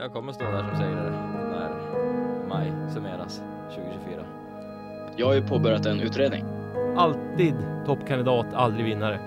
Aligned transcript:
Jag 0.00 0.12
kommer 0.12 0.32
stå 0.32 0.44
där 0.44 0.68
som 0.68 0.76
segrare 0.76 1.10
när 1.50 1.70
maj 2.48 2.72
summeras 2.94 3.42
2024. 3.74 4.24
Jag 5.16 5.26
har 5.26 5.34
ju 5.34 5.42
påbörjat 5.42 5.86
en 5.86 6.00
utredning. 6.00 6.44
Alltid 6.96 7.54
toppkandidat, 7.86 8.54
aldrig 8.54 8.84
vinnare. 8.84 9.20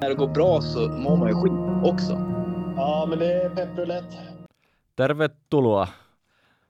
När 0.00 0.08
det 0.08 0.14
går 0.14 0.28
bra 0.28 0.60
så 0.60 0.88
mår 0.88 1.16
man 1.16 1.28
ju 1.28 1.34
skit 1.34 1.92
också. 1.92 2.12
Ja, 2.76 3.06
men 3.08 3.18
det 3.18 3.32
är 3.32 3.50
pepprulett. 3.50 4.18
Tervetuloa! 4.94 5.88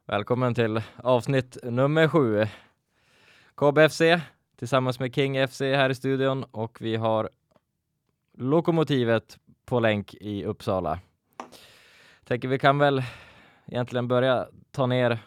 Välkommen 0.07 0.55
till 0.55 0.83
avsnitt 0.97 1.57
nummer 1.63 2.09
sju. 2.09 2.47
KBFC 3.55 4.01
tillsammans 4.59 5.01
med 5.01 5.15
King 5.15 5.49
FC 5.49 5.61
här 5.61 5.91
i 5.91 5.95
studion 5.95 6.45
och 6.51 6.79
vi 6.81 6.97
har 6.97 7.31
Lokomotivet 8.39 9.39
på 9.65 9.81
länk 9.81 10.15
i 10.15 10.45
Uppsala. 10.45 10.99
Tänker 12.25 12.49
vi 12.49 12.59
kan 12.59 12.79
väl 12.79 13.03
egentligen 13.73 14.09
börja 14.09 14.47
ta 14.71 14.87
ner 14.87 15.19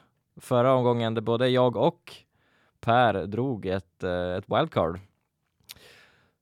förra 0.41 0.73
omgången 0.73 1.13
där 1.13 1.21
både 1.21 1.49
jag 1.49 1.75
och 1.75 2.13
Per 2.81 3.25
drog 3.25 3.65
ett, 3.65 4.03
eh, 4.03 4.35
ett 4.37 4.45
wildcard. 4.47 4.99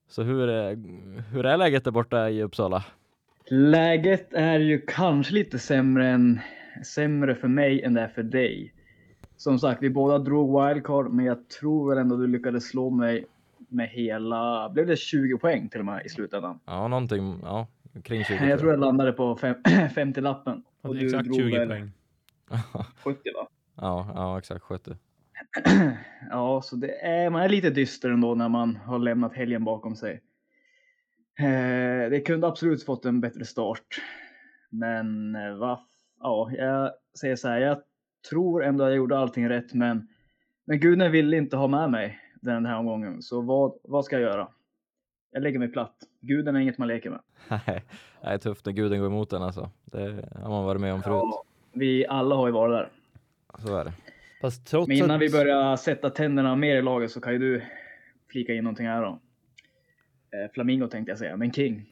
Så 0.09 0.23
hur, 0.23 0.49
är- 0.49 1.21
hur 1.31 1.45
är 1.45 1.57
läget 1.57 1.83
där 1.83 1.91
borta 1.91 2.29
i 2.29 2.43
Uppsala? 2.43 2.83
Läget 3.49 4.33
är 4.33 4.59
ju 4.59 4.81
kanske 4.87 5.33
lite 5.33 5.59
sämre, 5.59 6.07
än, 6.09 6.39
sämre 6.85 7.35
för 7.35 7.47
mig 7.47 7.81
än 7.83 7.93
det 7.93 8.01
är 8.01 8.07
för 8.07 8.23
dig. 8.23 8.73
Som 9.37 9.59
sagt, 9.59 9.81
vi 9.83 9.89
båda 9.89 10.17
drog 10.19 10.67
wildcard, 10.67 11.11
men 11.11 11.25
jag 11.25 11.49
tror 11.49 11.89
väl 11.89 11.97
ändå 11.97 12.15
du 12.17 12.27
lyckades 12.27 12.67
slå 12.69 12.89
mig 12.89 13.25
med 13.67 13.89
hela, 13.89 14.69
blev 14.69 14.87
det 14.87 14.95
20 14.97 15.37
poäng 15.37 15.69
till 15.69 15.79
och 15.79 15.85
med 15.85 16.05
i 16.05 16.09
slutändan? 16.09 16.59
Ja, 16.65 16.87
någonting, 16.87 17.39
ja, 17.43 17.67
kring 18.03 18.23
20 18.23 18.49
Jag 18.49 18.59
tror 18.59 18.71
jag 18.71 18.79
landade 18.79 19.11
på 19.11 19.35
fem, 19.35 19.55
50-lappen. 19.95 20.63
Och 20.83 20.89
Och 20.89 20.95
du 20.95 21.05
exakt 21.05 21.25
drog 21.25 21.35
20 21.35 21.57
väl 21.57 21.67
poäng. 21.67 21.91
70 23.03 23.19
va? 23.35 23.47
Ja, 23.75 24.11
ja, 24.15 24.37
exakt 24.37 24.61
70. 24.61 24.95
Ja, 26.29 26.61
så 26.61 26.75
det 26.75 27.05
är, 27.05 27.29
man 27.29 27.41
är 27.41 27.49
lite 27.49 27.69
dyster 27.69 28.09
ändå 28.09 28.35
när 28.35 28.49
man 28.49 28.75
har 28.75 28.99
lämnat 28.99 29.33
helgen 29.33 29.63
bakom 29.63 29.95
sig. 29.95 30.21
Eh, 31.39 32.09
det 32.09 32.23
kunde 32.25 32.47
absolut 32.47 32.85
fått 32.85 33.05
en 33.05 33.21
bättre 33.21 33.45
start. 33.45 33.85
Men 34.69 35.35
eh, 35.35 35.55
va, 35.55 35.87
ja, 36.19 36.51
jag 36.51 36.91
säger 37.19 37.35
så 37.35 37.47
här, 37.47 37.59
jag 37.59 37.81
tror 38.29 38.63
ändå 38.63 38.83
jag 38.83 38.95
gjorde 38.95 39.17
allting 39.17 39.49
rätt, 39.49 39.73
men, 39.73 40.07
men 40.65 40.79
guden 40.79 41.11
ville 41.11 41.37
inte 41.37 41.57
ha 41.57 41.67
med 41.67 41.91
mig 41.91 42.19
den 42.41 42.65
här 42.65 42.77
omgången. 42.77 43.21
Så 43.21 43.41
vad, 43.41 43.73
vad 43.83 44.05
ska 44.05 44.19
jag 44.19 44.31
göra? 44.31 44.49
Jag 45.33 45.43
lägger 45.43 45.59
mig 45.59 45.67
platt. 45.67 45.95
Guden 46.21 46.55
är 46.55 46.59
inget 46.59 46.77
man 46.77 46.87
leker 46.87 47.09
med. 47.09 47.19
Nej, 47.67 47.83
det 48.21 48.27
är 48.27 48.37
tufft 48.37 48.65
när 48.65 48.73
guden 48.73 48.99
går 48.99 49.07
emot 49.07 49.33
en 49.33 49.41
alltså. 49.41 49.69
Det 49.85 50.29
har 50.35 50.49
man 50.49 50.65
varit 50.65 50.81
med 50.81 50.93
om 50.93 51.03
förut. 51.03 51.15
Ja, 51.15 51.43
vi 51.73 52.07
alla 52.07 52.35
har 52.35 52.47
ju 52.47 52.53
varit 52.53 52.73
där. 52.73 52.89
Så 53.67 53.77
är 53.77 53.85
det. 53.85 53.93
Fast 54.41 54.67
trots 54.67 54.87
Men 54.87 54.97
innan 54.97 55.11
att... 55.11 55.21
vi 55.21 55.29
börjar 55.29 55.75
sätta 55.75 56.09
tänderna 56.09 56.55
mer 56.55 56.75
i 56.75 56.81
laget 56.81 57.11
så 57.11 57.21
kan 57.21 57.33
ju 57.33 57.39
du 57.39 57.63
flika 58.31 58.53
in 58.53 58.63
någonting 58.63 58.87
här 58.87 59.01
då. 59.01 59.19
Eh, 60.37 60.51
Flamingo 60.53 60.87
tänkte 60.87 61.11
jag 61.11 61.19
säga, 61.19 61.37
men 61.37 61.53
King 61.53 61.85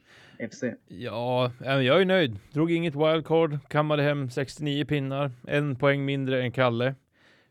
FC. 0.50 0.64
Ja, 0.88 1.52
jag 1.60 2.00
är 2.00 2.04
nöjd. 2.04 2.38
Drog 2.52 2.72
inget 2.72 2.94
wildcard, 2.94 3.58
kammade 3.68 4.02
hem 4.02 4.30
69 4.30 4.84
pinnar, 4.84 5.30
en 5.46 5.76
poäng 5.76 6.04
mindre 6.04 6.42
än 6.42 6.52
Kalle. 6.52 6.94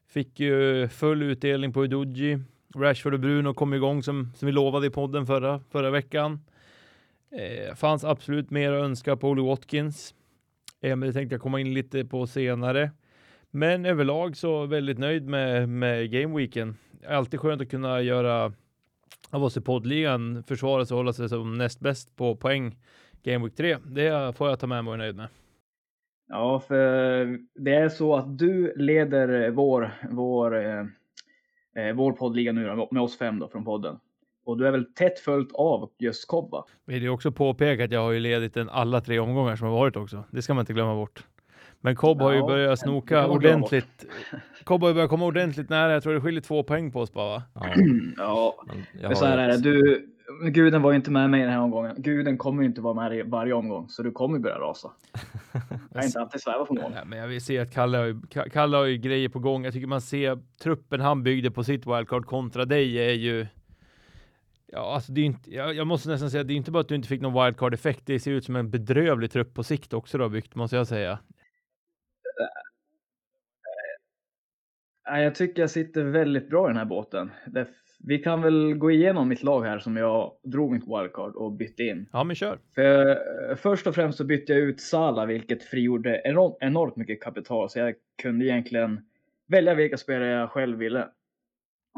Fick 0.08 0.40
ju 0.40 0.88
full 0.88 1.24
utdelning 1.24 1.74
på 1.74 1.84
Udoji. 1.84 2.40
Rashford 2.76 3.14
och 3.14 3.20
Bruno 3.20 3.54
kom 3.54 3.74
igång 3.74 4.04
som, 4.04 4.32
som 4.36 4.46
vi 4.46 4.52
lovade 4.52 4.88
i 4.88 4.90
podden 4.90 5.26
förra, 5.26 5.60
förra 5.70 5.90
veckan. 5.90 6.40
Eh, 7.32 7.76
fanns 7.76 8.04
absolut 8.04 8.50
mer 8.50 8.72
att 8.72 8.84
önska 8.84 9.16
på 9.16 9.30
Olly 9.30 9.42
Watkins. 9.42 10.16
Eh, 10.82 10.96
men 10.96 11.08
det 11.08 11.14
tänkte 11.14 11.34
jag 11.34 11.42
komma 11.42 11.60
in 11.60 11.74
lite 11.74 12.06
på 12.06 12.28
senare. 12.28 12.92
Men 13.52 13.86
överlag 13.86 14.38
så 14.38 14.66
väldigt 14.66 14.98
nöjd 14.98 15.28
med, 15.28 15.70
med 15.70 16.12
gameweeken. 16.12 16.78
Alltid 17.08 17.40
skönt 17.40 17.62
att 17.62 17.70
kunna 17.70 18.02
göra 18.02 18.54
av 19.30 19.44
oss 19.44 19.58
i 19.58 19.62
poddligan 19.62 20.44
försvara 20.44 20.86
sig 20.86 20.96
och 20.96 21.00
hålla 21.00 21.14
sig 21.14 21.30
som 21.30 21.58
näst 21.58 21.80
bäst 21.80 22.16
på 22.16 22.36
poäng 22.36 22.78
Game 23.24 23.46
Week 23.46 23.56
3. 23.56 23.78
Det 23.86 24.38
får 24.38 24.50
jag 24.50 24.60
ta 24.60 24.68
med 24.68 24.84
mig 24.84 24.92
och 24.92 24.96
är 24.96 24.98
nöjd 24.98 25.16
med. 25.16 25.28
Ja, 26.30 26.60
för 26.60 27.26
det 27.56 27.74
är 27.74 27.90
så 27.90 28.16
att 28.16 28.38
du 28.38 28.74
leder 28.76 29.50
vår, 29.50 29.92
vår, 30.12 30.66
eh, 30.66 30.86
eh, 31.76 31.96
vår 31.96 32.12
poddliga 32.12 32.52
nu 32.52 32.88
med 32.92 33.04
oss 33.04 33.18
fem 33.18 33.40
då 33.40 33.48
från 33.48 33.66
podden. 33.66 34.00
Och 34.46 34.58
du 34.58 34.68
är 34.68 34.72
väl 34.72 34.86
tätt 34.94 35.20
följt 35.20 35.52
av 35.54 35.90
just 36.00 36.28
Kobba. 36.28 36.64
Vill 36.86 37.04
ju 37.04 37.10
också 37.10 37.32
påpeka 37.32 37.84
att 37.84 37.92
jag 37.92 38.02
har 38.02 38.12
ju 38.12 38.20
ledigt 38.20 38.58
en 38.58 38.70
alla 38.70 39.02
tre 39.02 39.20
omgångar 39.20 39.56
som 39.56 39.68
har 39.68 39.74
varit 39.74 39.96
också. 39.96 40.24
Det 40.32 40.42
ska 40.42 40.54
man 40.54 40.62
inte 40.62 40.74
glömma 40.74 40.96
bort. 40.96 41.24
Men 41.84 41.96
Cobb 41.96 42.22
har 42.22 42.32
ju 42.32 42.38
Ja, 42.38 42.48
börjat 42.48 42.80
snoka 42.80 43.28
ordentligt. 43.28 44.06
Cobb 44.64 44.82
har 44.82 44.88
ju 44.90 44.94
börjat 44.94 45.10
komma 45.10 45.26
ordentligt 45.26 45.70
nära. 45.70 45.94
Jag 45.94 46.04
tror 46.04 46.14
det 46.14 46.22
skiljer 46.22 46.42
två 46.42 46.64
poäng 46.64 46.92
på 46.92 47.00
oss 47.00 47.14
bara 47.14 47.30
va? 47.30 47.44
Ja, 48.18 48.56
Ja, 49.02 49.08
men 49.08 49.16
så 49.16 49.26
här 49.26 49.38
är 49.38 49.48
det. 49.48 49.58
Du, 49.58 50.08
guden 50.52 50.82
var 50.82 50.92
ju 50.92 50.96
inte 50.96 51.12
med 51.12 51.30
mig 51.30 51.42
den 51.42 51.50
här 51.50 51.60
omgången. 51.60 51.96
Guden 51.98 52.38
kommer 52.38 52.62
ju 52.62 52.68
inte 52.68 52.82
vara 52.82 52.94
med 52.94 53.18
i 53.18 53.22
varje 53.22 53.54
omgång, 53.54 53.90
så 53.90 54.04
du 54.04 54.12
kommer 54.12 54.40
börja 54.40 54.60
rasa. 54.60 54.92
Jag 55.92 56.00
har 56.00 56.06
inte 56.06 56.20
alltid 56.20 56.42
svävat 56.42 56.68
på 56.68 56.74
mål. 56.74 56.92
Nej, 56.92 57.06
men 57.06 57.20
jag 57.20 57.28
vill 57.28 57.42
se 57.42 57.60
att 57.60 57.74
Kalle 57.74 57.98
har, 57.98 58.06
ju, 58.06 58.14
Ka- 58.14 58.50
Kalle 58.50 58.78
har 58.78 58.86
ju 58.86 58.98
grejer 58.98 59.30
på 59.30 59.40
gång. 59.40 59.64
Jag 59.64 59.74
tycker 59.74 59.88
man 59.88 60.02
ser 60.02 60.40
truppen 60.62 61.00
han 61.02 61.24
byggde 61.24 61.52
på 61.52 61.64
sitt 61.64 61.88
wildcard 61.88 62.26
kontra 62.26 62.66
dig 62.66 62.96
är 62.98 63.14
ju 63.14 63.48
Ja, 64.74 64.94
alltså 64.96 65.12
det 65.12 65.22
är 65.22 65.26
inte, 65.26 65.56
jag, 65.56 65.74
jag 65.76 65.88
måste 65.88 66.10
nästan 66.10 66.32
säga 66.32 66.42
att 66.42 66.48
det 66.48 66.54
är 66.54 66.56
inte 66.56 66.72
bara 66.72 66.80
att 66.80 66.88
du 66.88 66.96
inte 66.96 67.08
fick 67.08 67.22
någon 67.22 67.46
wildcard-effekt. 67.46 68.02
Det 68.06 68.20
ser 68.20 68.32
ut 68.32 68.46
som 68.46 68.56
en 68.56 68.70
bedrövlig 68.70 69.32
trupp 69.32 69.54
på 69.54 69.64
sikt 69.64 69.94
också 69.94 70.18
du 70.18 70.24
har 70.24 70.30
byggt, 70.30 70.56
måste 70.56 70.76
jag 70.76 70.88
säga. 70.88 71.20
Jag 75.04 75.36
tycker 75.36 75.62
jag 75.62 75.70
sitter 75.70 76.04
väldigt 76.04 76.50
bra 76.50 76.66
i 76.66 76.70
den 76.70 76.78
här 76.78 76.86
båten. 76.86 77.32
Vi 78.04 78.18
kan 78.18 78.42
väl 78.42 78.74
gå 78.74 78.92
igenom 78.92 79.28
mitt 79.28 79.44
lag 79.44 79.62
här 79.64 79.80
som 79.80 79.98
jag 79.98 80.32
drog 80.44 80.72
mitt 80.72 80.88
wildcard 80.88 81.36
och 81.36 81.52
bytte 81.52 81.84
in. 81.84 82.10
Ja, 82.12 82.24
men 82.24 82.36
kör. 82.36 82.60
För, 82.76 83.10
eh, 83.10 83.56
först 83.56 83.88
och 83.88 83.96
främst 83.96 84.18
så 84.18 84.24
bytte 84.24 84.54
jag 84.54 84.62
ut 84.62 84.82
Sala, 84.82 85.26
vilket 85.26 85.64
frigjorde 85.64 86.22
enormt, 86.26 86.58
enormt 86.60 86.96
mycket 86.96 87.24
kapital. 87.24 87.70
Så 87.70 87.80
jag 87.80 87.94
kunde 88.22 88.46
egentligen 88.46 89.02
välja 89.48 89.74
vilka 89.74 89.98
spelare 89.98 90.30
jag 90.30 90.50
själv 90.50 90.78
ville. 90.78 91.08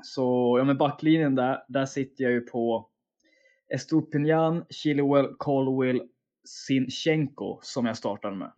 Så 0.04 0.56
ja, 0.60 0.64
med 0.64 0.78
backlinjen 0.78 1.36
där, 1.36 1.64
där 1.68 1.86
sitter 1.86 2.24
jag 2.24 2.34
ju 2.34 2.42
på 2.42 2.90
Estupinian, 3.74 4.66
Chilwell, 4.70 5.28
Colwill, 5.38 6.02
Sinchenko 6.46 7.60
som 7.62 7.86
jag 7.86 7.98
startade 7.98 8.36
med. 8.36 8.52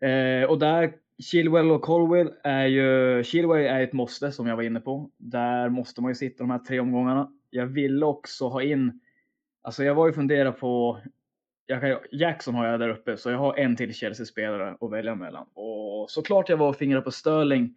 Eh, 0.00 0.50
och 0.50 0.58
där, 0.58 0.92
Chilwell 1.22 1.70
och 1.70 1.82
Colwell 1.82 2.32
är 2.42 2.66
ju, 2.66 3.22
Chilwell 3.24 3.66
är 3.66 3.80
ett 3.80 3.92
måste 3.92 4.32
som 4.32 4.46
jag 4.46 4.56
var 4.56 4.62
inne 4.62 4.80
på. 4.80 5.10
Där 5.16 5.68
måste 5.68 6.00
man 6.02 6.10
ju 6.10 6.14
sitta 6.14 6.44
de 6.44 6.50
här 6.50 6.58
tre 6.58 6.80
omgångarna. 6.80 7.32
Jag 7.50 7.66
ville 7.66 8.06
också 8.06 8.48
ha 8.48 8.62
in, 8.62 9.00
alltså 9.62 9.84
jag 9.84 9.94
var 9.94 10.06
ju 10.06 10.12
fundera 10.12 10.52
på, 10.52 11.00
jag 11.66 11.80
kan, 11.80 11.96
Jackson 12.12 12.54
har 12.54 12.66
jag 12.66 12.80
där 12.80 12.88
uppe, 12.88 13.16
så 13.16 13.30
jag 13.30 13.38
har 13.38 13.56
en 13.56 13.76
till 13.76 13.94
Chelsea-spelare 13.94 14.76
att 14.80 14.92
välja 14.92 15.14
mellan. 15.14 15.46
Och 15.54 16.10
såklart 16.10 16.48
jag 16.48 16.56
var 16.56 16.68
och 16.68 16.76
fingrade 16.76 17.04
på 17.04 17.10
Sterling 17.10 17.74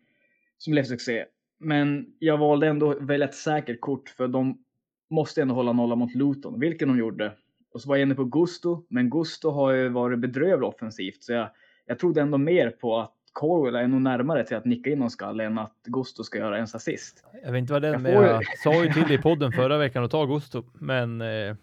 som 0.57 0.71
blev 0.71 0.83
succé. 0.83 1.25
Men 1.59 2.13
jag 2.19 2.37
valde 2.37 2.67
ändå 2.67 2.91
att 2.91 3.01
välja 3.01 3.27
ett 3.27 3.35
säkert 3.35 3.81
kort 3.81 4.09
för 4.09 4.27
de 4.27 4.63
måste 5.09 5.41
ändå 5.41 5.55
hålla 5.55 5.73
nolla 5.73 5.95
mot 5.95 6.15
Luton, 6.15 6.59
vilket 6.59 6.87
de 6.87 6.97
gjorde. 6.97 7.33
Och 7.73 7.81
så 7.81 7.89
var 7.89 7.95
jag 7.95 8.01
inne 8.01 8.15
på 8.15 8.23
Gusto, 8.23 8.85
men 8.89 9.09
Gusto 9.09 9.49
har 9.49 9.71
ju 9.71 9.89
varit 9.89 10.19
bedrövlig 10.19 10.69
offensivt, 10.69 11.23
så 11.23 11.33
jag, 11.33 11.49
jag 11.85 11.99
trodde 11.99 12.21
ändå 12.21 12.37
mer 12.37 12.69
på 12.69 12.99
att 12.99 13.20
Corwell 13.33 13.75
är 13.75 13.87
nog 13.87 14.01
närmare 14.01 14.43
till 14.43 14.57
att 14.57 14.65
nicka 14.65 14.89
in 14.89 14.99
någon 14.99 15.09
skalle 15.09 15.43
än 15.43 15.57
att 15.57 15.73
Gusto 15.83 16.23
ska 16.23 16.37
göra 16.37 16.55
ens 16.55 16.75
assist. 16.75 17.23
Jag 17.43 17.51
vet 17.51 17.59
inte 17.59 17.73
vad 17.73 17.81
det 17.81 17.87
är, 17.87 17.91
Jag 17.91 18.01
får 18.01 18.25
jag 18.25 18.43
sa 18.63 18.83
ju 18.83 18.93
till 18.93 19.03
dig 19.03 19.13
i 19.13 19.17
podden 19.17 19.51
förra 19.51 19.77
veckan 19.77 20.03
att 20.03 20.11
ta 20.11 20.25
Gusto. 20.25 20.63
Men 20.73 21.21
eh, 21.21 21.27
Ja, 21.27 21.55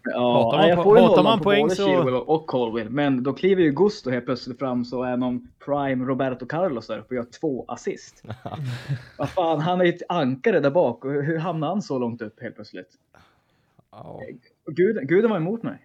Hatar 0.43 0.57
man 0.57 0.69
jag 0.69 0.83
får 0.83 0.97
hatar 0.97 1.23
man 1.23 1.37
på 1.37 1.43
poäng 1.43 1.69
så- 1.69 1.85
Chilwell 1.87 2.13
och 2.15 2.47
Colwell, 2.47 2.89
men 2.89 3.23
då 3.23 3.33
kliver 3.33 3.61
ju 3.63 3.71
Gusto 3.71 4.09
helt 4.09 4.25
plötsligt 4.25 4.59
fram 4.59 4.85
så 4.85 5.03
är 5.03 5.17
någon 5.17 5.47
prime 5.65 6.05
Roberto 6.05 6.45
Carlos 6.45 6.87
där 6.87 6.97
uppe 6.99 7.07
och 7.07 7.15
gör 7.15 7.25
två 7.39 7.65
assist. 7.67 8.23
Vad 9.17 9.29
fan, 9.29 9.59
han 9.59 9.81
är 9.81 9.85
ju 9.85 9.93
ett 9.93 10.01
ankare 10.09 10.59
där 10.59 10.71
bak 10.71 11.05
hur- 11.05 11.37
hamnade 11.37 11.71
han 11.71 11.81
så 11.81 11.99
långt 11.99 12.21
upp 12.21 12.41
helt 12.41 12.55
plötsligt? 12.55 12.89
Och 13.89 14.21
Gud, 14.75 15.07
guden 15.07 15.29
var 15.29 15.37
emot 15.37 15.63
mig. 15.63 15.77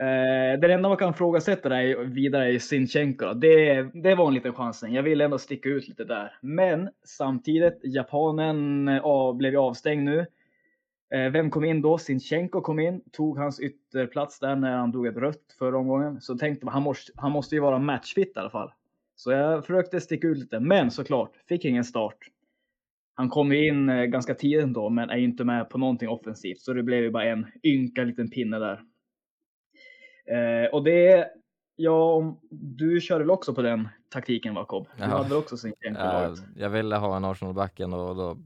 Eh, 0.00 0.60
det 0.60 0.72
enda 0.72 0.88
man 0.88 0.96
kan 0.96 1.14
frågasätta 1.14 1.68
där 1.68 2.04
vidare 2.04 2.54
är 2.54 2.58
Sinchenko. 2.58 3.34
Det, 3.34 3.82
det 3.82 4.14
var 4.14 4.28
en 4.28 4.34
liten 4.34 4.52
chansning. 4.52 4.94
Jag 4.94 5.02
ville 5.02 5.24
ändå 5.24 5.38
sticka 5.38 5.68
ut 5.68 5.88
lite 5.88 6.04
där. 6.04 6.38
Men 6.40 6.90
samtidigt, 7.04 7.80
japanen 7.82 8.88
av, 8.88 9.36
blev 9.36 9.52
ju 9.52 9.58
avstängd 9.58 10.04
nu. 10.04 10.26
Eh, 11.14 11.30
vem 11.30 11.50
kom 11.50 11.64
in 11.64 11.82
då? 11.82 11.98
Sinchenko 11.98 12.60
kom 12.60 12.78
in, 12.78 13.00
tog 13.12 13.38
hans 13.38 13.60
ytterplats 13.60 14.38
där 14.40 14.56
när 14.56 14.76
han 14.76 14.90
drog 14.90 15.06
ett 15.06 15.16
rött 15.16 15.56
förra 15.58 15.78
omgången. 15.78 16.20
Så 16.20 16.38
tänkte 16.38 16.64
man, 16.66 16.74
han 16.74 16.82
måste, 16.82 17.12
han 17.16 17.32
måste 17.32 17.54
ju 17.54 17.60
vara 17.60 17.78
matchfit 17.78 18.32
i 18.36 18.38
alla 18.38 18.50
fall. 18.50 18.72
Så 19.16 19.32
jag 19.32 19.66
försökte 19.66 20.00
sticka 20.00 20.28
ut 20.28 20.38
lite, 20.38 20.60
men 20.60 20.90
såklart, 20.90 21.32
fick 21.48 21.64
ingen 21.64 21.84
start. 21.84 22.18
Han 23.14 23.28
kom 23.28 23.52
ju 23.52 23.68
in 23.68 23.88
eh, 23.88 24.04
ganska 24.04 24.34
tidigt 24.34 24.62
ändå, 24.62 24.90
men 24.90 25.10
är 25.10 25.16
ju 25.16 25.24
inte 25.24 25.44
med 25.44 25.70
på 25.70 25.78
någonting 25.78 26.08
offensivt. 26.08 26.60
Så 26.60 26.72
det 26.72 26.82
blev 26.82 27.02
ju 27.02 27.10
bara 27.10 27.24
en 27.24 27.46
ynka 27.64 28.04
liten 28.04 28.30
pinne 28.30 28.58
där. 28.58 28.80
Eh, 30.30 30.70
och 30.72 30.84
det 30.84 31.30
Ja, 31.82 32.14
om- 32.14 32.40
du 32.50 33.00
körde 33.00 33.24
väl 33.24 33.30
också 33.30 33.54
på 33.54 33.62
den 33.62 33.88
taktiken 34.08 34.54
Jakob? 34.54 34.86
Du 34.96 35.02
Ja. 35.02 35.08
hade 35.08 35.28
väl 35.28 35.38
också 35.38 35.68
i 35.68 35.72
Ja, 35.80 35.92
laget? 35.92 36.38
jag 36.56 36.70
ville 36.70 36.96
ha 36.96 37.16
en 37.16 37.24
Arsenal-back 37.24 37.80
och 37.80 37.88
då 38.16 38.36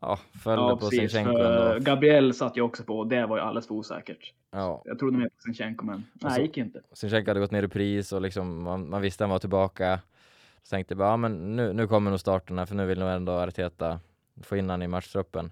ja, 0.00 0.18
föll 0.42 0.58
Ja, 0.58 0.70
på 0.70 0.76
precis. 0.76 0.98
Sinchenko 1.12 1.38
ändå. 1.42 1.78
Gabriel 1.80 2.34
satt 2.34 2.56
ju 2.56 2.60
också 2.60 2.84
på 2.84 2.98
och 2.98 3.06
det 3.06 3.26
var 3.26 3.36
ju 3.36 3.42
alldeles 3.42 3.66
för 3.66 3.74
osäkert. 3.74 4.32
Ja, 4.50 4.82
Jag 4.84 4.98
trodde 4.98 5.16
mer 5.18 5.28
på 5.28 5.34
Sinchenko, 5.38 5.84
men 5.86 6.04
nej, 6.14 6.32
så- 6.34 6.40
gick 6.40 6.56
inte. 6.56 6.82
Sinchenko 6.92 7.30
hade 7.30 7.40
gått 7.40 7.50
ner 7.50 7.62
i 7.62 7.68
pris 7.68 8.12
och 8.12 8.20
liksom 8.22 8.62
man, 8.62 8.88
man 8.90 9.02
visste 9.02 9.24
han 9.24 9.30
var 9.30 9.38
tillbaka. 9.38 10.00
Så 10.62 10.70
tänkte 10.70 10.92
jag 10.92 10.98
bara, 10.98 11.08
ja, 11.10 11.16
men 11.16 11.56
nu, 11.56 11.72
nu 11.72 11.86
kommer 11.86 12.10
nog 12.10 12.20
starten 12.20 12.58
här 12.58 12.66
för 12.66 12.74
nu 12.74 12.86
vill 12.86 12.98
nog 12.98 13.08
ändå 13.08 13.32
Arteta 13.32 14.00
få 14.42 14.56
in 14.56 14.70
han 14.70 14.82
i 14.82 14.88
matchtruppen. 14.88 15.50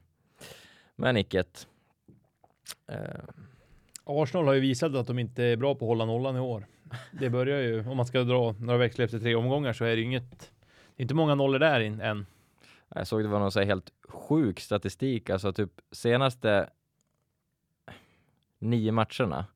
Men 0.97 1.17
icket. 1.17 1.67
Eh, 2.89 2.99
Arsenal 4.07 4.47
har 4.47 4.55
ju 4.55 4.61
visat 4.61 4.95
att 4.95 5.07
de 5.07 5.19
inte 5.19 5.45
är 5.45 5.57
bra 5.57 5.75
på 5.75 5.85
att 5.85 5.89
hålla 5.89 6.05
nollan 6.05 6.37
i 6.37 6.41
år. 6.41 6.67
Det 7.13 7.31
börjar 7.31 7.61
ju, 7.61 7.89
om 7.89 7.97
man 7.97 8.07
ska 8.07 8.23
dra 8.25 8.53
några 8.53 8.79
växlar 8.79 9.05
efter 9.05 9.19
tre 9.19 9.35
omgångar 9.35 9.73
så 9.73 9.85
är 9.85 9.89
det 9.89 9.97
ju 9.97 10.03
inget, 10.03 10.31
det 10.97 11.01
är 11.01 11.03
inte 11.03 11.15
många 11.15 11.35
nollor 11.35 11.59
där 11.59 11.81
in, 11.81 12.01
än. 12.01 12.27
Jag 12.95 13.07
såg 13.07 13.23
det 13.23 13.29
var 13.29 13.39
någon 13.39 13.53
så 13.53 13.59
här 13.61 13.67
helt 13.67 13.93
sjuk 14.09 14.61
statistik, 14.61 15.31
alltså 15.31 15.53
typ 15.53 15.71
senaste 15.93 16.71
nio 18.59 18.93
matcherna. 18.93 19.47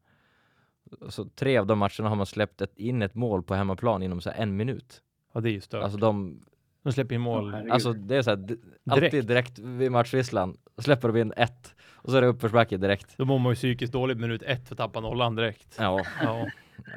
Så 1.09 1.25
tre 1.25 1.59
av 1.59 1.67
de 1.67 1.79
matcherna 1.79 2.09
har 2.09 2.17
man 2.17 2.27
släppt 2.27 2.61
ett, 2.61 2.79
in 2.79 3.03
ett 3.03 3.15
mål 3.15 3.43
på 3.43 3.55
hemmaplan 3.55 4.03
inom 4.03 4.21
så 4.21 4.31
här 4.31 4.43
en 4.43 4.57
minut. 4.57 5.03
Ja, 5.33 5.41
det 5.41 5.49
är 5.51 5.53
ju 5.53 5.61
stört. 5.61 5.83
Alltså 5.83 5.99
de, 5.99 6.41
de 6.83 6.93
släpper 6.93 7.15
in 7.15 7.21
mål. 7.21 7.55
Alltså 7.71 7.93
det 7.93 8.17
är 8.17 8.23
så 8.23 8.31
här, 8.31 8.37
d- 8.37 8.55
alltid 8.91 9.11
Direkt. 9.11 9.29
direkt 9.29 9.59
vid 9.59 9.93
matchvisslan 9.93 10.57
släpper 10.79 11.09
de 11.09 11.21
in 11.21 11.33
ett 11.37 11.75
och 12.03 12.11
så 12.11 12.17
är 12.17 12.21
det 12.21 12.27
uppförsbacke 12.27 12.77
direkt. 12.77 13.15
Då 13.17 13.25
mår 13.25 13.39
man 13.39 13.53
ju 13.53 13.57
psykiskt 13.57 13.93
dåligt 13.93 14.19
minut 14.19 14.43
ett 14.43 14.69
för 14.69 14.75
att 14.75 14.79
tappa 14.79 15.01
nollan 15.01 15.37
direkt. 15.37 15.77
Ja, 15.79 16.01
Ja. 16.23 16.47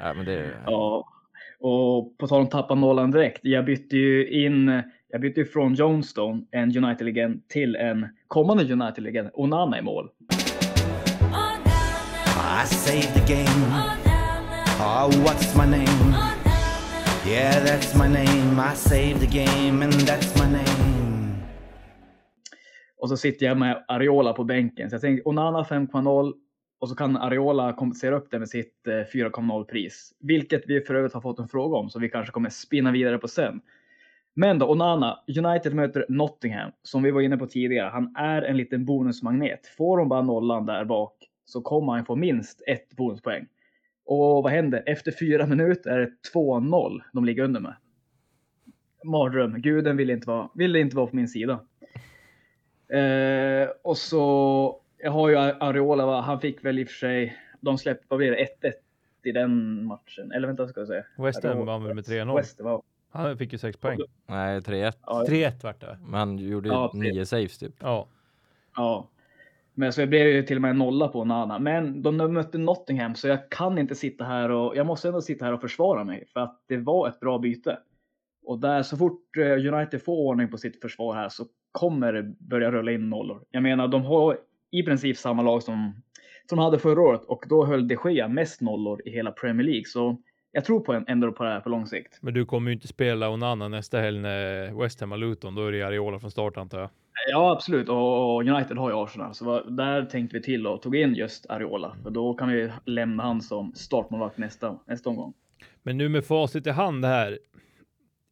ja 0.00 0.14
men 0.14 0.24
det, 0.24 0.50
Ja, 0.66 1.04
och 1.60 2.18
på 2.18 2.26
tal 2.28 2.40
om 2.40 2.46
tappa 2.48 2.74
nollan 2.74 3.10
direkt. 3.10 3.40
Jag 3.42 3.64
bytte 3.64 3.96
ju 3.96 4.44
in, 4.44 4.82
jag 5.12 5.20
bytte 5.20 5.40
ju 5.40 5.46
från 5.46 5.74
Johnstone, 5.74 6.42
en 6.50 6.76
United-legend, 6.84 7.48
till 7.48 7.76
en 7.76 8.08
kommande 8.28 8.72
United-legend, 8.72 9.30
Onana 9.34 9.78
i 9.78 9.82
mål. 9.82 10.08
I 12.62 12.66
saved 12.66 13.14
the 13.14 13.34
game. 13.34 13.66
Oh, 14.80 15.08
what's 15.24 15.54
my 15.56 15.66
name? 15.70 16.14
Yeah, 17.26 17.64
that's 17.64 17.94
my 17.98 18.08
name. 18.08 18.58
I 18.60 18.74
saved 18.74 19.20
the 19.20 19.26
game, 19.26 19.82
and 19.84 19.92
that's 19.92 20.38
my 20.38 20.52
name. 20.52 21.03
Och 23.04 23.08
så 23.10 23.16
sitter 23.16 23.46
jag 23.46 23.58
med 23.58 23.84
Ariola 23.88 24.32
på 24.32 24.44
bänken. 24.44 24.90
Så 24.90 24.94
jag 24.94 25.00
tänkte 25.00 25.28
Onana 25.28 25.62
5,0 25.62 26.32
och 26.80 26.88
så 26.88 26.94
kan 26.94 27.16
Ariola 27.16 27.72
kompensera 27.72 28.16
upp 28.16 28.30
det 28.30 28.38
med 28.38 28.48
sitt 28.48 28.86
eh, 28.86 28.92
4,0 28.92 29.64
pris. 29.64 30.12
Vilket 30.20 30.62
vi 30.66 30.80
för 30.80 30.94
övrigt 30.94 31.12
har 31.12 31.20
fått 31.20 31.38
en 31.38 31.48
fråga 31.48 31.76
om, 31.76 31.90
så 31.90 31.98
vi 31.98 32.08
kanske 32.08 32.32
kommer 32.32 32.50
spinna 32.50 32.92
vidare 32.92 33.18
på 33.18 33.28
sen. 33.28 33.60
Men 34.34 34.58
då, 34.58 34.70
Onana, 34.70 35.18
United 35.38 35.74
möter 35.74 36.06
Nottingham, 36.08 36.70
som 36.82 37.02
vi 37.02 37.10
var 37.10 37.20
inne 37.20 37.36
på 37.36 37.46
tidigare. 37.46 37.88
Han 37.88 38.16
är 38.16 38.42
en 38.42 38.56
liten 38.56 38.84
bonusmagnet. 38.84 39.66
Får 39.66 39.98
de 39.98 40.08
bara 40.08 40.22
nollan 40.22 40.66
där 40.66 40.84
bak 40.84 41.16
så 41.44 41.60
kommer 41.60 41.92
han 41.92 42.04
få 42.04 42.16
minst 42.16 42.62
ett 42.66 42.96
bonuspoäng. 42.96 43.46
Och 44.04 44.42
vad 44.42 44.52
händer? 44.52 44.82
Efter 44.86 45.12
fyra 45.20 45.46
minuter 45.46 45.90
är 45.90 45.98
det 45.98 46.10
2-0 46.34 47.00
de 47.12 47.24
ligger 47.24 47.42
under 47.42 47.60
med. 47.60 47.74
Mardröm. 49.04 49.62
Guden 49.62 49.96
ville 49.96 50.12
inte 50.12 50.28
vara, 50.28 50.78
inte 50.78 50.96
vara 50.96 51.06
på 51.06 51.16
min 51.16 51.28
sida. 51.28 51.60
Eh, 52.88 53.68
och 53.82 53.98
så, 53.98 54.80
jag 54.98 55.10
har 55.10 55.28
ju 55.28 55.36
Areola, 55.36 56.06
va? 56.06 56.20
han 56.20 56.40
fick 56.40 56.64
väl 56.64 56.78
i 56.78 56.84
och 56.84 56.88
för 56.88 56.94
sig, 56.94 57.36
de 57.60 57.78
släppte, 57.78 58.06
vad 58.08 58.18
blir 58.18 58.30
det, 58.30 58.48
1-1 58.62 58.72
i 59.22 59.32
den 59.32 59.84
matchen? 59.84 60.32
Eller 60.32 60.46
vänta, 60.46 60.68
ska 60.68 60.80
jag 60.80 60.88
säga. 60.88 61.04
West 61.18 61.44
Ham 61.44 61.66
vann 61.66 61.84
väl 61.84 61.94
med 61.94 62.04
3-0. 62.04 62.36
West 62.36 62.60
ja. 62.62 62.82
Han 63.10 63.38
fick 63.38 63.52
ju 63.52 63.58
sex 63.58 63.76
poäng. 63.78 63.98
nej 64.26 64.60
3-1. 64.60 64.92
Ja, 65.06 65.24
3-1 65.28 65.62
vart 65.62 65.80
det. 65.80 65.98
Men 66.02 66.14
han 66.14 66.38
gjorde 66.38 66.68
ju 66.68 66.74
Ja, 66.74 66.88
precis. 66.92 67.12
nio 67.14 67.26
saves 67.26 67.58
typ. 67.58 67.74
Ja. 67.80 68.08
ja. 68.76 69.08
Men 69.74 69.92
så 69.92 70.00
det 70.00 70.06
blev 70.06 70.26
ju 70.26 70.42
till 70.42 70.56
och 70.56 70.62
med 70.62 70.70
en 70.70 70.78
nolla 70.78 71.08
på 71.08 71.24
Nana. 71.24 71.58
Men 71.58 72.02
de 72.02 72.16
mötte 72.16 72.58
Nottingham 72.58 73.14
så 73.14 73.28
jag 73.28 73.50
kan 73.50 73.78
inte 73.78 73.94
sitta 73.94 74.24
här 74.24 74.50
och 74.50 74.76
jag 74.76 74.86
måste 74.86 75.08
ändå 75.08 75.20
sitta 75.20 75.44
här 75.44 75.52
och 75.52 75.60
försvara 75.60 76.04
mig 76.04 76.24
för 76.32 76.40
att 76.40 76.62
det 76.66 76.76
var 76.76 77.08
ett 77.08 77.20
bra 77.20 77.38
byte. 77.38 77.78
Och 78.44 78.58
där 78.58 78.82
så 78.82 78.96
fort 78.96 79.36
eh, 79.36 79.74
United 79.74 80.02
får 80.02 80.16
ordning 80.16 80.48
på 80.50 80.58
sitt 80.58 80.80
försvar 80.80 81.14
här 81.14 81.28
så 81.28 81.44
kommer 81.74 82.34
börja 82.38 82.70
rulla 82.70 82.92
in 82.92 83.10
nollor. 83.10 83.42
Jag 83.50 83.62
menar, 83.62 83.88
de 83.88 84.04
har 84.04 84.38
i 84.70 84.82
princip 84.82 85.16
samma 85.16 85.42
lag 85.42 85.62
som, 85.62 86.02
som 86.48 86.58
de 86.58 86.64
hade 86.64 86.78
förra 86.78 87.00
året 87.00 87.24
och 87.24 87.44
då 87.48 87.64
höll 87.64 87.88
de 87.88 87.98
Gea 88.04 88.28
mest 88.28 88.60
nollor 88.60 89.02
i 89.04 89.10
hela 89.10 89.30
Premier 89.30 89.66
League. 89.66 89.84
Så 89.86 90.16
jag 90.52 90.64
tror 90.64 90.80
på 90.80 90.92
en, 90.92 91.04
ändå 91.08 91.32
på 91.32 91.44
det 91.44 91.50
här 91.50 91.60
på 91.60 91.68
lång 91.68 91.86
sikt. 91.86 92.18
Men 92.20 92.34
du 92.34 92.46
kommer 92.46 92.70
ju 92.70 92.74
inte 92.74 92.88
spela 92.88 93.30
Onana 93.30 93.68
nästa 93.68 94.00
helg 94.00 94.18
när 94.18 94.72
West 94.82 95.00
Ham 95.00 95.10
har 95.10 95.18
Luton. 95.18 95.54
Då 95.54 95.66
är 95.66 95.72
det 95.72 95.82
Areola 95.82 96.20
från 96.20 96.30
start 96.30 96.56
antar 96.56 96.78
jag. 96.80 96.90
Ja, 97.30 97.52
absolut. 97.52 97.88
Och 97.88 98.34
och 98.34 98.42
United 98.42 98.76
har 98.76 98.90
ju 98.90 98.96
Arsenal, 98.96 99.34
så 99.34 99.60
där 99.60 100.04
tänkte 100.04 100.36
vi 100.36 100.42
till 100.42 100.66
och 100.66 100.82
tog 100.82 100.96
in 100.96 101.14
just 101.14 101.50
Areola. 101.50 101.96
För 102.02 102.10
då 102.10 102.34
kan 102.34 102.48
vi 102.48 102.70
lämna 102.84 103.22
han 103.22 103.40
som 103.40 103.72
startmålvakt 103.74 104.38
nästa, 104.38 104.78
nästa 104.86 105.10
omgång. 105.10 105.32
Men 105.82 105.98
nu 105.98 106.08
med 106.08 106.24
facit 106.24 106.66
i 106.66 106.70
hand 106.70 107.04
här. 107.04 107.38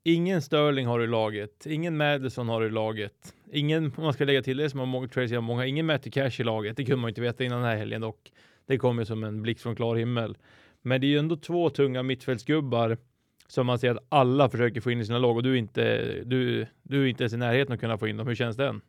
Ingen 0.04 0.42
Sterling 0.42 0.86
har 0.86 0.98
du 0.98 1.04
i 1.04 1.08
laget. 1.08 1.66
Ingen 1.66 1.96
Madison 1.96 2.48
har 2.48 2.60
du 2.60 2.66
i 2.66 2.70
laget. 2.70 3.34
Ingen, 3.52 3.84
om 3.96 4.04
man 4.04 4.12
ska 4.12 4.24
lägga 4.24 4.42
till 4.42 4.56
det 4.56 4.70
som 4.70 4.78
har 4.78 4.86
många, 4.86 5.08
Tracy 5.08 5.34
har 5.34 5.42
många, 5.42 5.66
ingen 5.66 5.86
Matty 5.86 6.10
Cash 6.10 6.40
i 6.40 6.44
laget. 6.44 6.76
Det 6.76 6.84
kunde 6.84 6.96
man 6.96 7.08
ju 7.08 7.10
inte 7.10 7.20
veta 7.20 7.44
innan 7.44 7.58
den 7.58 7.68
här 7.68 7.76
helgen 7.76 8.00
dock. 8.00 8.32
Det 8.66 8.78
kom 8.78 8.98
ju 8.98 9.04
som 9.04 9.24
en 9.24 9.42
blixt 9.42 9.62
från 9.62 9.76
klar 9.76 9.96
himmel. 9.96 10.36
Men 10.82 11.00
det 11.00 11.06
är 11.06 11.08
ju 11.08 11.18
ändå 11.18 11.36
två 11.36 11.70
tunga 11.70 12.02
mittfältsgubbar 12.02 12.98
som 13.46 13.66
man 13.66 13.78
ser 13.78 13.90
att 13.90 14.06
alla 14.08 14.48
försöker 14.48 14.80
få 14.80 14.90
in 14.90 15.00
i 15.00 15.04
sina 15.04 15.18
lag 15.18 15.36
och 15.36 15.42
du 15.42 15.52
är 15.52 15.56
inte, 15.56 16.14
du, 16.24 16.66
du 16.82 17.02
är 17.02 17.06
inte 17.06 17.22
ens 17.22 17.32
i 17.32 17.36
närheten 17.36 17.74
att 17.74 17.80
kunna 17.80 17.98
få 17.98 18.08
in 18.08 18.16
dem. 18.16 18.26
Hur 18.26 18.34
känns 18.34 18.56
den? 18.56 18.80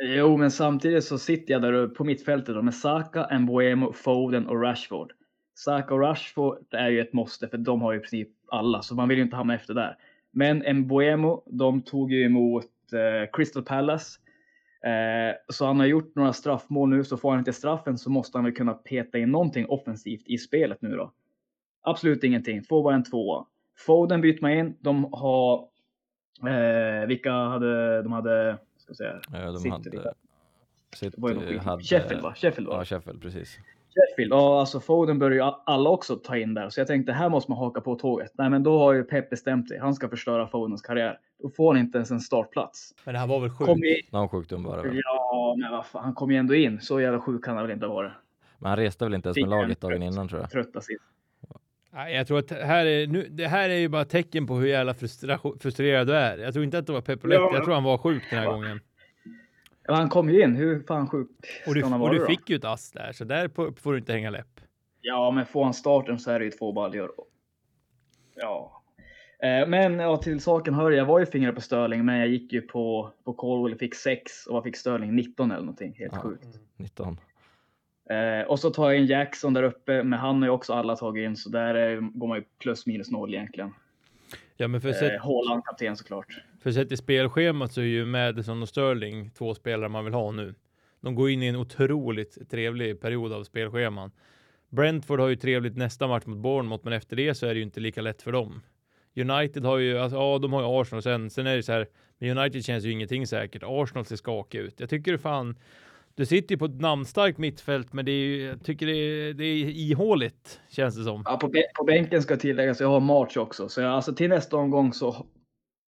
Jo, 0.00 0.36
men 0.36 0.50
samtidigt 0.50 1.04
så 1.04 1.18
sitter 1.18 1.52
jag 1.52 1.62
där 1.62 1.88
på 1.88 2.04
mittfältet 2.04 2.54
då 2.54 2.62
med 2.62 2.74
Saka, 2.74 3.38
Mbuemo, 3.38 3.92
Foden 3.92 4.46
och 4.46 4.62
Rashford. 4.62 5.12
Saka 5.54 5.94
och 5.94 6.00
Rashford 6.00 6.58
är 6.70 6.88
ju 6.88 7.00
ett 7.00 7.12
måste 7.12 7.48
för 7.48 7.58
de 7.58 7.82
har 7.82 7.92
ju 7.92 7.98
i 7.98 8.00
princip 8.00 8.28
alla, 8.48 8.82
så 8.82 8.94
man 8.94 9.08
vill 9.08 9.18
ju 9.18 9.24
inte 9.24 9.36
hamna 9.36 9.54
efter 9.54 9.74
där. 9.74 9.96
Men 10.38 10.78
Mbuemo, 10.78 11.42
de 11.46 11.82
tog 11.82 12.12
ju 12.12 12.24
emot 12.24 12.92
eh, 12.92 13.30
Crystal 13.32 13.62
Palace. 13.62 14.18
Eh, 14.84 15.36
så 15.48 15.66
han 15.66 15.78
har 15.78 15.86
gjort 15.86 16.14
några 16.14 16.32
straffmål 16.32 16.88
nu, 16.88 17.04
så 17.04 17.16
får 17.16 17.30
han 17.30 17.38
inte 17.38 17.52
straffen 17.52 17.98
så 17.98 18.10
måste 18.10 18.38
han 18.38 18.44
väl 18.44 18.54
kunna 18.54 18.74
peta 18.74 19.18
in 19.18 19.30
någonting 19.30 19.66
offensivt 19.68 20.22
i 20.26 20.38
spelet 20.38 20.82
nu 20.82 20.96
då. 20.96 21.12
Absolut 21.82 22.24
ingenting, 22.24 22.62
får 22.62 22.82
bara 22.82 22.94
en 22.94 23.04
tvåa. 23.04 23.46
Foden 23.78 24.20
byter 24.20 24.38
man 24.40 24.52
in, 24.52 24.76
de 24.80 25.08
har... 25.12 25.68
Eh, 26.48 27.06
vilka 27.06 27.32
hade 27.32 28.02
de? 28.02 28.12
hade 28.12 28.58
ska 28.78 28.94
säga, 28.94 29.20
Eh, 29.34 29.52
De 29.52 29.58
City, 29.58 29.70
hade? 29.70 30.14
City 30.96 31.16
Det 31.16 31.22
var 31.22 31.30
ju 31.30 31.60
Sheffield 31.80 32.22
va? 32.22 32.34
Sheffield 32.34 32.68
va? 32.68 32.74
Ja, 32.74 32.84
Sheffield, 32.84 33.22
precis. 33.22 33.58
Sheffield. 33.96 34.32
Ja, 34.32 34.60
alltså 34.60 34.80
Foden 34.80 35.18
börjar 35.18 35.46
ju 35.46 35.52
alla 35.66 35.90
också 35.90 36.16
ta 36.16 36.36
in 36.36 36.54
där. 36.54 36.68
Så 36.70 36.80
jag 36.80 36.86
tänkte 36.86 37.12
här 37.12 37.28
måste 37.28 37.50
man 37.50 37.58
haka 37.58 37.80
på 37.80 37.94
tåget. 37.94 38.30
Nej, 38.34 38.50
men 38.50 38.62
då 38.62 38.78
har 38.78 38.92
ju 38.92 39.04
Pep 39.04 39.30
bestämt 39.30 39.68
sig. 39.68 39.78
Han 39.78 39.94
ska 39.94 40.08
förstöra 40.08 40.46
Fodens 40.46 40.82
karriär. 40.82 41.18
Då 41.42 41.48
får 41.50 41.72
han 41.74 41.80
inte 41.80 41.98
ens 41.98 42.10
en 42.10 42.20
startplats. 42.20 42.94
Men 43.04 43.14
han 43.16 43.28
var 43.28 43.40
väl 43.40 43.50
sjuk? 43.50 43.68
Kom 43.68 43.84
i, 43.84 44.08
Någon 44.10 44.28
sjukdom 44.28 44.62
bara 44.62 44.82
väl. 44.82 45.00
ja, 45.04 45.56
men 45.58 45.70
vad 45.72 45.86
fan. 45.86 46.04
Han 46.04 46.14
kom 46.14 46.30
ju 46.30 46.36
ändå 46.36 46.54
in. 46.54 46.80
Så 46.80 47.00
jävla 47.00 47.20
sjuk 47.20 47.44
kan 47.44 47.56
han 47.56 47.66
väl 47.66 47.74
inte 47.74 47.86
ha 47.86 47.94
varit. 47.94 48.12
Men 48.58 48.68
han 48.68 48.76
reste 48.78 49.04
väl 49.04 49.14
inte 49.14 49.28
ens 49.28 49.36
med 49.36 49.48
laget 49.48 49.80
dagen 49.80 50.02
innan 50.02 50.28
tror 50.28 50.40
jag. 50.40 50.50
Trötta. 50.50 50.80
Nej, 51.90 52.14
jag 52.16 52.26
tror 52.26 52.38
att 52.38 52.50
här 52.50 52.86
är, 52.86 53.06
nu, 53.06 53.28
det 53.30 53.46
här 53.46 53.70
är 53.70 53.74
ju 53.74 53.88
bara 53.88 54.04
tecken 54.04 54.46
på 54.46 54.54
hur 54.54 54.66
jävla 54.66 54.94
frustrerad 55.60 56.06
du 56.06 56.14
är. 56.14 56.38
Jag 56.38 56.52
tror 56.52 56.64
inte 56.64 56.78
att 56.78 56.86
det 56.86 56.92
var 56.92 57.00
Pepolette. 57.00 57.40
Ja. 57.42 57.54
Jag 57.54 57.64
tror 57.64 57.74
han 57.74 57.84
var 57.84 57.98
sjuk 57.98 58.22
den 58.30 58.38
här 58.38 58.46
gången. 58.46 58.80
Han 59.88 60.08
kom 60.08 60.30
ju 60.30 60.42
in. 60.42 60.56
Hur 60.56 60.80
fan 60.82 61.08
sjuk 61.08 61.28
Och 61.66 61.74
du, 61.74 61.80
ska 61.80 61.88
han 61.90 62.00
och 62.02 62.10
du 62.10 62.18
då? 62.18 62.26
fick 62.26 62.50
ju 62.50 62.56
ett 62.56 62.64
ass 62.64 62.92
där, 62.92 63.12
så 63.12 63.24
där 63.24 63.48
får 63.80 63.92
du 63.92 63.98
inte 63.98 64.12
hänga 64.12 64.30
läpp. 64.30 64.60
Ja, 65.00 65.30
men 65.30 65.46
får 65.46 65.64
han 65.64 65.74
starten 65.74 66.18
så 66.18 66.30
är 66.30 66.38
det 66.38 66.44
ju 66.44 66.50
två 66.50 66.72
baljor. 66.72 67.10
Ja. 68.34 68.82
Eh, 69.42 69.68
Men 69.68 69.98
ja, 69.98 70.16
till 70.16 70.40
saken 70.40 70.74
hör 70.74 70.90
jag 70.90 71.04
var 71.06 71.18
ju 71.18 71.26
fingrar 71.26 71.52
på 71.52 71.60
Sterling, 71.60 72.04
men 72.04 72.18
jag 72.18 72.28
gick 72.28 72.52
ju 72.52 72.60
på, 72.62 73.10
på 73.24 73.32
Colwell 73.32 73.72
och 73.72 73.78
fick 73.78 73.94
6 73.94 74.46
och 74.46 74.54
vad 74.54 74.64
fick 74.64 74.76
Sterling? 74.76 75.14
19 75.16 75.50
eller 75.50 75.60
någonting. 75.60 75.94
Helt 75.98 76.12
Ja. 76.14 76.20
sjukt. 76.20 76.46
19. 76.76 77.20
Eh, 78.10 78.46
och 78.48 78.60
så 78.60 78.70
tar 78.70 78.90
jag 78.90 79.00
in 79.00 79.06
Jackson 79.06 79.54
där 79.54 79.62
uppe, 79.62 80.02
men 80.02 80.18
han 80.18 80.36
har 80.42 80.44
ju 80.48 80.50
också 80.50 80.72
alla 80.72 80.96
tagit 80.96 81.24
in, 81.24 81.36
så 81.36 81.48
där 81.50 81.74
är, 81.74 81.96
går 82.18 82.28
man 82.28 82.38
ju 82.38 82.44
plus 82.58 82.86
minus 82.86 83.10
noll 83.10 83.34
egentligen. 83.34 83.74
Ja, 84.56 84.68
men 84.68 84.80
för 84.80 84.88
Eh, 84.88 85.20
Haaland 85.22 85.64
kapten 85.64 85.96
såklart 85.96 86.42
för 86.66 86.72
sett 86.72 86.92
i 86.92 86.96
spelschemat 86.96 87.72
så 87.72 87.80
är 87.80 87.84
ju 87.84 88.06
Madison 88.06 88.62
och 88.62 88.68
Sterling 88.68 89.30
två 89.30 89.54
spelare 89.54 89.88
man 89.88 90.04
vill 90.04 90.14
ha 90.14 90.30
nu. 90.30 90.54
De 91.00 91.14
går 91.14 91.30
in 91.30 91.42
i 91.42 91.46
en 91.46 91.56
otroligt 91.56 92.50
trevlig 92.50 93.00
period 93.00 93.32
av 93.32 93.44
spelscheman. 93.44 94.10
Brentford 94.68 95.20
har 95.20 95.28
ju 95.28 95.36
trevligt 95.36 95.76
nästa 95.76 96.06
match 96.06 96.26
mot 96.26 96.38
Bournemouth, 96.38 96.84
men 96.84 96.92
efter 96.92 97.16
det 97.16 97.34
så 97.34 97.46
är 97.46 97.54
det 97.54 97.56
ju 97.56 97.62
inte 97.62 97.80
lika 97.80 98.02
lätt 98.02 98.22
för 98.22 98.32
dem. 98.32 98.62
United 99.16 99.64
har 99.64 99.78
ju, 99.78 99.98
alltså, 99.98 100.16
ja, 100.16 100.38
de 100.38 100.52
har 100.52 100.60
ju 100.60 100.80
Arsenal 100.80 101.02
sen. 101.02 101.30
Sen 101.30 101.46
är 101.46 101.56
det 101.56 101.62
så 101.62 101.72
här, 101.72 101.86
men 102.18 102.38
United 102.38 102.64
känns 102.64 102.84
ju 102.84 102.92
ingenting 102.92 103.26
säkert. 103.26 103.62
Arsenal 103.66 104.04
ser 104.04 104.16
skakiga 104.16 104.62
ut. 104.62 104.80
Jag 104.80 104.90
tycker 104.90 105.12
det 105.12 105.18
fan, 105.18 105.56
Du 106.14 106.26
sitter 106.26 106.54
ju 106.54 106.58
på 106.58 106.64
ett 106.64 106.80
namnstarkt 106.80 107.38
mittfält, 107.38 107.92
men 107.92 108.04
det 108.04 108.12
är 108.12 108.26
ju, 108.26 108.42
jag 108.42 108.64
tycker 108.64 108.86
det 108.86 108.92
är, 108.92 109.34
det 109.34 109.44
är 109.44 109.70
ihåligt, 109.70 110.60
känns 110.70 110.96
det 110.96 111.04
som. 111.04 111.22
Ja, 111.24 111.36
på, 111.36 111.52
på 111.78 111.84
bänken 111.84 112.22
ska 112.22 112.36
tilläggas, 112.36 112.80
jag 112.80 112.88
har 112.88 113.00
March 113.00 113.36
också. 113.36 113.68
Så 113.68 113.80
jag, 113.80 113.92
alltså 113.92 114.14
till 114.14 114.28
nästa 114.28 114.56
omgång 114.56 114.92
så 114.92 115.26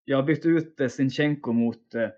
jag 0.08 0.16
har 0.18 0.22
bytt 0.22 0.46
ut 0.46 0.80
eh, 0.80 0.88
Sinchenko 0.88 1.52
mot, 1.52 1.94
eh, 1.94 2.08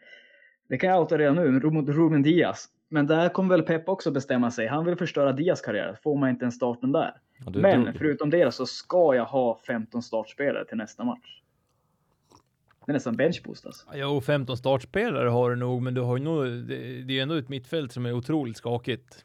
det 0.69 0.79
kan 0.79 0.91
jag 0.91 1.01
outa 1.01 1.19
redan 1.19 1.37
nu, 1.37 1.61
mot 1.71 1.89
Ruben 1.89 2.23
Diaz. 2.23 2.69
Men 2.89 3.07
där 3.07 3.29
kommer 3.29 3.51
väl 3.57 3.63
Pep 3.63 3.89
också 3.89 4.11
bestämma 4.11 4.51
sig. 4.51 4.67
Han 4.67 4.85
vill 4.85 4.97
förstöra 4.97 5.33
Diaz 5.33 5.61
karriär. 5.61 5.99
Får 6.03 6.19
man 6.19 6.31
inte 6.31 6.45
en 6.45 6.53
starten 6.53 6.93
där. 6.93 7.13
Men 7.47 7.85
drog- 7.85 7.97
förutom 7.99 8.31
det 8.31 8.55
så 8.55 8.67
ska 8.67 9.15
jag 9.15 9.25
ha 9.25 9.59
15 9.67 10.03
startspelare 10.03 10.65
till 10.65 10.77
nästa 10.77 11.05
match. 11.05 11.41
Det 12.87 12.93
är 12.93 12.95
nästan 12.95 13.17
benchboost 13.17 13.67
alltså. 13.67 13.87
Jo, 13.95 14.21
15 14.21 14.57
startspelare 14.57 15.29
har 15.29 15.51
du 15.51 15.57
nog, 15.57 15.83
men 15.83 15.95
du 15.95 16.01
har 16.01 16.17
ju 16.17 16.23
nog, 16.25 16.45
det, 16.47 16.77
det 17.03 17.13
är 17.13 17.15
ju 17.15 17.21
ändå 17.21 17.35
ett 17.35 17.49
mittfält 17.49 17.93
som 17.93 18.07
är 18.07 18.13
otroligt 18.13 18.57
skakigt. 18.57 19.25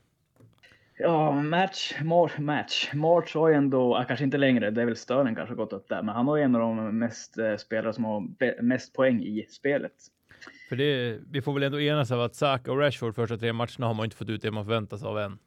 Ja, 0.97 1.31
match, 1.31 1.93
mar, 2.03 2.31
match. 2.41 2.93
March 2.93 3.35
har 3.35 3.49
ju 3.49 3.55
ändå, 3.55 3.97
ja, 3.97 4.03
kanske 4.07 4.25
inte 4.25 4.37
längre, 4.37 4.71
det 4.71 4.81
är 4.81 4.85
väl 4.85 4.95
Sterling 4.95 5.35
kanske 5.35 5.55
gått 5.55 5.73
upp 5.73 5.89
där, 5.89 6.03
men 6.03 6.15
han 6.15 6.27
har 6.27 6.37
ju 6.37 6.43
en 6.43 6.55
av 6.55 6.61
de 6.61 6.99
mest 6.99 7.37
eh, 7.37 7.55
spelare 7.55 7.93
som 7.93 8.03
har 8.05 8.27
mest 8.61 8.93
poäng 8.93 9.21
i 9.21 9.45
spelet. 9.49 9.91
För 10.69 10.75
det, 10.75 11.19
vi 11.31 11.41
får 11.41 11.53
väl 11.53 11.63
ändå 11.63 11.81
enas 11.81 12.11
av 12.11 12.21
att 12.21 12.35
Saka 12.35 12.71
och 12.71 12.79
Rashford 12.79 13.15
första 13.15 13.37
tre 13.37 13.53
matcherna 13.53 13.87
har 13.87 13.93
man 13.93 14.03
inte 14.03 14.17
fått 14.17 14.29
ut 14.29 14.41
det 14.41 14.51
man 14.51 14.65
förväntar 14.65 14.97
sig 14.97 15.07
av 15.07 15.19
än. 15.19 15.37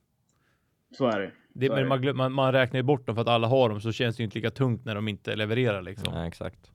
Så 0.97 1.07
är 1.07 1.21
det. 1.21 1.31
Det, 1.53 1.71
men 1.71 1.89
man, 1.89 2.17
man, 2.17 2.33
man 2.33 2.53
räknar 2.53 2.79
ju 2.79 2.83
bort 2.83 3.07
dem 3.07 3.15
för 3.15 3.23
att 3.23 3.29
alla 3.29 3.47
har 3.47 3.69
dem, 3.69 3.81
så 3.81 3.93
känns 3.93 4.17
det 4.17 4.21
ju 4.21 4.25
inte 4.25 4.39
lika 4.39 4.51
tungt 4.51 4.85
när 4.85 4.95
de 4.95 5.09
inte 5.09 5.37
levererar 5.37 5.83
liksom. 5.83 6.15
Nej, 6.15 6.29
exakt. 6.29 6.71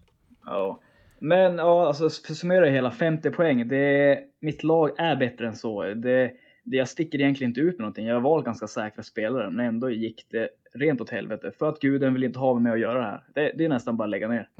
Ja. 0.45 0.79
Men 1.19 1.57
ja, 1.57 1.87
alltså 1.87 2.09
för 2.09 2.33
att 2.33 2.37
summera 2.37 2.65
det 2.65 2.71
hela, 2.71 2.91
50 2.91 3.29
poäng. 3.29 3.67
Det, 3.67 4.19
mitt 4.39 4.63
lag 4.63 4.91
är 4.97 5.15
bättre 5.15 5.47
än 5.47 5.55
så. 5.55 5.83
Det, 5.83 6.31
det, 6.63 6.77
jag 6.77 6.89
sticker 6.89 7.22
egentligen 7.22 7.51
inte 7.51 7.62
ut 7.62 7.77
med 7.77 7.79
någonting. 7.79 8.05
Jag 8.05 8.15
har 8.15 8.22
valt 8.22 8.46
ganska 8.46 8.67
säkra 8.67 9.03
spelare, 9.03 9.50
men 9.50 9.65
ändå 9.65 9.89
gick 9.89 10.25
det 10.29 10.50
rent 10.74 11.01
åt 11.01 11.10
helvete. 11.10 11.51
För 11.60 11.70
att 11.70 11.79
guden 11.79 12.13
vill 12.13 12.24
inte 12.24 12.39
ha 12.39 12.53
med 12.53 12.63
mig 12.63 12.72
att 12.72 12.79
göra 12.79 13.00
det 13.00 13.05
här. 13.05 13.24
Det, 13.34 13.51
det 13.58 13.65
är 13.65 13.70
nästan 13.70 13.98
bara 13.98 14.03
att 14.03 14.10
lägga 14.10 14.27
ner. 14.27 14.50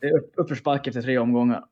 Det 0.00 0.08
är 0.08 0.18
upp, 0.18 0.32
uppförsbacke 0.36 0.90
efter 0.90 1.02
tre 1.02 1.18
omgångar. 1.18 1.64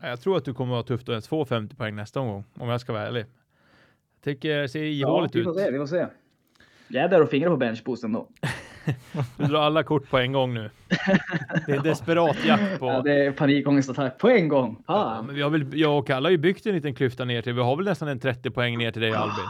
Jag 0.00 0.20
tror 0.20 0.36
att 0.36 0.44
du 0.44 0.54
kommer 0.54 0.72
att 0.72 0.88
ha 0.88 0.96
tufft 0.96 1.08
att 1.08 1.12
ens 1.12 1.28
få 1.28 1.44
50 1.44 1.76
poäng 1.76 1.96
nästa 1.96 2.20
omgång, 2.20 2.44
om 2.54 2.68
jag 2.68 2.80
ska 2.80 2.92
vara 2.92 3.06
ärlig. 3.06 3.20
Jag 3.20 4.24
tycker 4.24 4.56
det 4.56 4.68
ser 4.68 4.82
ihåligt 4.82 5.34
vi 5.34 5.40
ut. 5.40 5.56
se, 5.56 5.70
vi 5.70 5.78
får 5.78 5.86
se. 5.86 6.06
Jag 6.88 7.04
är 7.04 7.08
där 7.08 7.22
och 7.22 7.30
fingrar 7.30 7.50
på 7.50 7.56
benchboosten 7.56 8.12
då. 8.12 8.28
Du 9.36 9.44
drar 9.44 9.62
alla 9.62 9.82
kort 9.82 10.10
på 10.10 10.18
en 10.18 10.32
gång 10.32 10.54
nu. 10.54 10.70
Det 11.66 11.72
är 11.72 11.82
desperat 11.82 12.36
jakt 12.46 12.78
på... 12.78 12.86
Ja, 12.86 13.02
det 13.02 13.12
är 13.26 13.32
panikångestattack 13.32 14.18
på 14.18 14.28
en 14.28 14.48
gång. 14.48 14.84
Ja, 14.86 15.22
men 15.26 15.34
vi 15.34 15.42
har 15.42 15.50
väl, 15.50 15.66
jag 15.78 15.98
och 15.98 16.06
Kalle 16.06 16.26
har 16.26 16.30
ju 16.30 16.38
byggt 16.38 16.66
en 16.66 16.74
liten 16.74 16.94
klyfta 16.94 17.24
ner 17.24 17.42
till, 17.42 17.52
vi 17.52 17.60
har 17.60 17.76
väl 17.76 17.84
nästan 17.84 18.08
en 18.08 18.20
30 18.20 18.50
poäng 18.50 18.78
ner 18.78 18.90
till 18.92 19.02
dig 19.02 19.12
Albin. 19.12 19.44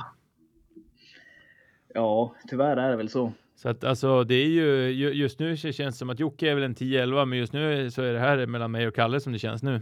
Ja, 1.94 2.34
tyvärr 2.48 2.76
är 2.76 2.90
det 2.90 2.96
väl 2.96 3.08
så. 3.08 3.32
Så 3.56 3.68
att 3.68 3.84
alltså 3.84 4.24
det 4.24 4.34
är 4.34 4.46
ju, 4.48 4.86
ju- 4.90 5.12
just 5.12 5.38
nu 5.38 5.56
känns 5.56 5.76
det 5.78 5.92
som 5.92 6.10
att 6.10 6.20
Jocke 6.20 6.50
är 6.50 6.54
väl 6.54 6.64
en 6.64 6.74
10-11, 6.74 7.24
men 7.24 7.38
just 7.38 7.52
nu 7.52 7.90
så 7.90 8.02
är 8.02 8.12
det 8.12 8.18
här 8.18 8.46
mellan 8.46 8.70
mig 8.70 8.86
och 8.88 8.94
Kalle 8.94 9.20
som 9.20 9.32
det 9.32 9.38
känns 9.38 9.62
nu. 9.62 9.80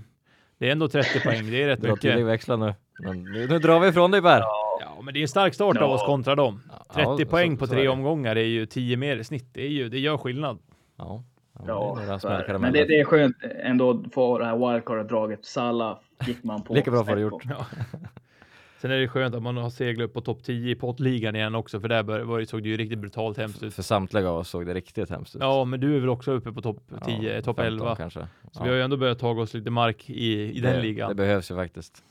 Det 0.58 0.68
är 0.68 0.72
ändå 0.72 0.88
30 0.88 1.20
poäng, 1.20 1.50
det 1.50 1.62
är 1.62 1.66
rätt 1.66 1.80
Dra 1.80 1.96
till 1.96 2.08
dig 2.10 2.16
mycket. 2.16 2.28
växlar 2.32 2.56
nu. 2.56 2.74
Men 2.98 3.22
nu, 3.24 3.46
nu 3.46 3.58
drar 3.58 3.80
vi 3.80 3.88
ifrån 3.88 4.10
dig 4.10 4.22
Per. 4.22 4.38
Ja, 4.40 4.69
men 5.02 5.14
det 5.14 5.20
är 5.20 5.22
en 5.22 5.28
stark 5.28 5.54
start 5.54 5.76
av 5.76 5.82
Ja. 5.82 5.94
oss 5.94 6.02
kontra 6.02 6.34
dem. 6.34 6.60
30 6.94 7.22
Ja, 7.22 7.26
poäng 7.30 7.52
så- 7.52 7.58
på 7.58 7.66
tre 7.66 7.78
är 7.78 7.82
det. 7.82 7.88
omgångar 7.88 8.36
är 8.36 8.40
ju 8.44 8.66
10 8.66 8.96
mer 8.96 9.16
i 9.16 9.24
snitt. 9.24 9.48
Det, 9.52 9.62
är 9.62 9.68
ju, 9.68 9.88
det 9.88 9.98
gör 9.98 10.16
skillnad. 10.16 10.58
Ja, 10.96 11.22
ja, 11.58 11.64
Ja, 11.66 11.98
det 12.22 12.28
är 12.28 12.52
det. 12.52 12.58
men 12.58 12.72
det, 12.72 12.84
det 12.84 13.00
är 13.00 13.04
skönt 13.04 13.36
ändå 13.62 13.90
att 13.90 14.14
få 14.14 14.38
det 14.38 14.44
här 14.44 14.56
wildcard-draget. 14.56 15.44
Salah 15.44 15.98
gick 16.26 16.44
man 16.44 16.62
på. 16.62 16.74
Lika 16.74 16.90
bra 16.90 17.04
får 17.04 17.16
du 17.16 17.30
snett 17.30 17.32
gjort. 17.32 17.44
Sen 18.80 18.90
är 18.90 18.96
det 18.98 19.08
skönt 19.08 19.34
att 19.34 19.42
man 19.42 19.56
har 19.56 19.70
seglat 19.70 20.04
upp 20.04 20.14
på 20.14 20.20
topp 20.20 20.42
10 20.44 20.70
i 20.70 20.74
pottligan 20.74 21.36
igen 21.36 21.54
också, 21.54 21.80
för 21.80 21.88
där 21.88 22.02
bör- 22.02 22.20
var 22.20 22.40
det, 22.40 22.46
såg 22.46 22.62
det 22.62 22.68
ju 22.68 22.76
riktigt 22.76 22.98
brutalt 22.98 23.38
hemskt 23.38 23.62
ut. 23.62 23.74
För 23.74 23.82
samtliga 23.82 24.28
av 24.30 24.38
oss 24.38 24.48
såg 24.48 24.66
det 24.66 24.74
riktigt 24.74 25.10
hemskt 25.10 25.36
ut. 25.36 25.42
Ja, 25.42 25.64
men 25.64 25.80
du 25.80 25.96
är 25.96 26.00
väl 26.00 26.08
också 26.08 26.32
uppe 26.32 26.52
på 26.52 26.62
topp 26.62 26.76
10, 27.04 27.34
Ja, 27.34 27.42
topp 27.42 27.56
15 27.56 27.64
11. 27.66 27.96
kanske. 27.96 28.20
Så 28.20 28.26
Ja. 28.60 28.62
vi 28.62 28.68
har 28.68 28.76
ju 28.76 28.82
ändå 28.82 28.96
börjat 28.96 29.18
ta 29.18 29.28
oss 29.30 29.54
lite 29.54 29.70
mark 29.70 30.10
i, 30.10 30.56
i 30.56 30.60
den 30.60 30.72
det, 30.76 30.82
ligan. 30.82 31.08
Det 31.08 31.14
behövs 31.14 31.50
ju 31.50 31.54
faktiskt. 31.54 32.02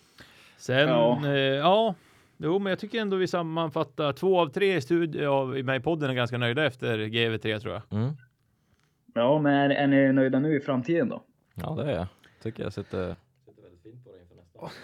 Sen, 0.58 0.88
Ja. 0.90 1.20
ja. 1.24 1.28
Eh, 1.30 1.38
ja, 1.40 1.96
jo, 2.40 2.60
men 2.60 2.70
jag 2.70 2.80
tycker 2.80 3.02
ändå 3.02 3.18
vi 3.18 3.28
sammanfattar 3.28 4.14
två 4.14 4.40
av 4.40 4.48
tre 4.48 4.76
i 4.76 4.82
studie 4.82 5.26
av 5.26 5.58
i 5.58 5.64
mig 5.64 5.80
podden 5.80 6.10
är 6.10 6.14
ganska 6.14 6.38
nöjda 6.38 6.66
efter 6.66 6.98
GV3 6.98 7.60
tror 7.60 7.74
jag. 7.74 8.00
Mm. 8.00 8.14
Ja, 9.14 9.40
men 9.40 9.54
är, 9.54 9.70
är 9.70 9.88
ni 9.88 10.14
nöjda 10.14 10.40
nu 10.40 10.56
i 10.58 10.60
framtiden 10.60 11.10
då? 11.10 11.24
Ja, 11.54 11.76
det 11.76 11.92
är 11.92 11.96
jag. 11.96 12.08
Tycker 12.44 12.64
jag 12.64 12.74
sitter... 12.74 13.16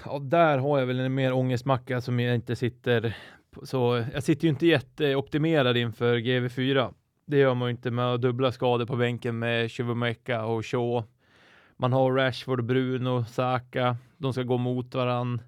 Ja, 0.05 0.19
där 0.19 0.57
har 0.57 0.79
jag 0.79 0.85
väl 0.85 0.99
en 0.99 1.13
mer 1.13 1.33
ångestmacka 1.33 2.01
som 2.01 2.19
jag 2.19 2.35
inte 2.35 2.55
sitter 2.55 3.15
så. 3.63 4.05
Jag 4.13 4.23
sitter 4.23 4.43
ju 4.43 4.49
inte 4.49 4.67
jätteoptimerad 4.67 5.77
inför 5.77 6.15
GV4. 6.17 6.93
Det 7.25 7.37
gör 7.37 7.53
man 7.53 7.67
ju 7.67 7.71
inte 7.71 7.91
med 7.91 8.19
dubbla 8.19 8.51
skador 8.51 8.85
på 8.85 8.95
bänken 8.95 9.39
med 9.39 9.71
Chivumeka 9.71 10.45
och 10.45 10.65
Shaw. 10.65 11.03
Man 11.77 11.93
har 11.93 12.11
Rashford, 12.11 12.63
Bruno, 12.63 13.25
Saka. 13.25 13.97
De 14.17 14.33
ska 14.33 14.43
gå 14.43 14.57
mot 14.57 14.95
varann. 14.95 15.41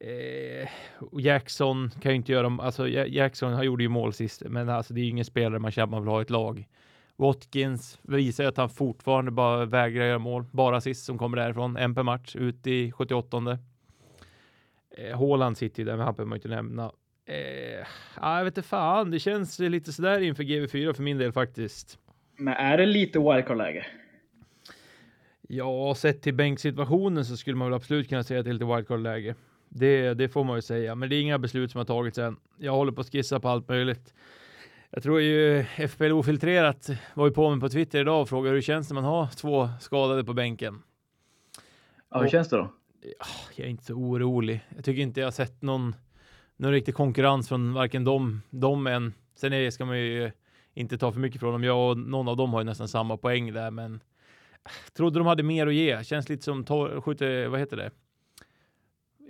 Eh, 0.00 0.68
Jackson 1.12 1.90
kan 2.02 2.12
ju 2.12 2.16
inte 2.16 2.32
göra, 2.32 2.62
alltså 2.62 2.88
Ja- 2.88 3.06
Jackson 3.06 3.52
har 3.52 3.62
gjorde 3.64 3.82
ju 3.82 3.88
mål 3.88 4.12
sist, 4.12 4.42
men 4.46 4.68
alltså 4.68 4.94
det 4.94 5.00
är 5.00 5.02
ju 5.02 5.10
ingen 5.10 5.24
spelare 5.24 5.58
man 5.58 5.70
känner 5.70 5.86
man 5.86 6.02
vill 6.02 6.08
ha 6.10 6.18
i 6.20 6.22
ett 6.22 6.30
lag. 6.30 6.68
Watkins 7.16 7.98
visar 8.02 8.44
ju 8.44 8.48
att 8.48 8.56
han 8.56 8.68
fortfarande 8.68 9.30
bara 9.30 9.64
vägrar 9.64 10.04
göra 10.06 10.18
mål, 10.18 10.44
bara 10.52 10.80
sist 10.80 11.04
som 11.04 11.18
kommer 11.18 11.36
därifrån, 11.36 11.76
en 11.76 11.94
per 11.94 12.02
match 12.02 12.36
ut 12.36 12.66
i 12.66 12.92
78. 12.92 13.58
Eh, 14.98 15.18
Haaland 15.18 15.56
sitter 15.58 15.78
ju 15.80 15.84
där, 15.86 15.96
men 15.96 16.04
han 16.06 16.14
behöver 16.14 16.28
man 16.28 16.36
inte 16.36 16.48
nämna. 16.48 16.92
Eh, 17.28 17.86
ja, 18.20 18.36
jag 18.38 18.44
vet 18.44 18.56
inte 18.58 18.68
fan, 18.68 19.10
det 19.10 19.18
känns 19.18 19.58
lite 19.58 19.92
sådär 19.92 20.20
inför 20.20 20.42
GV4 20.42 20.92
för 20.92 21.02
min 21.02 21.18
del 21.18 21.32
faktiskt. 21.32 21.98
Men 22.36 22.54
är 22.54 22.78
det 22.78 22.86
lite 22.86 23.18
wildcard-läge? 23.18 23.86
Ja, 25.48 25.94
sett 25.94 26.22
till 26.22 26.34
bänksituationen 26.34 27.24
så 27.24 27.36
skulle 27.36 27.56
man 27.56 27.68
väl 27.68 27.76
absolut 27.76 28.08
kunna 28.08 28.22
säga 28.22 28.40
att 28.40 28.44
det 28.46 28.50
är 28.50 28.52
lite 28.52 28.64
wildcard-läge. 28.64 29.34
Det, 29.78 30.14
det 30.14 30.28
får 30.28 30.44
man 30.44 30.56
ju 30.56 30.62
säga, 30.62 30.94
men 30.94 31.08
det 31.08 31.16
är 31.16 31.20
inga 31.20 31.38
beslut 31.38 31.70
som 31.70 31.78
har 31.78 31.84
tagits 31.84 32.18
än. 32.18 32.36
Jag 32.58 32.72
håller 32.72 32.92
på 32.92 33.00
att 33.00 33.12
skissa 33.12 33.40
på 33.40 33.48
allt 33.48 33.68
möjligt. 33.68 34.14
Jag 34.90 35.02
tror 35.02 35.20
ju 35.20 35.64
FPL 35.88 36.12
Ofiltrerat 36.12 36.90
var 37.14 37.26
ju 37.26 37.32
på 37.32 37.50
mig 37.50 37.60
på 37.60 37.68
Twitter 37.68 38.00
idag 38.00 38.22
och 38.22 38.28
frågade 38.28 38.48
hur 38.48 38.56
det 38.56 38.62
känns 38.62 38.90
när 38.90 38.94
man 38.94 39.04
har 39.04 39.26
två 39.26 39.68
skadade 39.80 40.24
på 40.24 40.32
bänken. 40.32 40.82
Ja, 42.10 42.20
hur 42.20 42.28
känns 42.28 42.48
det 42.48 42.56
då? 42.56 42.72
Jag 43.56 43.66
är 43.66 43.70
inte 43.70 43.84
så 43.84 43.94
orolig. 43.94 44.60
Jag 44.76 44.84
tycker 44.84 45.02
inte 45.02 45.20
jag 45.20 45.26
har 45.26 45.32
sett 45.32 45.62
någon, 45.62 45.94
någon 46.56 46.72
riktig 46.72 46.94
konkurrens 46.94 47.48
från 47.48 47.74
varken 47.74 48.04
dem, 48.04 48.42
dem 48.50 48.86
än. 48.86 49.14
Sen 49.34 49.52
är, 49.52 49.70
ska 49.70 49.84
man 49.84 49.98
ju 49.98 50.30
inte 50.74 50.98
ta 50.98 51.12
för 51.12 51.20
mycket 51.20 51.40
från 51.40 51.52
dem. 51.52 51.64
Jag 51.64 51.90
och 51.90 51.98
någon 51.98 52.28
av 52.28 52.36
dem 52.36 52.52
har 52.52 52.60
ju 52.60 52.64
nästan 52.64 52.88
samma 52.88 53.16
poäng 53.16 53.52
där, 53.52 53.70
men 53.70 54.00
trodde 54.96 55.18
de 55.18 55.26
hade 55.26 55.42
mer 55.42 55.66
att 55.66 55.74
ge. 55.74 56.04
Känns 56.04 56.28
lite 56.28 56.42
som 56.42 56.64
skjuter, 57.02 57.48
vad 57.48 57.60
heter 57.60 57.76
det? 57.76 57.90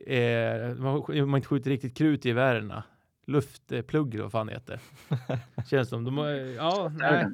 Eh, 0.06 0.74
man, 0.74 1.36
inte 1.36 1.48
skjuter 1.48 1.70
riktigt 1.70 1.96
krut 1.96 2.26
i 2.26 2.28
gevärerna. 2.28 2.84
Luftplugg 3.26 4.14
eller 4.14 4.22
vad 4.22 4.32
fan 4.32 4.46
det 4.46 4.52
heter. 4.52 4.80
Känns 5.70 5.88
som. 5.88 6.04
De, 6.04 6.18
ja, 6.56 6.92
nej. 6.98 7.26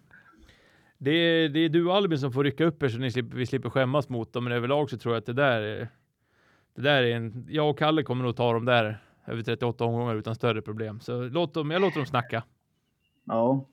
Det 0.99 1.11
är, 1.11 1.49
det 1.49 1.61
är 1.61 1.69
du 1.69 1.87
och 1.87 1.97
Albin 1.97 2.19
som 2.19 2.33
får 2.33 2.45
rycka 2.45 2.64
upp 2.64 2.83
er 2.83 2.88
så 2.88 2.99
ni 2.99 3.11
slipper, 3.11 3.37
vi 3.37 3.47
slipper 3.47 3.71
skämmas 3.71 4.09
mot 4.09 4.33
dem. 4.33 4.45
Men 4.45 4.52
överlag 4.52 4.91
så 4.91 4.99
tror 4.99 5.14
jag 5.14 5.21
att 5.21 5.26
det 5.26 5.33
där 5.33 5.61
är, 5.61 5.88
det 6.75 6.83
där 6.83 7.02
är 7.02 7.17
en, 7.17 7.47
jag 7.50 7.71
och 7.71 7.79
Kalle 7.79 8.02
kommer 8.02 8.25
nog 8.25 8.37
ta 8.37 8.52
dem 8.52 8.64
där 8.64 9.02
över 9.26 9.43
38 9.43 9.85
omgångar 9.85 10.14
utan 10.14 10.35
större 10.35 10.62
problem. 10.62 11.00
Så 11.00 11.23
låt 11.23 11.55
dem, 11.55 11.71
jag 11.71 11.83
låter 11.83 11.97
dem 11.97 12.07
snacka. 12.07 12.45
Ja, 13.25 13.69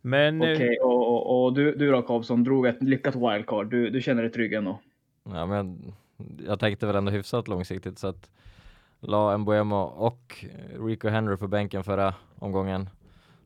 Men 0.00 0.42
eh, 0.42 0.52
okej. 0.52 0.78
Och, 0.78 1.08
och, 1.08 1.44
och 1.44 1.54
du, 1.54 1.74
du 1.74 1.90
då 1.90 2.02
Karlsson, 2.02 2.44
drog 2.44 2.66
ett 2.66 2.82
lyckat 2.82 3.14
wildcard. 3.14 3.70
Du, 3.70 3.90
du 3.90 4.00
känner 4.00 4.22
dig 4.22 4.32
trygg 4.32 4.52
ändå? 4.52 4.80
Ja, 5.24 5.46
men 5.46 5.94
jag 6.46 6.60
tänkte 6.60 6.86
väl 6.86 6.96
ändå 6.96 7.10
hyfsat 7.10 7.48
långsiktigt 7.48 7.98
så 7.98 8.06
att 8.06 8.30
la 9.00 9.38
Mbuemo 9.38 9.76
och 9.82 10.44
Rico 10.86 11.08
Henry 11.08 11.36
på 11.36 11.48
bänken 11.48 11.84
förra 11.84 12.14
omgången. 12.38 12.88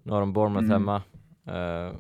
Nu 0.03 0.13
har 0.13 0.21
de 0.21 0.33
Bournemouth 0.33 0.65
Mm. 0.65 0.73
hemma. 0.73 1.03
Uh, 1.89 1.95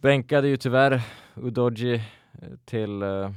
bänkade 0.00 0.48
ju 0.48 0.56
tyvärr 0.56 1.02
Udoji 1.34 1.94
eh, 1.94 2.48
till, 2.64 3.02
eh, 3.02 3.30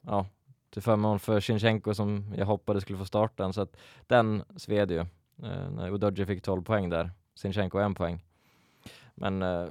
ja, 0.00 0.26
till 0.70 0.82
förmån 0.82 1.20
för 1.20 1.40
Shinchenko 1.40 1.94
som 1.94 2.34
jag 2.36 2.46
hoppades 2.46 2.82
skulle 2.82 2.98
få 2.98 3.04
starten 3.04 3.52
så 3.52 3.60
att 3.60 3.76
den 4.06 4.42
sved 4.56 4.90
ju 4.90 4.98
eh, 4.98 5.70
när 5.70 5.90
Udoji 5.94 6.26
fick 6.26 6.42
12 6.42 6.62
poäng 6.62 6.90
där. 6.90 7.10
Shinchenko 7.34 7.78
en 7.78 7.94
poäng. 7.94 8.24
Men 9.14 9.42
eh, 9.42 9.66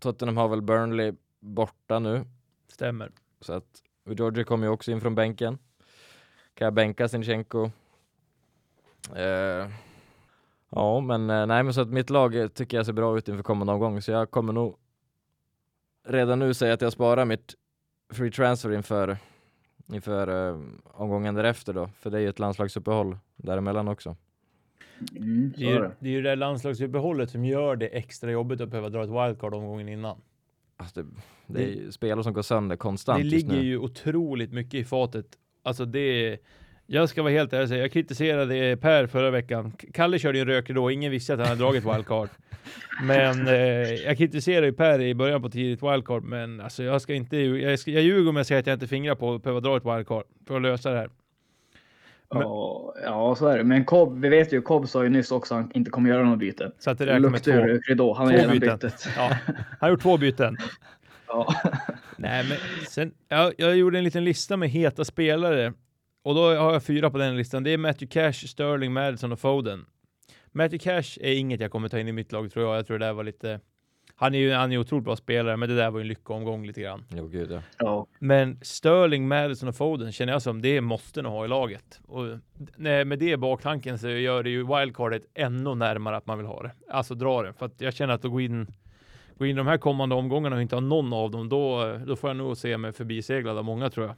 Tottenham 0.00 0.36
har 0.36 0.48
väl 0.48 0.62
Burnley 0.62 1.12
borta 1.40 1.98
nu 1.98 2.24
stämmer. 2.68 3.12
så 3.40 3.52
att 3.52 3.82
Udoji 4.04 4.44
kommer 4.44 4.66
ju 4.66 4.72
också 4.72 4.90
in 4.90 5.00
från 5.00 5.14
bänken. 5.14 5.58
Kan 6.54 6.64
jag 6.66 6.74
bänka 6.74 7.08
Sinchenko? 7.08 7.70
Eh, 9.16 9.68
ja, 10.70 11.00
men 11.00 11.30
eh, 11.30 11.46
nej, 11.46 11.62
men 11.62 11.74
så 11.74 11.80
att 11.80 11.88
mitt 11.88 12.10
lag 12.10 12.34
eh, 12.34 12.48
tycker 12.48 12.76
jag 12.76 12.86
ser 12.86 12.92
bra 12.92 13.18
ut 13.18 13.28
inför 13.28 13.42
kommande 13.42 13.72
omgång, 13.72 14.02
så 14.02 14.10
jag 14.10 14.30
kommer 14.30 14.52
nog 14.52 14.76
redan 16.08 16.38
nu 16.38 16.54
säga 16.54 16.74
att 16.74 16.80
jag 16.82 16.92
sparar 16.92 17.24
mitt 17.24 17.54
free 18.12 18.30
transfer 18.30 18.72
inför 18.72 19.16
inför 19.92 20.48
eh, 20.50 20.60
omgången 20.84 21.34
därefter 21.34 21.72
då, 21.72 21.90
för 22.00 22.10
det 22.10 22.18
är 22.18 22.20
ju 22.20 22.28
ett 22.28 22.38
landslagsuppehåll 22.38 23.18
däremellan 23.36 23.88
också. 23.88 24.16
Mm, 25.16 25.52
Det 25.56 25.64
är, 25.64 25.70
ju, 25.70 25.90
det. 26.00 26.08
är 26.08 26.12
ju 26.12 26.22
det 26.22 26.36
landslagsuppehållet 26.36 27.30
som 27.30 27.44
gör 27.44 27.76
det 27.76 27.86
extra 27.86 28.30
jobbigt 28.30 28.60
att 28.60 28.68
behöva 28.68 28.88
dra 28.88 29.02
ett 29.04 29.10
wildcard 29.10 29.54
omgången 29.54 29.88
innan. 29.88 30.20
Alltså 30.82 31.02
det, 31.02 31.08
det 31.46 31.64
är 31.64 31.68
ju 31.68 31.92
spelare 31.92 32.24
som 32.24 32.32
går 32.32 32.42
sönder 32.42 32.76
konstant 32.76 33.22
Det 33.22 33.28
ligger 33.28 33.52
nu. 33.52 33.62
ju 33.62 33.78
otroligt 33.78 34.52
mycket 34.52 34.74
i 34.74 34.84
fatet. 34.84 35.26
Alltså 35.62 35.84
det 35.84 36.38
jag 36.86 37.08
ska 37.08 37.22
vara 37.22 37.32
helt 37.32 37.52
ärlig 37.52 37.78
jag 37.78 37.92
kritiserade 37.92 38.76
Per 38.76 39.06
förra 39.06 39.30
veckan. 39.30 39.72
Kalle 39.92 40.18
körde 40.18 40.38
ju 40.38 40.42
en 40.42 40.48
röker 40.48 40.74
då, 40.74 40.90
ingen 40.90 41.10
visste 41.10 41.32
att 41.32 41.38
han 41.38 41.48
hade 41.48 41.60
dragit 41.60 41.84
wildcard. 41.84 42.28
Men 43.02 43.48
eh, 43.48 43.54
jag 43.94 44.18
kritiserade 44.18 44.66
ju 44.66 44.72
Per 44.72 45.00
i 45.00 45.14
början 45.14 45.42
på 45.42 45.50
tidigt 45.50 45.82
wildcard, 45.82 46.22
men 46.22 46.60
alltså 46.60 46.82
jag 46.82 47.02
ska 47.02 47.14
inte, 47.14 47.36
jag, 47.36 47.78
ska, 47.78 47.90
jag 47.90 48.02
ljuger 48.02 48.30
om 48.30 48.36
jag 48.36 48.46
säger 48.46 48.60
att 48.60 48.66
jag 48.66 48.74
inte 48.76 48.86
fingrar 48.86 49.14
på 49.14 49.34
att 49.34 49.42
behöva 49.42 49.60
dra 49.60 49.76
ett 49.76 49.84
wildcard 49.84 50.24
för 50.46 50.56
att 50.56 50.62
lösa 50.62 50.90
det 50.90 50.98
här. 50.98 51.10
Men- 52.32 52.42
Ja, 52.42 52.94
ja, 53.04 53.34
så 53.38 53.46
är 53.46 53.58
det. 53.58 53.64
Men 53.64 53.84
Cobb, 53.84 54.20
vi 54.20 54.28
vet 54.28 54.52
ju, 54.52 54.62
Cobb 54.62 54.88
sa 54.88 55.02
ju 55.02 55.08
nyss 55.08 55.32
också 55.32 55.54
att 55.54 55.60
han 55.60 55.70
inte 55.74 55.90
kommer 55.90 56.10
göra 56.10 56.24
något 56.24 56.38
byte. 56.38 56.70
Så 56.78 56.90
att 56.90 56.98
det 56.98 57.06
räknar 57.06 57.30
med 57.30 57.42
två. 57.42 57.94
då. 57.94 58.12
Han 58.14 58.26
har 58.26 58.32
två 58.32 58.38
redan 58.38 58.58
byten. 58.58 58.78
bytt. 58.82 59.08
Ja, 59.16 59.36
han 59.46 59.56
har 59.80 59.90
gjort 59.90 60.02
två 60.02 60.16
byten. 60.18 60.56
Ja. 61.26 61.54
Nej, 62.16 62.44
men 62.48 62.58
sen, 62.88 63.14
jag, 63.28 63.52
jag 63.58 63.76
gjorde 63.76 63.98
en 63.98 64.04
liten 64.04 64.24
lista 64.24 64.56
med 64.56 64.68
heta 64.70 65.04
spelare 65.04 65.72
och 66.24 66.34
då 66.34 66.40
har 66.54 66.72
jag 66.72 66.82
fyra 66.84 67.10
på 67.10 67.18
den 67.18 67.36
listan. 67.36 67.62
Det 67.62 67.70
är 67.70 67.78
Matthew 67.78 68.06
Cash, 68.06 68.32
Sterling, 68.48 68.92
Madison 68.92 69.32
och 69.32 69.40
Foden. 69.40 69.84
Matthew 70.52 70.78
Cash 70.78 71.18
är 71.20 71.32
inget 71.34 71.60
jag 71.60 71.70
kommer 71.70 71.88
ta 71.88 71.98
in 71.98 72.08
i 72.08 72.12
mitt 72.12 72.32
lag 72.32 72.52
tror 72.52 72.66
jag. 72.66 72.76
Jag 72.76 72.86
tror 72.86 72.98
det 72.98 73.06
där 73.06 73.12
var 73.12 73.24
lite... 73.24 73.60
Han 74.22 74.34
är 74.34 74.38
ju 74.38 74.52
han 74.52 74.72
är 74.72 74.78
otroligt 74.78 75.04
bra 75.04 75.16
spelare, 75.16 75.56
men 75.56 75.68
det 75.68 75.76
där 75.76 75.90
var 75.90 75.98
ju 75.98 76.02
en 76.02 76.08
lyckoomgång 76.08 76.66
lite 76.66 76.80
grann. 76.80 77.04
Jo 77.08 77.26
gud 77.26 77.50
ja. 77.52 77.62
ja. 77.78 78.06
Men 78.18 78.58
Sterling, 78.62 79.28
Madison 79.28 79.68
och 79.68 79.76
Foden 79.76 80.12
känner 80.12 80.32
jag 80.32 80.42
som 80.42 80.62
det 80.62 80.80
måste 80.80 81.22
nog 81.22 81.32
ha 81.32 81.44
i 81.44 81.48
laget. 81.48 82.00
Och 82.06 82.38
nej, 82.76 83.04
med 83.04 83.18
det 83.18 83.30
i 83.30 83.36
baktanken 83.36 83.98
så 83.98 84.08
gör 84.08 84.42
det 84.42 84.50
ju 84.50 84.66
wildcardet 84.66 85.22
ännu 85.34 85.74
närmare 85.74 86.16
att 86.16 86.26
man 86.26 86.38
vill 86.38 86.46
ha 86.46 86.62
det. 86.62 86.72
Alltså 86.88 87.14
dra 87.14 87.42
det. 87.42 87.52
För 87.52 87.66
att 87.66 87.80
jag 87.80 87.94
känner 87.94 88.14
att 88.14 88.24
att 88.24 88.30
gå 88.30 88.40
in, 88.40 88.66
gå 89.38 89.46
in 89.46 89.56
de 89.56 89.66
här 89.66 89.78
kommande 89.78 90.14
omgångarna 90.14 90.56
och 90.56 90.62
inte 90.62 90.76
ha 90.76 90.80
någon 90.80 91.12
av 91.12 91.30
dem, 91.30 91.48
då, 91.48 91.96
då 92.06 92.16
får 92.16 92.30
jag 92.30 92.36
nog 92.36 92.56
se 92.56 92.78
mig 92.78 92.92
förbiseglad 92.92 93.58
av 93.58 93.64
många 93.64 93.90
tror 93.90 94.06
jag. 94.06 94.14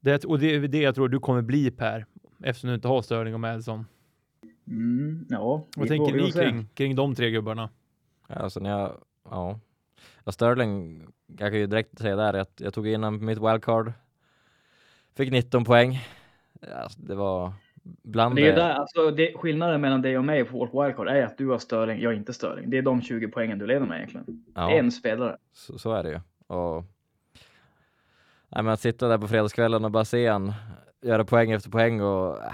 Det, 0.00 0.24
och 0.24 0.38
det 0.38 0.54
är 0.54 0.60
det 0.60 0.80
jag 0.80 0.94
tror 0.94 1.08
du 1.08 1.18
kommer 1.18 1.42
bli 1.42 1.70
Per, 1.70 2.06
eftersom 2.44 2.68
du 2.68 2.74
inte 2.74 2.88
har 2.88 3.02
Sterling 3.02 3.34
och 3.34 3.40
Madison. 3.40 3.86
Mm, 4.66 5.26
ja. 5.28 5.66
Vad 5.76 5.88
tänker 5.88 6.14
ni 6.14 6.32
kring, 6.32 6.66
kring 6.74 6.96
de 6.96 7.14
tre 7.14 7.30
gubbarna? 7.30 7.68
Ja, 8.28 8.34
Alltså 8.34 8.60
när 8.60 8.70
jag, 8.70 8.92
ja. 9.30 9.60
ja. 10.24 10.32
Sterling, 10.32 11.06
jag 11.26 11.38
kan 11.50 11.58
ju 11.58 11.66
direkt 11.66 11.98
säga 11.98 12.16
där 12.16 12.34
att 12.34 12.60
jag 12.60 12.74
tog 12.74 12.88
in 12.88 13.24
mitt 13.24 13.38
wildcard. 13.38 13.92
Fick 15.16 15.30
19 15.30 15.64
poäng. 15.64 16.00
Alltså, 16.74 17.00
det 17.00 17.14
var 17.14 17.52
bland 17.82 18.36
Det 18.36 18.42
är 18.42 18.46
det, 18.46 18.52
där, 18.62 18.70
alltså, 18.74 19.10
det, 19.10 19.32
skillnaden 19.36 19.80
mellan 19.80 20.02
dig 20.02 20.18
och 20.18 20.24
mig 20.24 20.44
på 20.44 20.58
vårt 20.58 20.74
wildcard 20.74 21.08
är 21.08 21.22
att 21.26 21.38
du 21.38 21.48
har 21.48 21.58
Störling, 21.58 22.00
jag 22.00 22.10
har 22.10 22.14
inte 22.14 22.32
Störling. 22.32 22.70
Det 22.70 22.78
är 22.78 22.82
de 22.82 23.02
20 23.02 23.28
poängen 23.28 23.58
du 23.58 23.66
leder 23.66 23.86
med 23.86 23.96
egentligen. 23.96 24.44
ja, 24.54 24.70
En 24.70 24.92
spelare. 24.92 25.36
så, 25.52 25.78
så 25.78 25.92
är 25.92 26.02
det 26.02 26.10
ju. 26.10 26.20
Och, 26.56 26.84
nej, 28.48 28.62
men 28.64 28.68
att 28.68 28.80
sitta 28.80 29.08
där 29.08 29.18
på 29.18 29.28
fredagskvällen 29.28 29.84
och 29.84 29.90
bara 29.90 30.04
se 30.04 30.28
han 30.28 30.52
göra 31.02 31.24
poäng 31.24 31.50
efter 31.50 31.70
poäng 31.70 32.00
och 32.00 32.42
äh, 32.42 32.52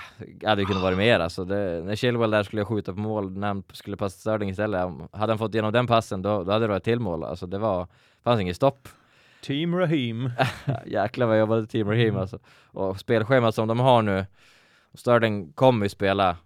hade 0.48 0.62
ju 0.62 0.66
kunnat 0.66 0.82
vara 0.82 0.96
mer 0.96 1.20
alltså. 1.20 1.44
Det, 1.44 1.82
när 1.84 1.96
Chilwell 1.96 2.30
där 2.30 2.42
skulle 2.42 2.60
jag 2.60 2.68
skjuta 2.68 2.92
på 2.92 2.98
mål 3.00 3.30
när 3.38 3.46
han 3.48 3.62
skulle 3.72 3.96
passa 3.96 4.18
Sterling 4.18 4.50
istället. 4.50 4.84
Om- 4.84 5.08
Hade 5.12 5.32
han 5.32 5.38
fått 5.38 5.54
igenom 5.54 5.72
den 5.72 5.86
passen 5.86 6.22
då, 6.22 6.44
då 6.44 6.52
hade 6.52 6.64
det 6.64 6.68
varit 6.70 6.84
till 6.84 7.00
mål. 7.00 7.24
Alltså 7.24 7.46
det 7.46 7.58
var, 7.58 7.86
fanns 8.22 8.40
inget 8.40 8.56
stopp. 8.56 8.88
Team 9.42 9.74
Rahim. 9.76 10.30
Jäklar 10.86 11.26
vad 11.26 11.36
jag 11.36 11.40
jobbade 11.40 11.66
Team 11.66 11.88
Raheem 11.90 12.16
alltså. 12.16 12.38
Och 12.66 13.00
spelschemat 13.00 13.54
som 13.54 13.68
de 13.68 13.80
har 13.80 14.02
nu, 14.02 14.26
och 14.92 14.98
Sterling 14.98 15.52
kommer 15.52 15.84
ju 15.84 15.88
spela. 15.90 16.36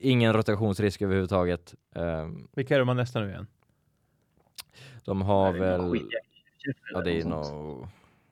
Ingen 0.00 0.32
rotationsrisk 0.32 1.02
överhuvudtaget. 1.02 1.74
Ehm, 1.94 2.48
Vilka 2.56 2.74
är 2.74 2.78
de 2.84 2.96
nästa 2.96 3.20
nu 3.20 3.28
igen? 3.30 3.46
de 5.04 5.22
har 5.22 5.52
väl, 5.52 6.00
ja 6.92 7.00
det 7.00 7.20
är 7.20 7.24
nog, 7.24 7.88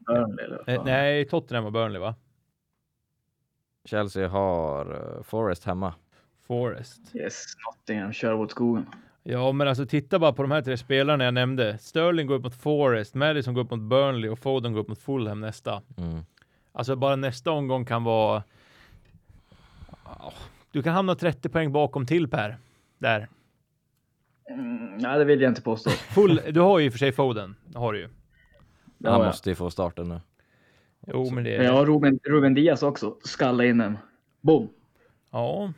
Burnley 0.06 0.44
eller 0.44 0.58
vad 0.66 0.68
Eh, 0.76 0.84
nej, 0.84 1.24
Tottenham 1.28 1.64
och 1.66 1.72
Burnley 1.72 2.00
va? 2.00 2.14
Chelsea 3.86 4.28
har 4.28 4.92
uh, 4.92 5.22
Forest 5.22 5.64
hemma. 5.64 5.94
Forest. 6.46 7.00
Yes, 7.14 7.44
Nottingham 7.66 8.12
kör 8.12 8.34
åt 8.34 8.50
skogen. 8.50 8.86
Ja, 9.22 9.52
men 9.52 9.68
alltså 9.68 9.86
titta 9.86 10.18
bara 10.18 10.32
på 10.32 10.42
de 10.42 10.50
här 10.50 10.62
tre 10.62 10.76
spelarna 10.76 11.24
jag 11.24 11.34
nämnde. 11.34 11.78
Sterling 11.78 12.26
går 12.26 12.34
upp 12.34 12.44
mot 12.44 12.54
Forest, 12.54 13.14
Madison 13.14 13.54
går 13.54 13.62
upp 13.62 13.70
mot 13.70 13.80
Burnley 13.80 14.30
och 14.30 14.38
Foden 14.38 14.72
går 14.72 14.80
upp 14.80 14.88
mot 14.88 14.98
Fulham 14.98 15.40
nästa. 15.40 15.82
Mm. 15.96 16.24
Alltså 16.72 16.96
bara 16.96 17.16
nästa 17.16 17.50
omgång 17.50 17.84
kan 17.84 18.04
vara... 18.04 18.42
Ja, 20.04 20.32
Du 20.70 20.82
kan 20.82 20.94
hamna 20.94 21.14
30 21.14 21.48
poäng 21.48 21.72
bakom 21.72 22.06
till 22.06 22.28
Per. 22.28 22.56
Där. 22.98 23.28
Mm, 24.50 24.96
nej, 24.96 25.18
det 25.18 25.24
vill 25.24 25.40
jag 25.40 25.50
inte 25.50 25.62
påstå. 25.62 25.90
Full, 25.90 26.40
du 26.50 26.60
har 26.60 26.78
ju 26.78 26.86
i 26.86 26.88
och 26.88 26.92
för 26.92 26.98
sig 26.98 27.12
Foden. 27.12 27.56
Det 27.64 27.78
har 27.78 27.92
du 27.92 27.98
ju. 27.98 28.08
Han 29.04 29.24
måste 29.26 29.50
ju 29.50 29.56
få 29.56 29.70
starten 29.70 30.08
nu. 30.08 30.20
Jo, 31.06 31.30
men 31.30 31.44
det 31.44 31.50
Men 31.50 31.60
är... 31.60 31.64
jag 31.64 31.72
har 31.72 31.86
Ruben, 31.86 32.18
Ruben 32.24 32.54
Diaz 32.54 32.82
också. 32.82 33.16
Skalla 33.24 33.64
in 33.64 33.80
en. 33.80 33.98
Boom! 34.40 34.68
Ja. 35.30 35.72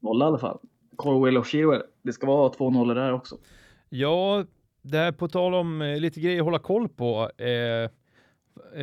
Nolla 0.00 0.24
i 0.24 0.28
alla 0.28 0.38
fall. 0.38 0.58
Colwell 0.96 1.36
och 1.36 1.46
Chilwell. 1.46 1.82
Det 2.02 2.12
ska 2.12 2.26
vara 2.26 2.48
två 2.48 2.70
nollor 2.70 2.94
där 2.94 3.12
också. 3.12 3.36
Ja, 3.88 4.44
det 4.82 4.98
här 4.98 5.12
på 5.12 5.28
tal 5.28 5.54
om 5.54 5.82
eh, 5.82 6.00
lite 6.00 6.20
grejer 6.20 6.38
att 6.38 6.44
hålla 6.44 6.58
koll 6.58 6.88
på 6.88 7.30
eh, 7.38 7.90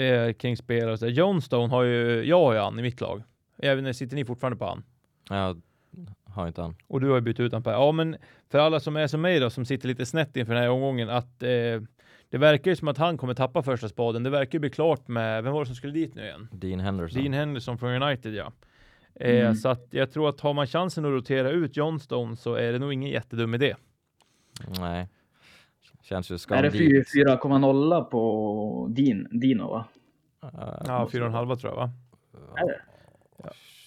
eh, 0.01 0.33
kring 0.33 0.57
spelare. 0.57 0.91
och 0.93 0.99
så. 0.99 1.07
Johnstone 1.07 1.67
har 1.67 1.83
ju, 1.83 2.23
jag 2.23 2.39
har 2.39 2.53
ju 2.53 2.59
han 2.59 2.79
i 2.79 2.81
mitt 2.81 3.01
lag. 3.01 3.23
Även 3.57 3.93
sitter 3.93 4.15
ni 4.15 4.25
fortfarande 4.25 4.57
på 4.57 4.65
han? 4.65 4.83
Jag 5.29 5.61
har 6.23 6.47
inte 6.47 6.61
han. 6.61 6.75
Och 6.87 7.01
du 7.01 7.07
har 7.07 7.15
ju 7.15 7.21
bytt 7.21 7.39
ut 7.39 7.53
han 7.53 7.63
Per. 7.63 7.71
Ja, 7.71 7.91
men 7.91 8.15
för 8.49 8.59
alla 8.59 8.79
som 8.79 8.95
är 8.95 9.07
som 9.07 9.21
mig 9.21 9.39
då, 9.39 9.49
som 9.49 9.65
sitter 9.65 9.87
lite 9.87 10.05
snett 10.05 10.37
inför 10.37 10.53
den 10.53 10.63
här 10.63 10.69
omgången, 10.69 11.09
att 11.09 11.43
eh, 11.43 11.49
det 12.35 12.39
verkar 12.39 12.71
ju 12.71 12.75
som 12.75 12.87
att 12.87 12.97
han 12.97 13.17
kommer 13.17 13.33
tappa 13.33 13.63
första 13.63 13.89
spaden. 13.89 14.23
Det 14.23 14.29
verkar 14.29 14.53
ju 14.53 14.59
bli 14.59 14.69
klart 14.69 15.07
med, 15.07 15.43
vem 15.43 15.53
var 15.53 15.59
det 15.59 15.65
som 15.65 15.75
skulle 15.75 15.93
dit 15.93 16.15
nu 16.15 16.21
igen? 16.21 16.47
Dean 16.51 16.79
Henderson. 16.79 17.21
Dean 17.21 17.33
Henderson 17.33 17.77
från 17.77 18.01
United, 18.03 18.33
ja. 18.33 18.51
Eh, 19.15 19.39
Mm. 19.39 19.55
Så 19.55 19.69
att 19.69 19.87
jag 19.89 20.11
tror 20.11 20.29
att 20.29 20.39
har 20.39 20.53
man 20.53 20.67
chansen 20.67 21.05
att 21.05 21.11
rotera 21.11 21.49
ut 21.49 21.77
Johnstone 21.77 22.35
så 22.35 22.53
är 22.53 22.71
det 22.71 22.79
nog 22.79 22.93
ingen 22.93 23.09
jättedum 23.09 23.53
idé. 23.53 23.75
Nej. 24.79 25.07
Känns 26.01 26.31
ju 26.31 26.33
är 26.33 26.35
det 26.35 26.39
skandit. 26.39 26.73
4,0 26.73 28.03
på 28.03 28.87
Din, 28.89 29.27
Dino 29.31 29.67
va? 29.67 29.85
Uh, 30.43 30.49
Ja, 30.87 31.09
fyra 31.11 31.23
och 31.23 31.27
en 31.27 31.33
halva 31.33 31.55
tror 31.55 31.71
jag 31.71 31.77
va? 31.77 31.91
Är 32.55 32.67
det? 32.67 32.81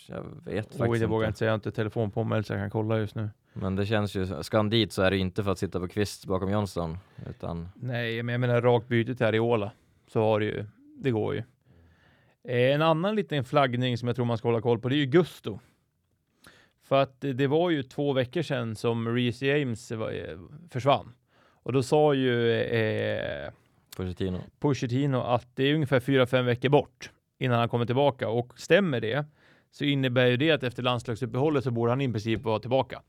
Jag 0.08 0.24
vet 0.44 0.66
Oj, 0.72 0.78
faktiskt 0.78 1.00
det 1.00 1.06
vågar 1.06 1.24
jag 1.24 1.30
inte. 1.30 1.38
säga. 1.38 1.46
Jag 1.46 1.52
har 1.52 1.54
inte 1.58 1.72
telefon 1.72 2.10
på 2.10 2.24
mig 2.24 2.44
så 2.44 2.52
jag 2.52 2.60
kan 2.60 2.70
kolla 2.70 2.98
just 2.98 3.14
nu. 3.14 3.30
Men 3.52 3.76
det 3.76 3.86
känns 3.86 4.14
ju, 4.14 4.42
ska 4.42 4.56
han 4.56 4.70
dit 4.70 4.92
så 4.92 5.02
är 5.02 5.10
det 5.10 5.16
inte 5.18 5.44
för 5.44 5.50
att 5.52 5.58
sitta 5.58 5.80
på 5.80 5.88
kvist 5.88 6.26
bakom 6.26 6.50
Johnston. 6.50 6.98
Utan 7.30 7.68
Nej, 7.74 8.22
men 8.22 8.32
jag 8.32 8.40
menar 8.40 8.60
rakt 8.62 8.88
byte 8.88 9.14
till 9.14 9.26
Ariola. 9.26 9.70
Så 10.06 10.20
har 10.20 10.40
det 10.40 10.46
ju. 10.46 10.64
Det 10.98 11.10
går 11.10 11.34
ju. 11.34 11.42
Eh, 12.44 12.74
En 12.74 12.82
annan 12.82 13.16
liten 13.16 13.44
flaggning 13.44 13.98
som 13.98 14.08
jag 14.08 14.16
tror 14.16 14.26
man 14.26 14.38
ska 14.38 14.48
hålla 14.48 14.60
koll 14.60 14.78
på, 14.78 14.88
det 14.88 14.94
är 14.94 14.98
ju 14.98 15.06
Gusto. 15.06 15.58
För 16.84 17.02
att 17.02 17.20
det- 17.20 17.46
var 17.46 17.70
ju 17.70 17.82
två 17.82 18.12
veckor 18.12 18.42
sedan 18.42 18.76
som 18.76 19.08
Reece 19.14 19.42
James 19.42 19.92
eh, 19.92 20.38
försvann. 20.70 21.12
Och 21.62 21.72
då 21.72 21.82
sa 21.82 22.14
ju 22.14 22.52
eh, 22.52 23.50
Pochettino. 23.96 24.38
Pochettino 24.60 25.16
att 25.20 25.46
det 25.56 25.64
är 25.64 25.74
ungefär 25.74 26.00
fyra 26.00 26.26
fem 26.26 26.46
veckor 26.46 26.68
bort 26.68 27.10
innan 27.38 27.58
han 27.58 27.68
kommer 27.68 27.86
tillbaka. 27.86 28.28
Och 28.28 28.60
stämmer 28.60 29.00
det 29.00 29.24
så 29.70 29.84
innebär 29.84 30.26
ju 30.26 30.36
det 30.36 30.50
att 30.50 30.62
efter 30.62 30.82
landslagsuppehållet 30.82 31.64
så 31.64 31.70
borde 31.70 31.92
han 31.92 32.00
i 32.00 32.12
princip 32.12 32.42
vara 32.42 32.58
tillbaka. 32.58 33.02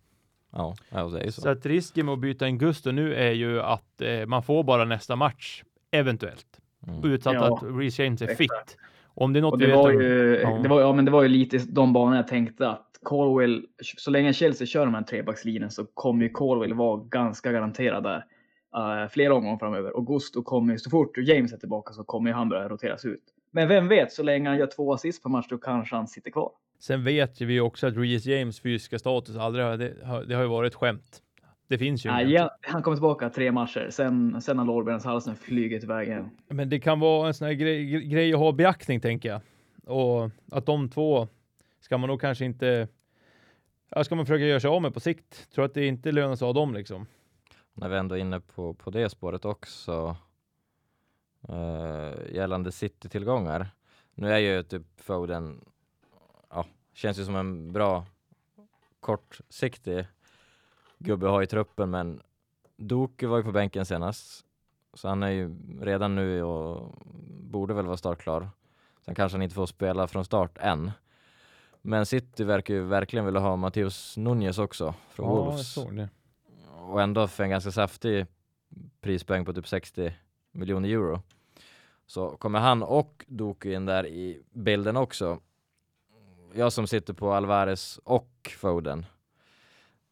Ja, 0.52 0.76
det 0.90 0.98
är 0.98 1.32
så. 1.32 1.42
Så 1.42 1.50
att 1.50 1.66
risken 1.66 2.06
med 2.06 2.14
att 2.14 2.20
byta 2.20 2.46
en 2.46 2.58
Gusto 2.58 2.92
nu 2.92 3.16
är 3.16 3.32
ju 3.32 3.62
att 3.62 4.02
eh, 4.02 4.26
man 4.26 4.44
får 4.44 4.64
bara 4.64 4.86
nästa 4.86 5.16
match, 5.16 5.64
eventuellt. 5.92 6.60
Mm. 6.88 7.12
Utsatt 7.12 7.34
Ja, 7.34 7.56
att 7.56 7.64
Reece 7.64 8.00
James 8.00 8.22
är 8.22 8.26
exakt. 8.26 8.38
fit. 8.38 8.78
Om 9.14 9.34
det 9.34 9.40
är 9.40 9.42
något 9.42 9.62
vi 9.62 9.66
det 9.66 9.72
vet 9.72 9.78
var, 9.78 9.96
om... 9.96 10.02
ju, 10.02 10.40
Ja. 10.44 10.60
det, 10.64 10.70
var, 10.70 10.82
ja, 10.82 10.94
men 10.94 11.06
det 11.06 11.12
var 11.12 11.24
ju 11.24 11.30
lite 11.30 11.58
de 11.58 11.94
banor 11.94 12.16
jag 12.16 12.28
tänkte 12.28 12.70
att 12.70 12.86
Colwell, 13.04 13.66
så 13.98 14.12
länge 14.12 14.34
Chelsea 14.34 14.68
kör 14.68 14.86
de 14.86 14.94
här 14.94 15.04
trebackslinjen 15.04 15.72
så 15.72 15.86
kommer 15.86 16.24
ju 16.24 16.30
Colwell 16.30 16.74
vara 16.74 17.04
ganska 17.04 17.52
garanterad 17.52 18.04
där 18.04 18.26
uh, 18.78 19.10
flera 19.10 19.36
omgångar 19.36 19.58
framöver. 19.58 19.96
Och 19.96 20.08
Gusto 20.08 20.44
kommer 20.44 20.74
ju, 20.74 20.80
så 20.80 20.90
fort 20.90 21.18
James 21.18 21.54
är 21.54 21.58
tillbaka 21.58 21.94
så 21.94 22.04
kommer 22.04 22.30
ju 22.30 22.36
han 22.36 22.50
börja 22.50 22.70
roteras 22.70 23.06
ut. 23.06 23.24
Men 23.52 23.68
vem 23.68 23.88
vet, 23.88 24.12
så 24.12 24.24
länge 24.24 24.50
han 24.50 24.58
gör 24.58 24.68
två 24.68 24.94
assist 24.94 25.24
per 25.24 25.30
match 25.30 25.48
då 25.50 25.58
kanske 25.58 25.96
han 25.96 26.08
sitter 26.08 26.32
kvar. 26.32 26.52
Sen 26.80 27.04
vet 27.04 27.42
ju 27.42 27.46
vi 27.46 27.60
också 27.60 27.88
att 27.88 27.98
Reece 27.98 28.26
James 28.26 28.60
fysiska 28.60 29.00
status 29.00 29.38
aldrig 29.38 29.66
har, 29.66 29.78
det, 29.78 29.94
har, 30.06 30.24
det 30.24 30.36
har 30.36 30.42
ju 30.42 30.50
varit 30.50 30.76
skämt. 30.76 31.22
Det 31.68 31.78
finns 31.78 32.06
ju 32.06 32.10
Nej, 32.10 32.32
ja, 32.32 32.58
han 32.62 32.84
kommer 32.84 32.98
tillbaka 32.98 33.30
tre 33.30 33.52
matcher, 33.52 33.88
sen, 33.90 34.42
sen 34.42 34.58
har 34.58 34.66
lårbenshalsen 34.66 35.36
flugit 35.36 35.84
iväg 35.84 36.08
igen. 36.08 36.30
Men 36.48 36.70
det 36.70 36.80
kan 36.80 37.00
vara 37.00 37.28
en 37.28 37.34
sån 37.34 37.48
här 37.48 37.54
grej, 37.54 37.86
grej 37.86 38.34
att 38.34 38.40
ha 38.40 38.52
beaktning, 38.52 39.00
tänker 39.00 39.30
jag. 39.30 39.42
Och 39.86 40.30
att 40.52 40.66
de 40.66 40.90
två 40.90 41.28
ska 41.80 41.98
man 41.98 42.08
nog 42.08 42.22
kanske 42.22 42.46
inte... 42.46 42.88
Ja, 43.90 44.04
ska 44.04 44.16
man 44.16 44.26
försöka 44.26 44.46
göra 44.46 44.60
sig 44.60 44.70
av 44.70 44.82
med 44.82 44.94
på 44.94 45.00
sikt. 45.00 45.52
Tror 45.52 45.66
att 45.66 45.74
det 45.74 45.86
inte 45.86 46.12
lönar 46.12 46.36
sig 46.36 46.48
av 46.48 46.54
dem 46.54 46.74
liksom. 46.74 47.06
När 47.74 47.90
vi 47.90 47.98
ändå 47.98 48.16
är 48.16 48.20
inne 48.20 48.40
på, 48.40 48.74
på 48.74 48.90
det 48.90 49.10
spåret 49.10 49.46
också. 49.46 50.16
Eh, 51.48 52.36
gällande 52.36 52.72
City-tillgångar. 52.72 53.70
Nu 54.14 54.34
är 54.34 54.38
ju 54.38 54.64
typ 54.64 55.02
Foden, 55.02 55.66
ja, 56.50 56.66
känns 56.94 57.20
ju 57.20 57.26
som 57.26 57.36
en 57.36 57.72
bra 57.72 58.06
kortsiktig 59.00 60.08
gubbe 60.98 61.26
att 61.26 61.32
ha 61.32 61.44
i 61.44 61.48
truppen, 61.48 61.90
men 61.90 62.22
Doku 62.78 63.28
var 63.28 63.38
ju 63.38 63.44
på 63.44 63.52
bänken 63.52 63.86
senast, 63.86 64.46
så 64.94 65.08
han 65.08 65.24
är 65.24 65.30
ju 65.30 65.56
redan 65.82 66.16
nu 66.16 66.44
och 66.44 66.96
borde 67.42 67.74
väl 67.74 67.86
vara 67.86 67.98
startklar. 67.98 68.50
Sen 69.06 69.16
kanske 69.16 69.38
han 69.38 69.44
inte 69.44 69.56
får 69.56 69.66
spela 69.66 70.08
från 70.08 70.26
start 70.26 70.58
än. 70.58 70.92
Men 71.82 72.06
City 72.06 72.44
verkar 72.44 72.74
ju 72.74 72.84
verkligen 72.84 73.26
vilja 73.26 73.40
ha 73.40 73.56
Matteus 73.56 74.18
Nunez 74.18 74.58
också 74.58 74.94
från 75.10 75.28
Ja, 75.28 75.36
Wolves. 75.36 75.78
Och 76.92 77.02
ändå 77.02 77.28
för 77.28 77.44
en 77.44 77.50
ganska 77.50 77.72
saftig 77.72 78.26
prispoäng 79.02 79.46
på 79.46 79.54
typ 79.54 79.68
60 79.68 80.14
miljoner 80.52 80.90
euro. 80.90 81.22
Så 82.06 82.30
kommer 82.30 82.60
han 82.60 82.84
och 82.84 83.26
Doku 83.28 83.74
in 83.74 83.86
där 83.86 84.08
i 84.08 84.42
bilden 84.52 84.98
också. 84.98 85.40
Jag 86.54 86.74
som 86.74 86.88
sitter 86.88 87.14
på 87.14 87.34
Alvarez 87.34 88.00
och 88.04 88.56
Foden. 88.58 89.06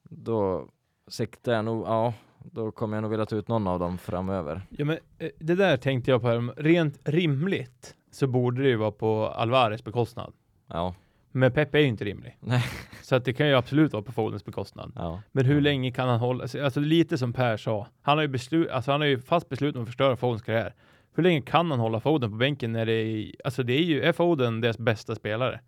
Då 0.04 0.69
siktar 1.08 1.54
jag 1.54 1.65
nog, 1.65 1.88
ja, 1.88 2.13
då 2.39 2.71
kommer 2.71 2.97
jag 2.97 3.02
nog 3.02 3.12
vilja 3.12 3.26
ta 3.26 3.36
ut 3.36 3.47
någon 3.47 3.67
av 3.67 3.80
dem 3.80 3.97
framöver. 3.97 4.62
Ja, 4.69 4.86
men 4.86 4.97
eh, 5.17 5.30
det 5.39 5.56
där 5.56 5.78
tänkte 5.78 6.12
jag 6.12 6.21
på. 6.21 6.28
här. 6.28 6.54
Rent 6.58 7.00
rimligt 7.04 7.95
så 8.12 8.28
borde 8.28 8.62
det 8.62 8.69
ju 8.69 8.76
vara 8.76 8.91
på 8.91 9.28
Alvarez 9.28 9.84
bekostnad. 9.84 10.34
Ja, 10.67 10.95
Men 11.39 11.52
Pepe 11.52 11.78
är 11.78 11.82
ju 11.82 11.88
inte 11.88 12.06
rimlig. 12.06 12.38
Nej. 12.39 12.63
Så 13.02 13.15
att 13.15 13.26
det 13.26 13.34
kan 13.34 13.47
ju 13.47 13.54
absolut 13.56 13.93
vara 13.93 14.04
på 14.04 14.12
Fodens 14.12 14.45
bekostnad. 14.45 14.91
ja. 14.95 15.21
Men 15.32 15.45
hur 15.45 15.62
länge 15.62 15.91
kan 15.91 16.10
han 16.10 16.19
hålla 16.19 16.47
sig? 16.47 16.62
Alltså 16.62 16.80
lite 16.80 17.17
som 17.17 17.34
Per 17.34 17.58
sa. 17.58 17.88
Han 18.02 18.17
har 18.17 18.21
ju 18.23 18.28
beslut, 18.28 18.69
alltså 18.69 18.91
han 18.91 19.02
har 19.02 19.08
ju 19.08 19.19
fast 19.21 19.50
beslut 19.50 19.76
om 19.76 19.82
att 19.82 19.88
förstöra 19.88 20.15
Fodens 20.15 20.41
karriär. 20.41 20.73
Hur 21.15 21.23
länge 21.23 21.41
kan 21.41 21.71
han 21.71 21.80
hålla 21.80 22.00
Foden 22.00 22.32
på 22.32 22.38
bänken 22.38 22.71
när 22.71 22.86
det 22.86 22.93
är, 22.93 23.32
alltså 23.45 23.63
det 23.63 23.73
är 23.73 23.84
ju, 23.84 24.02
är 24.02 24.12
Foden 24.12 24.62
deras 24.62 24.78
bästa 24.78 25.15
spelare? 25.15 25.60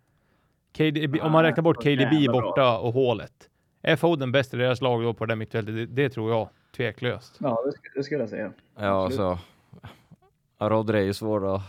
KDB, 0.76 1.20
om 1.22 1.32
man 1.32 1.44
Ja, 1.44 1.50
räknar 1.50 1.62
bort 1.64 1.82
KDB 1.82 2.32
borta 2.32 2.78
och 2.78 2.92
hålet. 2.92 3.32
Är 3.82 3.96
Foden 3.96 4.32
bäst 4.32 4.54
i 4.54 4.56
deras 4.56 4.80
lag 4.80 5.02
då 5.02 5.14
på 5.14 5.26
det 5.26 5.30
där 5.30 5.36
mittfältet? 5.36 5.74
Det, 5.74 5.86
det 5.86 6.08
tror 6.10 6.30
jag 6.30 6.48
tveklöst. 6.76 7.36
Ja, 7.40 7.62
det, 7.64 7.70
sk- 7.70 7.92
det 7.96 8.02
skulle 8.04 8.20
jag 8.20 8.28
säga. 8.28 8.52
Ja, 8.78 9.04
Absolut. 9.06 9.16
så. 9.16 9.38
Ja, 10.58 10.68
Rodri 10.68 10.98
är 10.98 11.02
ju 11.04 11.14
svår 11.14 11.54
att... 11.54 11.62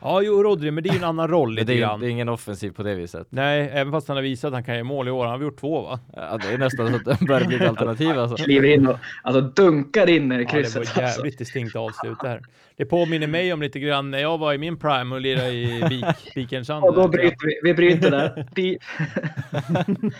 Ja, 0.00 0.22
jo, 0.22 0.42
Rodri, 0.42 0.70
men 0.70 0.84
det 0.84 0.90
är 0.90 0.92
ju 0.92 0.98
en 0.98 1.04
annan 1.04 1.28
roll 1.28 1.54
Det 1.54 1.60
lite 1.60 1.72
är, 1.72 1.74
ju- 1.74 1.80
grann. 1.80 2.00
det 2.00 2.06
är 2.06 2.10
ingen 2.10 2.28
offensiv 2.28 2.70
på 2.70 2.82
det 2.82 2.94
viset. 2.94 3.26
Nej, 3.30 3.70
även 3.72 3.92
fast 3.92 4.08
han 4.08 4.16
har 4.16 4.22
visat 4.22 4.48
att 4.48 4.52
han 4.54 4.64
kan 4.64 4.74
göra 4.74 4.84
mål 4.84 5.08
i 5.08 5.10
år. 5.10 5.24
Han 5.26 5.34
har 5.38 5.42
gjort 5.42 5.60
två 5.60 5.82
va? 5.82 6.00
Ja, 6.16 6.38
det 6.42 6.48
är 6.54 6.58
nästan 6.58 6.88
så 6.88 6.96
att 7.10 7.18
det 7.20 7.26
börjar 7.26 7.46
bli 7.46 7.56
ett 7.56 7.68
alternativ 7.68 8.10
alltså. 8.18 8.36
Kliver 8.44 8.68
in 8.68 8.86
och 8.86 8.98
alltså, 9.22 9.40
dunkar 9.40 10.08
in 10.08 10.32
i 10.32 10.34
Ja, 10.34 10.38
det 10.38 10.44
krysset. 10.44 10.74
var 10.74 10.80
alltså. 10.80 11.00
jävligt 11.00 11.38
distinkt 11.38 11.76
avslut 11.76 12.18
där. 12.22 12.42
Det 12.76 12.84
påminner 12.84 13.26
mig 13.26 13.52
om 13.52 13.62
lite 13.62 13.80
grann 13.80 14.10
när 14.10 14.18
jag 14.18 14.38
var 14.38 14.52
i 14.54 14.58
min 14.58 14.76
prime 14.78 15.14
och 15.14 15.20
lirade 15.20 15.50
i 15.52 15.82
Vik, 15.88 16.04
Vikensand. 16.36 16.84
Och 16.84 16.94
då 16.94 17.08
bryter 17.08 17.46
vi. 17.46 17.60
Vi 17.62 17.74
bryter 17.74 18.10
där. 18.10 18.46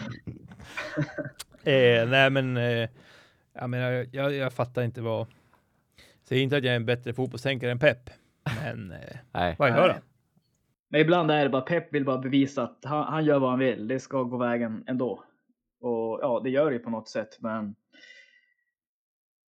Eh, 1.65 2.09
nej 2.09 2.31
men, 2.31 2.57
eh, 2.57 2.89
jag, 3.55 3.71
menar, 3.71 4.07
jag, 4.13 4.35
jag 4.35 4.53
fattar 4.53 4.83
inte 4.83 5.01
vad... 5.01 5.27
Säger 6.29 6.43
inte 6.43 6.57
att 6.57 6.65
jag 6.65 6.73
är 6.73 6.77
en 6.77 6.87
bättre 6.87 7.13
fotbollstänkare 7.13 7.71
än 7.71 7.79
Pep, 7.79 8.11
men 8.65 8.93
eh, 8.93 9.17
Nej. 9.33 9.57
vad 9.59 9.69
gör 9.69 9.89
han? 9.89 10.03
Men 10.89 11.01
ibland 11.01 11.31
är 11.31 11.43
det 11.43 11.51
bara 11.51 11.63
Pep 11.63 11.95
vill 11.95 12.05
bara 12.05 12.19
bevisa 12.19 12.63
att 12.63 12.79
han, 12.85 13.05
han 13.05 13.25
gör 13.25 13.39
vad 13.39 13.51
han 13.51 13.59
vill. 13.59 13.89
Det 13.89 14.01
ska 14.01 14.23
gå 14.23 14.37
vägen 14.37 14.85
ändå. 14.87 15.25
Och 15.81 16.19
ja, 16.23 16.41
det 16.45 16.51
gör 16.51 16.71
det 16.71 16.77
ju 16.77 16.83
på 16.83 16.91
något 16.91 17.09
sätt, 17.09 17.39
men. 17.41 17.75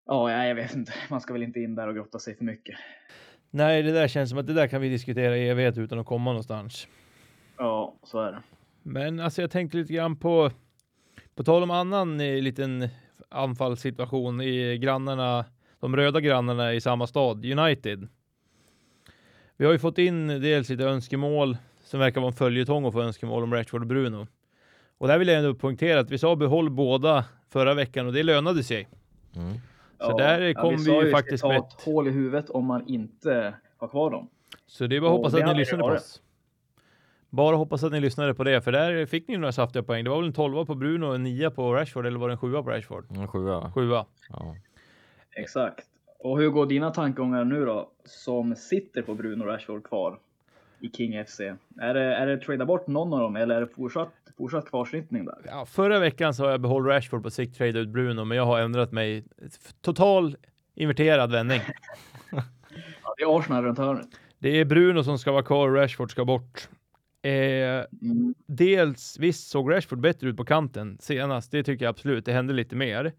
Ja, 0.07 0.45
jag 0.47 0.55
vet 0.55 0.75
inte. 0.75 0.93
Man 1.11 1.21
ska 1.21 1.33
väl 1.33 1.43
inte 1.43 1.61
in 1.61 1.75
där 1.75 1.89
och 1.89 1.95
grotta 1.95 2.19
sig 2.19 2.37
för 2.37 2.45
mycket. 2.45 2.79
Nej, 3.51 3.83
det 3.83 3.93
där 3.93 4.09
känns 4.09 4.31
som 4.31 4.39
att 4.39 4.47
det 4.47 4.53
där 4.53 4.67
kan 4.67 4.81
vi 4.81 4.89
diskutera 4.89 5.37
i 5.37 5.49
evighet 5.49 5.79
utan 5.79 5.99
att 5.99 6.07
komma 6.07 6.31
någonstans. 6.31 6.89
Ja, 7.57 7.95
så 8.03 8.21
är 8.21 8.33
det. 8.33 8.43
Men 8.83 9.21
alltså 9.21 9.41
jag 9.41 9.51
tänkte 9.51 9.77
lite 9.77 9.93
grann 9.93 10.17
på, 10.17 10.51
på 11.35 11.45
tal 11.45 11.63
om 11.63 11.71
annan 11.71 12.21
eh, 12.21 12.43
liten 12.43 12.89
anfallssituation 13.29 14.41
i 14.41 14.79
grannarna, 14.79 15.45
de 15.81 15.97
röda 15.97 16.21
grannarna 16.21 16.75
i 16.75 16.81
samma 16.81 17.07
stad, 17.07 17.45
United. 17.45 18.09
Vi 19.61 19.64
har 19.64 19.73
ju 19.73 19.79
fått 19.79 19.99
in 19.99 20.29
dels 20.29 20.68
lite 20.68 20.85
önskemål 20.85 21.57
som 21.85 22.01
verkar 22.01 22.21
vara 22.21 22.29
en 22.29 22.37
följetong 22.37 22.85
och 22.85 22.92
få 22.92 23.03
önskemål 23.03 23.42
om 23.42 23.55
Rashford 23.55 23.81
och 23.81 23.87
Bruno. 23.87 24.27
Och 24.99 25.09
där 25.09 25.18
vill 25.18 25.29
jag 25.29 25.38
ändå 25.38 25.55
poängtera 25.55 26.01
att 26.01 26.11
vi 26.11 26.18
sa 26.18 26.37
behåll 26.37 26.71
båda 26.71 27.25
förra 27.49 27.75
veckan 27.75 28.07
och 28.07 28.12
det 28.12 28.23
lönade 28.23 28.62
sig. 28.62 28.88
Mm. 29.37 29.55
Så 30.01 30.18
där 30.18 30.55
kom 30.55 30.77
vi 30.77 30.85
sa 30.85 31.01
ju 31.01 31.05
vi 31.05 31.11
faktiskt 31.11 31.44
med 31.44 31.57
ett 31.57 31.83
hål 31.85 32.09
i 32.09 32.11
huvudet 32.11 32.51
om 32.51 32.64
man 32.64 32.88
inte 32.88 33.55
har 33.77 33.88
kvar 33.88 34.11
dem. 34.11 34.29
Så 34.66 34.87
det 34.87 34.97
är 34.97 35.01
bara 35.01 35.11
att 35.11 35.16
hoppas 35.16 35.35
att 35.35 35.47
ni 35.47 35.55
lyssnade 35.55 35.83
på 35.83 35.88
oss. 35.88 36.23
Bara 37.31 37.57
hoppas 37.57 37.85
att 37.85 37.92
ni 37.92 38.01
lyssnade 38.01 38.35
på 38.35 38.44
det, 38.44 38.61
för 38.61 38.73
där 38.73 39.07
fick 39.07 39.29
ni 39.29 39.37
några 39.37 39.53
saftiga 39.53 39.83
poäng. 39.83 40.05
Det 40.05 40.11
var 40.11 40.16
väl 40.16 40.27
en 40.27 40.33
12 40.33 40.66
på 40.66 40.75
Bruno 40.75 41.07
och 41.07 41.14
en 41.14 41.23
9 41.23 41.51
på 41.51 41.75
Rashford, 41.75 42.07
eller 42.07 42.18
var 42.18 42.29
det 42.29 42.35
en 42.35 42.38
7 42.38 42.53
på 42.53 42.71
Rashford? 42.71 43.07
En 43.11 43.29
sjua. 43.29 43.73
Sjua. 43.73 44.07
Ja. 44.29 44.57
Exakt. 45.37 45.87
Och 46.19 46.39
hur 46.39 46.49
går 46.51 46.67
dina 46.67 46.91
tankegångar 46.91 47.45
nu 47.45 47.65
då, 47.65 47.91
som 48.05 48.57
sitter 48.57 49.03
på 49.03 49.15
Bruno 49.15 49.45
Rashford 49.45 49.85
kvar 49.85 50.19
i 50.81 50.89
King 50.91 51.25
FC? 51.25 51.41
Är 51.81 51.95
det, 51.95 52.01
är 52.17 52.27
det 52.27 52.39
trada 52.39 52.67
bort 52.67 52.87
någon 52.87 53.13
av 53.13 53.21
dem 53.21 53.37
eller 53.37 53.55
är 53.57 53.61
det 53.61 53.67
fortsatt, 53.67 54.13
fortsatt 54.39 54.71
kvarsnittning 54.71 55.25
där? 55.25 55.39
Ja, 55.47 55.67
förra 55.67 55.99
veckan 55.99 56.35
sa 56.35 56.51
jag 56.51 56.61
behåll 56.61 56.85
Rashford 56.85 57.23
på 57.23 57.31
sikt, 57.31 57.59
trade 57.59 57.79
ut 57.79 57.89
Bruno, 57.89 58.25
men 58.25 58.37
jag 58.37 58.45
har 58.45 58.61
ändrat 58.61 58.93
mig. 58.93 59.25
Total 59.81 60.37
inverterad 60.75 61.33
vändning. 61.33 61.61
Ja, 63.03 63.15
det 63.17 63.23
är 63.23 63.39
Arsenal 63.39 63.65
runt 63.65 63.79
hörnet. 63.79 64.07
Det 64.39 64.49
är 64.61 64.65
Bruno 64.65 65.03
som 65.05 65.19
ska 65.19 65.33
vara 65.33 65.43
kvar 65.43 65.69
och 65.69 65.75
Rashford 65.75 66.11
ska 66.11 66.25
bort. 66.25 66.69
Eh, 67.23 67.31
Mm. 68.03 68.35
dels, 68.47 69.19
visst 69.19 69.49
såg 69.51 69.73
Rashford 69.73 70.01
bättre 70.01 70.29
ut 70.29 70.37
på 70.37 70.45
kanten 70.45 70.99
senast, 71.01 71.51
det 71.53 71.63
tycker 71.63 71.85
jag 71.85 71.91
absolut, 71.91 72.25
det 72.25 72.33
hände 72.33 72.53
lite 72.53 72.77
mer. 72.77 73.13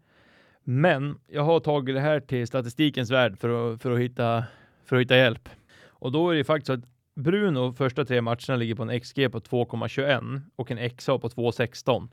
Men 0.64 1.18
jag 1.26 1.42
har 1.42 1.60
tagit 1.60 1.94
det 1.94 2.00
här 2.00 2.20
till 2.20 2.46
statistikens 2.46 3.10
värld 3.10 3.38
för 3.38 3.72
att, 3.72 3.82
för 3.82 3.90
att, 3.90 3.98
hitta, 3.98 4.44
för 4.84 4.96
att 4.96 5.02
hitta 5.02 5.16
hjälp. 5.16 5.48
Och 5.86 6.12
då 6.12 6.30
är 6.30 6.34
det 6.34 6.44
faktiskt 6.44 6.66
så 6.66 6.72
att 6.72 6.84
Bruno 7.14 7.72
första 7.72 8.04
tre 8.04 8.20
matcherna 8.20 8.56
ligger 8.56 8.74
på 8.74 8.82
en 8.82 9.00
XG 9.00 9.32
på 9.32 9.40
2,21 9.40 10.40
och 10.56 10.70
en 10.70 10.90
XA 10.90 11.18
på 11.18 11.28
2,16. 11.28 12.08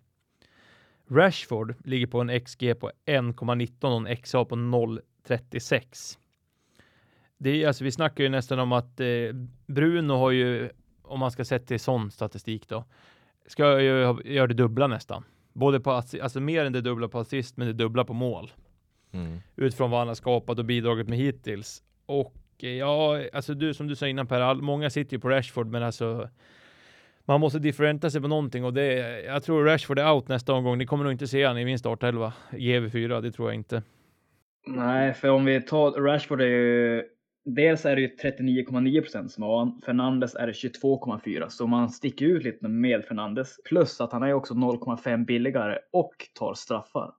Rashford 1.09 1.75
ligger 1.83 2.07
på 2.07 2.21
en 2.21 2.39
XG 2.39 2.79
på 2.79 2.91
1,19 3.05 4.01
och 4.01 4.09
en 4.09 4.17
XA 4.17 4.45
på 4.45 4.55
0,36. 4.55 6.17
Det 7.37 7.63
är 7.63 7.67
alltså, 7.67 7.83
vi 7.83 7.91
snackar 7.91 8.23
ju 8.23 8.29
nästan 8.29 8.59
om 8.59 8.71
att 8.71 8.99
eh, 8.99 9.07
Bruno 9.65 10.13
har 10.13 10.31
ju, 10.31 10.69
om 11.01 11.19
man 11.19 11.31
ska 11.31 11.45
sätta 11.45 11.65
till 11.65 11.79
sån 11.79 12.11
statistik 12.11 12.67
då, 12.67 12.85
ska 13.47 13.81
ju 13.81 13.89
göra 14.25 14.47
det 14.47 14.53
dubbla 14.53 14.87
nästan. 14.87 15.23
Både 15.57 15.79
på, 15.79 15.91
assi- 15.91 16.21
alltså 16.21 16.39
mer 16.39 16.65
än 16.65 16.73
det 16.73 16.81
dubbla 16.81 17.07
på 17.07 17.19
assist, 17.19 17.57
men 17.57 17.67
det 17.67 17.73
dubbla 17.73 18.05
på 18.05 18.13
mål. 18.13 18.51
Mm. 19.11 19.37
Utifrån 19.55 19.91
vad 19.91 19.99
han 19.99 20.07
har 20.07 20.15
skapat 20.15 20.59
och 20.59 20.65
bidragit 20.65 21.07
med 21.07 21.17
hittills. 21.17 21.83
Och 22.05 22.35
eh, 22.63 22.69
ja, 22.69 23.21
alltså 23.33 23.53
du 23.53 23.73
som 23.73 23.87
du 23.87 23.95
sa 23.95 24.07
innan 24.07 24.27
Per, 24.27 24.41
all, 24.41 24.61
många 24.61 24.89
sitter 24.89 25.13
ju 25.13 25.19
på 25.19 25.29
Rashford, 25.29 25.67
men 25.67 25.83
alltså 25.83 26.29
man 27.25 27.39
måste 27.41 27.59
differenta 27.59 28.09
sig 28.09 28.21
på 28.21 28.27
någonting 28.27 28.65
och 28.65 28.73
det, 28.73 28.93
jag 29.25 29.43
tror 29.43 29.63
Rashford 29.65 29.99
är 29.99 30.11
out 30.11 30.27
nästa 30.27 30.53
omgång. 30.53 30.77
Ni 30.77 30.85
kommer 30.85 31.03
nog 31.03 31.13
inte 31.13 31.27
se 31.27 31.45
han 31.45 31.57
i 31.57 31.65
min 31.65 31.79
startelva, 31.79 32.33
GV4, 32.51 33.21
det 33.21 33.31
tror 33.31 33.49
jag 33.49 33.55
inte. 33.55 33.83
Nej, 34.67 35.13
för 35.13 35.29
om 35.29 35.45
vi 35.45 35.61
tar 35.61 35.91
Rashford 35.91 36.41
är 36.41 36.45
ju 36.45 37.03
Dels 37.49 37.85
är 37.85 37.95
det 37.95 38.01
ju 38.01 38.07
39,9 38.07 39.01
procent 39.01 39.31
som 39.31 39.43
har. 39.43 39.71
Fernandes 39.85 40.35
är 40.35 40.47
det 40.47 40.53
22,4 40.53 41.49
så 41.49 41.67
man 41.67 41.89
sticker 41.89 42.25
ut 42.25 42.43
lite 42.43 42.67
med 42.67 43.05
Fernandes. 43.05 43.59
Plus 43.65 44.01
att 44.01 44.11
han 44.11 44.23
är 44.23 44.33
också 44.33 44.53
0,5 44.53 45.25
billigare 45.25 45.77
och 45.91 46.13
tar 46.33 46.53
straffar. 46.53 47.11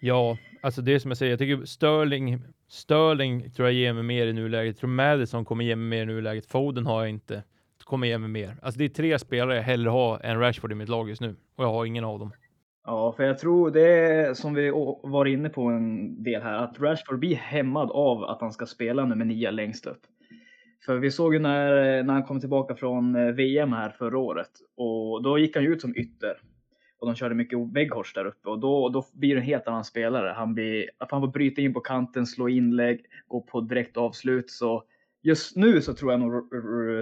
Ja, 0.00 0.38
alltså 0.60 0.82
det 0.82 1.00
som 1.00 1.10
jag 1.10 1.18
säger, 1.18 1.32
jag 1.32 1.38
tycker 1.38 1.64
Sterling, 1.64 2.42
Sterling 2.68 3.50
tror 3.50 3.68
jag 3.68 3.74
ger 3.74 3.92
mig 3.92 4.02
mer 4.02 4.26
i 4.26 4.32
nuläget. 4.32 4.74
Jag 4.74 4.80
tror 4.80 4.90
Madison 4.90 5.44
kommer 5.44 5.64
ge 5.64 5.76
mig 5.76 5.88
mer 5.88 6.02
i 6.02 6.14
nuläget. 6.14 6.46
Foden 6.46 6.86
har 6.86 7.00
jag 7.00 7.10
inte. 7.10 7.42
Kommer 7.84 8.06
ge 8.06 8.18
mig 8.18 8.28
mer. 8.28 8.56
Alltså 8.62 8.78
det 8.78 8.84
är 8.84 8.88
tre 8.88 9.18
spelare 9.18 9.56
jag 9.56 9.62
hellre 9.62 9.90
har 9.90 10.20
än 10.20 10.40
Rashford 10.40 10.72
i 10.72 10.74
mitt 10.74 10.88
lag 10.88 11.08
just 11.08 11.20
nu. 11.20 11.36
Och 11.56 11.64
jag 11.64 11.72
har 11.72 11.84
ingen 11.84 12.04
av 12.04 12.18
dem. 12.18 12.32
Ja, 12.86 13.12
för 13.12 13.22
jag 13.22 13.38
tror 13.38 13.70
det 13.70 13.88
är 13.88 14.34
som 14.34 14.54
vi 14.54 14.70
var 15.02 15.26
inne 15.26 15.48
på 15.48 15.62
en 15.62 16.22
del 16.22 16.42
här, 16.42 16.54
att 16.54 16.80
Rashford 16.80 17.18
blir 17.18 17.36
hämmad 17.36 17.90
av 17.90 18.24
att 18.24 18.40
han 18.40 18.52
ska 18.52 18.66
spela 18.66 19.04
nummer 19.04 19.24
9 19.24 19.50
längst 19.50 19.86
upp. 19.86 20.00
För 20.86 20.98
vi 20.98 21.10
såg 21.10 21.34
ju 21.34 21.40
när, 21.40 22.02
när 22.02 22.14
han 22.14 22.22
kom 22.22 22.40
tillbaka 22.40 22.74
från 22.74 23.16
eh, 23.16 23.32
VM 23.32 23.72
här 23.72 23.90
förra 23.90 24.18
året 24.18 24.50
och 24.76 25.22
då 25.22 25.38
gick 25.38 25.56
han 25.56 25.64
ju 25.64 25.72
ut 25.72 25.80
som 25.80 25.96
ytter. 25.96 26.36
Och 26.98 27.06
de 27.06 27.14
körde 27.14 27.34
mycket 27.34 27.58
Weghorst 27.58 28.14
där 28.14 28.24
uppe 28.24 28.48
och 28.48 28.58
då, 28.58 28.88
då 28.88 29.04
blir 29.12 29.34
det 29.34 29.40
en 29.40 29.46
helt 29.46 29.68
annan 29.68 29.84
spelare. 29.84 30.34
Han, 30.36 30.54
blir, 30.54 30.90
att 30.98 31.10
han 31.10 31.20
får 31.20 31.28
bryta 31.28 31.60
in 31.60 31.74
på 31.74 31.80
kanten, 31.80 32.26
slå 32.26 32.48
inlägg, 32.48 33.06
gå 33.28 33.40
på 33.40 33.60
direkt 33.60 33.96
avslut. 33.96 34.50
Så 34.50 34.82
just 35.22 35.56
nu 35.56 35.80
så 35.80 35.94
tror 35.94 36.12
jag 36.12 36.20
nog 36.20 36.50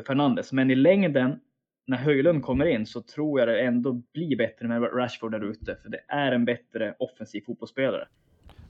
Fernandes, 0.07 0.53
men 0.53 0.71
i 0.71 0.75
längden 0.75 1.41
när 1.87 1.97
Höjlund 1.97 2.43
kommer 2.45 2.67
in 2.67 2.87
så 2.87 3.03
tror 3.03 3.41
jag 3.41 3.49
det 3.49 3.61
ändå 3.61 3.93
blir 3.93 4.37
bättre 4.37 4.69
med 4.69 4.83
Rashford 4.83 5.33
där 5.33 5.45
ute. 5.45 5.77
För 5.83 5.89
det 5.89 6.01
är 6.09 6.33
en 6.33 6.45
bättre 6.45 6.95
offensiv 6.99 7.41
fotbollsspelare. 7.47 8.09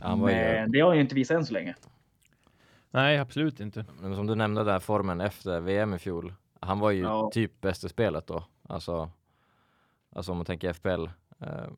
Ju, 0.05 0.17
Men 0.17 0.73
det 0.73 0.81
har 0.81 0.89
han 0.89 0.97
ju 0.97 1.03
inte 1.03 1.15
visat 1.15 1.35
än 1.37 1.45
så 1.47 1.53
länge. 1.53 1.75
Nej, 2.91 3.19
absolut 3.19 3.61
inte. 3.61 3.85
Men 4.01 4.17
som 4.17 4.27
du 4.27 4.35
nämnde 4.35 4.65
där 4.65 4.79
formen 4.79 5.21
efter 5.21 5.61
VM 5.61 5.95
i 5.95 5.99
fjol. 5.99 6.35
Han 6.61 6.79
var 6.79 6.91
ju 6.91 7.03
Ja. 7.03 7.31
typ 7.35 7.61
bäst 7.61 7.85
i 7.85 7.89
spelet 7.89 8.27
då. 8.27 8.45
Alltså, 8.69 9.11
alltså 10.13 10.33
om 10.33 10.39
man 10.39 10.47
tänker 10.47 10.73
FPL. 10.73 11.05
Eh, 11.41 11.71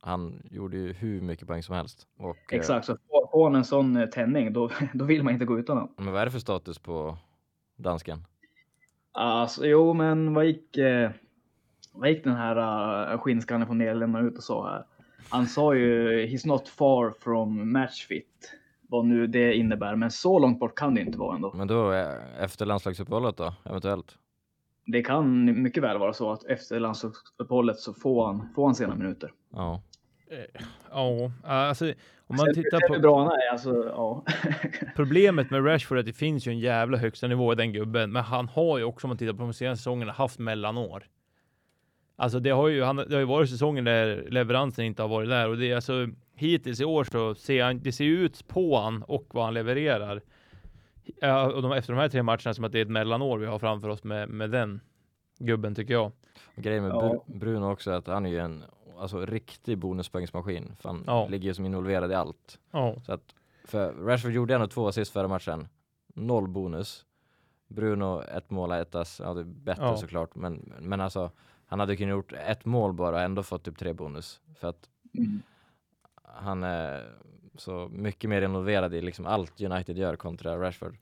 han 0.00 0.42
gjorde 0.50 0.76
ju 0.76 0.92
hur 0.92 1.20
mycket 1.20 1.46
poäng 1.48 1.62
som 1.62 1.74
helst. 1.74 2.06
Och, 2.16 2.52
eh, 2.52 2.58
Exakt, 2.58 2.86
så 2.86 2.96
får 3.10 3.28
får 3.30 3.44
han 3.44 3.54
en 3.54 3.64
sån 3.64 3.96
eh, 3.96 4.06
tändning 4.06 4.52
då, 4.52 4.70
då 4.94 5.04
vill 5.04 5.22
man 5.22 5.32
inte 5.32 5.44
gå 5.46 5.58
utan 5.58 5.76
honom. 5.76 5.94
Men 5.96 6.12
vad 6.12 6.20
är 6.20 6.24
det 6.24 6.30
för 6.32 6.38
status 6.38 6.78
på 6.78 7.18
dansken? 7.76 8.24
Alltså, 9.12 9.66
jo, 9.66 9.92
men 9.92 10.34
vad 10.34 10.46
gick, 10.46 10.76
eh, 10.76 11.10
vad 11.92 12.10
gick 12.10 12.24
den 12.24 12.36
här 12.36 13.12
uh, 13.12 13.18
skinnskallen 13.18 13.66
från 13.66 13.78
Nederländerna 13.78 14.28
ut 14.28 14.36
och 14.36 14.44
sa 14.44 14.70
här? 14.70 14.84
Han 15.28 15.46
sa 15.46 15.74
ju 15.74 16.26
he's 16.26 16.46
not 16.46 16.68
far 16.68 17.10
from 17.10 17.72
match 17.72 18.06
fit. 18.06 18.54
Vad 18.88 19.06
nu 19.06 19.26
det 19.26 19.54
innebär, 19.54 19.96
men 19.96 20.10
så 20.10 20.38
långt 20.38 20.60
bort 20.60 20.74
kan 20.74 20.94
det 20.94 21.00
inte 21.00 21.18
vara 21.18 21.36
ändå. 21.36 21.52
Men 21.54 21.68
då 21.68 21.92
eh, 21.92 22.42
efter 22.42 22.66
landslagsuppehållet 22.66 23.36
då, 23.36 23.54
eventuellt? 23.64 24.18
Det 24.86 25.02
kan 25.02 25.44
mycket 25.62 25.82
väl 25.82 25.98
vara 25.98 26.12
så 26.12 26.32
att 26.32 26.44
efter 26.44 26.80
landslagsuppehållet 26.80 27.78
så 27.78 27.94
får 27.94 28.26
han, 28.26 28.48
får 28.54 28.66
han 28.66 28.74
sena 28.74 28.94
minuter. 28.94 29.32
Ja. 29.52 29.82
Ja, 30.90 31.30
alltså 31.42 31.92
om 32.26 32.36
man 32.36 32.54
tittar 32.54 32.88
på... 32.88 33.00
bra 33.00 33.32
är, 33.36 33.52
alltså 33.52 33.84
ja. 33.86 34.24
Problemet 34.96 35.50
med 35.50 35.66
Rashford 35.66 35.98
är 35.98 36.00
att 36.00 36.06
det 36.06 36.12
finns 36.12 36.46
ju 36.46 36.52
en 36.52 36.58
jävla 36.58 36.98
högsta 36.98 37.26
nivå 37.26 37.52
i 37.52 37.56
den 37.56 37.72
gubben, 37.72 38.12
men 38.12 38.22
han 38.22 38.48
har 38.48 38.78
ju 38.78 38.84
också 38.84 39.06
om 39.06 39.08
man 39.08 39.18
tittar 39.18 39.32
på 39.32 39.42
de 39.42 39.52
senaste 39.52 39.80
säsongerna 39.82 40.12
haft 40.12 40.38
mellanår. 40.38 41.04
Alltså 42.16 42.40
det 42.40 42.50
har 42.50 42.68
ju, 42.68 42.82
han, 42.82 42.96
det 42.96 43.12
har 43.12 43.18
ju 43.18 43.24
varit 43.24 43.50
säsonger 43.50 43.82
där 43.82 44.26
leveransen 44.30 44.84
inte 44.84 45.02
har 45.02 45.08
varit 45.08 45.28
där 45.28 45.48
och 45.48 45.56
det 45.56 45.70
är 45.70 45.74
alltså 45.74 46.08
hittills 46.34 46.80
i 46.80 46.84
år 46.84 47.04
så 47.04 47.34
ser 47.34 47.64
han, 47.64 47.80
det 47.82 47.92
ser 47.92 48.04
ut 48.04 48.48
på 48.48 48.76
han 48.78 49.02
och 49.02 49.26
vad 49.30 49.44
han 49.44 49.54
levererar. 49.54 50.22
Ja, 51.20 51.52
och 51.52 51.62
de, 51.62 51.72
efter 51.72 51.92
de 51.92 51.98
här 51.98 52.08
tre 52.08 52.22
matcherna 52.22 52.54
som 52.54 52.64
att 52.64 52.72
det 52.72 52.78
är 52.78 52.82
ett 52.82 52.90
mellanår 52.90 53.38
vi 53.38 53.46
har 53.46 53.58
framför 53.58 53.88
oss 53.88 54.04
med, 54.04 54.28
med 54.28 54.50
den 54.50 54.80
gubben 55.38 55.74
tycker 55.74 55.94
jag. 55.94 56.12
Grejen 56.56 56.82
med 56.82 56.92
Ja. 56.92 57.24
Bru- 57.26 57.38
Bruno 57.38 57.72
också 57.72 57.90
är 57.90 57.94
att 57.94 58.06
han 58.06 58.26
är 58.26 58.30
ju 58.30 58.38
en 58.38 58.64
alltså, 59.02 59.26
riktig 59.26 59.78
bonuspoängsmaskin. 59.78 60.72
För 60.80 60.88
han 60.88 61.04
Ja. 61.06 61.26
ligger 61.28 61.44
ju 61.48 61.54
som 61.54 61.66
involverad 61.66 62.10
i 62.10 62.14
allt. 62.14 62.58
Ja, 62.70 62.94
Så 63.06 63.12
att, 63.12 63.34
för 63.64 63.92
Rashford 63.92 64.32
gjorde 64.32 64.54
ändå 64.54 64.66
två 64.66 64.88
assist 64.88 65.12
förra 65.12 65.28
matchen. 65.28 65.68
Noll 66.14 66.48
bonus. 66.48 67.04
Bruno 67.68 68.22
ett 68.22 68.50
mål, 68.50 68.72
ett 68.72 68.94
ass. 68.94 69.20
Ja, 69.24 69.34
det 69.34 69.40
är 69.40 69.44
bättre 69.44 69.84
Ja. 69.84 69.96
såklart. 69.96 70.34
Men, 70.34 70.72
men 70.80 71.00
alltså, 71.00 71.30
han 71.66 71.80
hade 71.80 71.96
kunnat 71.96 72.10
gjort 72.10 72.32
ett 72.32 72.64
mål 72.64 72.92
bara 72.92 73.16
och 73.16 73.22
ändå 73.22 73.42
fått 73.42 73.62
typ 73.64 73.78
tre 73.78 73.92
bonus. 73.92 74.40
För 74.60 74.68
att 74.68 74.88
Mm. 75.18 75.42
han 76.22 76.62
är 76.62 77.12
så 77.56 77.88
mycket 77.92 78.30
mer 78.30 78.42
involverad 78.42 78.94
i 78.94 79.00
liksom 79.00 79.26
allt 79.26 79.60
United 79.60 79.96
gör 79.98 80.16
kontra 80.16 80.60
Rashford. 80.60 80.96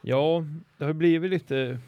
Ja, 0.00 0.44
det 0.78 0.84
har 0.84 0.92
blivit 0.92 1.30
lite... 1.30 1.78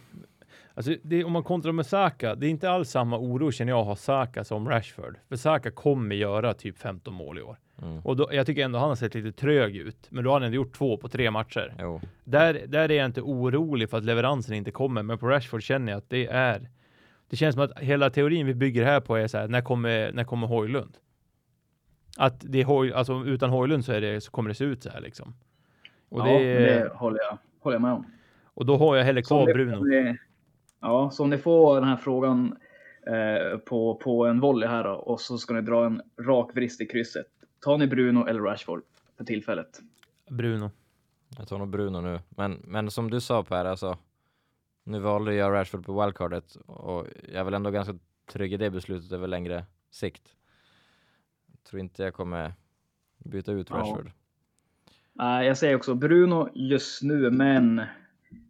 Alltså 0.75 0.95
det, 1.03 1.25
om 1.25 1.33
man 1.33 1.43
kontrar 1.43 1.73
med 1.73 1.87
Saka, 1.87 2.35
det 2.35 2.47
är 2.47 2.51
inte 2.51 2.71
alls 2.71 2.91
samma 2.91 3.19
oro 3.19 3.51
känner 3.53 3.73
jag 3.73 3.81
att 3.81 3.87
ha 3.87 3.97
Saka 3.97 4.45
som 4.45 4.69
Rashford. 4.69 5.17
För 5.29 5.37
Saka 5.37 5.71
kommer 5.71 6.15
göra 6.17 6.55
typ 6.55 6.79
15 6.79 7.15
mål 7.15 7.39
i 7.39 7.43
år. 7.43 7.57
Mm. 7.83 7.99
Och 7.99 8.17
då, 8.17 8.29
jag 8.33 8.47
tycker 8.47 8.65
ändå 8.65 8.79
han 8.79 8.89
har 8.89 8.97
sett 8.97 9.15
lite 9.15 9.33
trög 9.33 9.77
ut. 9.77 10.07
Men 10.11 10.25
då 10.25 10.31
har 10.31 10.35
han 10.35 10.43
ändå 10.43 10.57
gjort 10.57 10.75
två 10.75 10.97
på 10.97 11.09
tre 11.09 11.31
matcher. 11.31 11.75
Jo, 11.79 12.01
Där, 12.25 12.61
där 12.67 12.91
är 12.91 12.95
jag 12.97 13.07
inte 13.07 13.23
orolig 13.23 13.91
för 13.91 13.99
att 13.99 14.05
leveransen 14.05 14.55
inte 14.55 14.71
kommer. 14.71 15.03
Men 15.03 15.19
på 15.19 15.29
Rashford 15.29 15.63
känner 15.63 15.93
jag 15.93 15.99
att 15.99 16.11
det 16.11 16.27
är... 16.27 16.71
Det 17.31 17.37
känns 17.37 17.55
som 17.55 17.65
att 17.65 17.79
hela 17.79 18.11
teorin 18.11 18.47
vi 18.47 18.55
bygger 18.55 18.85
här 18.85 19.01
på 19.01 19.17
är 19.17 19.27
så 19.29 19.39
här, 19.39 19.49
när 19.49 19.61
kommer, 19.63 20.13
när 20.13 20.25
kommer 20.25 20.47
Hojlund? 20.47 20.97
Att 22.17 22.41
det 22.41 22.61
är 22.61 22.65
Hoj, 22.65 22.93
alltså 22.93 23.25
utan 23.27 23.51
Hojlund 23.51 23.85
så, 23.85 23.93
är 23.93 24.01
det, 24.01 24.21
så 24.21 24.31
kommer 24.31 24.49
det 24.49 24.55
se 24.55 24.65
ut 24.65 24.83
så 24.83 24.91
här 24.91 25.01
liksom. 25.01 25.35
Och, 26.09 26.21
ja, 26.21 26.25
det, 26.25 26.55
det 26.55 26.93
håller 26.95 27.19
jag, 27.19 27.39
håller 27.61 27.75
jag 27.75 27.83
med 27.83 27.93
om. 27.93 28.07
och 28.45 28.67
då 28.67 28.77
har 28.77 28.97
jag 28.97 29.05
hellre 29.05 29.23
Så 29.25 29.29
kvar 29.45 29.55
Bruno. 29.55 29.85
ni- 29.85 30.19
Ja, 30.83 31.11
så 31.11 31.23
om 31.23 31.31
ni 31.31 31.39
får 31.39 31.75
den 31.75 31.89
här 31.89 31.97
frågan 31.97 32.57
eh, 33.07 33.59
på, 33.59 33.95
på 33.95 34.27
en 34.27 34.41
volley 34.41 34.69
här 34.69 34.85
då, 34.85 34.91
och 34.91 35.21
så 35.21 35.39
ska 35.39 35.55
ni 35.55 35.61
dra 35.61 35.87
en 35.87 36.03
rak 36.21 36.57
vrist 36.57 36.81
i 36.81 36.87
krysset. 36.87 37.27
Tar 37.61 37.79
ni 37.79 37.87
Bruno 37.87 38.27
eller 38.27 38.41
Rashford 38.41 38.83
för 39.17 39.25
tillfället? 39.25 39.81
Bruno. 40.31 40.71
jag 41.39 41.49
tar 41.49 41.59
nog 41.59 41.69
Bruno 41.69 42.01
nu. 42.01 42.21
Men, 42.29 42.53
men 42.65 42.91
som 42.91 43.11
du 43.11 43.21
sa 43.21 43.45
Per, 43.45 43.65
alltså. 43.65 43.99
Nu 44.85 44.99
valde 44.99 45.35
jag 45.35 45.53
Rashford 45.53 45.87
på 45.87 46.03
wildcardet 46.03 46.55
och 46.67 47.07
jag 47.29 47.41
är 47.41 47.45
väl 47.45 47.55
ändå 47.55 47.71
ganska 47.71 47.99
trygg 48.33 48.53
i 48.53 48.57
det 48.57 48.71
beslutet 48.71 49.13
över 49.13 49.27
längre 49.27 49.65
sikt. 49.91 50.37
Tror 51.71 51.81
inte 51.81 52.03
jag 52.03 52.15
kommer 52.15 52.55
byta 53.19 53.53
ut 53.53 53.71
Ja. 53.71 53.77
Rashford. 53.77 54.11
Nej, 55.13 55.47
jag 55.47 55.59
säger 55.59 55.77
också 55.77 55.95
Bruno 55.95 56.49
just 56.55 57.03
nu, 57.03 57.31
men 57.31 57.83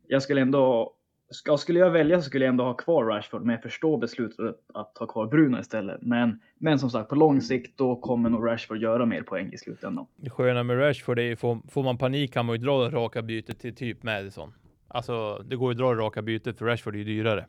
jag 0.06 0.22
skulle 0.22 0.40
ändå... 0.40 0.94
Ska, 1.32 1.56
skulle 1.56 1.78
jag 1.78 1.90
välja 1.90 2.16
så 2.16 2.22
skulle 2.22 2.44
jag 2.44 2.50
ändå 2.50 2.64
ha 2.64 2.74
kvar 2.74 3.04
Rashford, 3.04 3.42
men 3.42 3.52
jag 3.52 3.62
förstår 3.62 3.98
beslutet 3.98 4.56
att 4.74 4.98
ha 4.98 5.06
kvar 5.06 5.26
Bruno 5.26 5.60
istället. 5.60 6.02
Men, 6.02 6.40
men 6.58 6.78
som 6.78 6.90
sagt, 6.90 7.08
på 7.08 7.14
lång 7.14 7.40
sikt 7.40 7.78
då 7.78 7.96
kommer 7.96 8.30
nog 8.30 8.46
Rashford 8.46 8.78
göra 8.78 9.06
mer 9.06 9.22
poäng 9.22 9.52
i 9.52 9.58
slutändan. 9.58 10.06
Det 10.16 10.30
sköna 10.30 10.62
med 10.62 10.78
Rashford 10.78 11.18
är 11.18 11.22
ju, 11.22 11.36
får, 11.36 11.58
får 11.68 11.82
man 11.82 11.98
panik 11.98 12.32
kan 12.32 12.46
man 12.46 12.56
ju 12.56 12.62
dra 12.62 12.90
raka 12.90 13.22
bytet 13.22 13.60
till 13.60 13.74
typ 13.74 14.02
Madison. 14.02 14.54
Alltså, 14.88 15.42
det 15.44 15.56
går 15.56 15.72
ju 15.72 15.74
att 15.74 15.78
dra 15.78 16.04
raka 16.04 16.22
bytet 16.22 16.58
för 16.58 16.66
Rashford 16.66 16.94
är 16.94 16.98
ju 16.98 17.04
dyrare. 17.04 17.46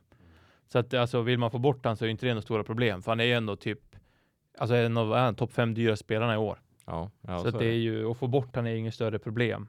Så 0.68 0.78
att 0.78 0.94
alltså, 0.94 1.20
vill 1.22 1.38
man 1.38 1.50
få 1.50 1.58
bort 1.58 1.84
han 1.84 1.96
så 1.96 2.04
är 2.04 2.06
ju 2.06 2.10
inte 2.10 2.26
det 2.26 2.32
några 2.32 2.42
stora 2.42 2.64
problem, 2.64 3.02
för 3.02 3.10
han 3.10 3.20
är 3.20 3.24
ju 3.24 3.32
ändå 3.32 3.56
typ, 3.56 3.80
alltså 4.58 4.74
en 4.74 4.96
av 4.96 5.32
topp 5.32 5.52
fem 5.52 5.74
dyra 5.74 5.96
spelarna 5.96 6.34
i 6.34 6.38
år. 6.38 6.58
Ja, 6.86 7.10
ja 7.20 7.38
så 7.38 7.48
att 7.48 7.58
det 7.58 7.66
är 7.66 7.78
ju, 7.78 8.10
att 8.10 8.16
få 8.16 8.26
bort 8.26 8.56
han 8.56 8.66
är 8.66 8.74
inget 8.74 8.94
större 8.94 9.18
problem. 9.18 9.68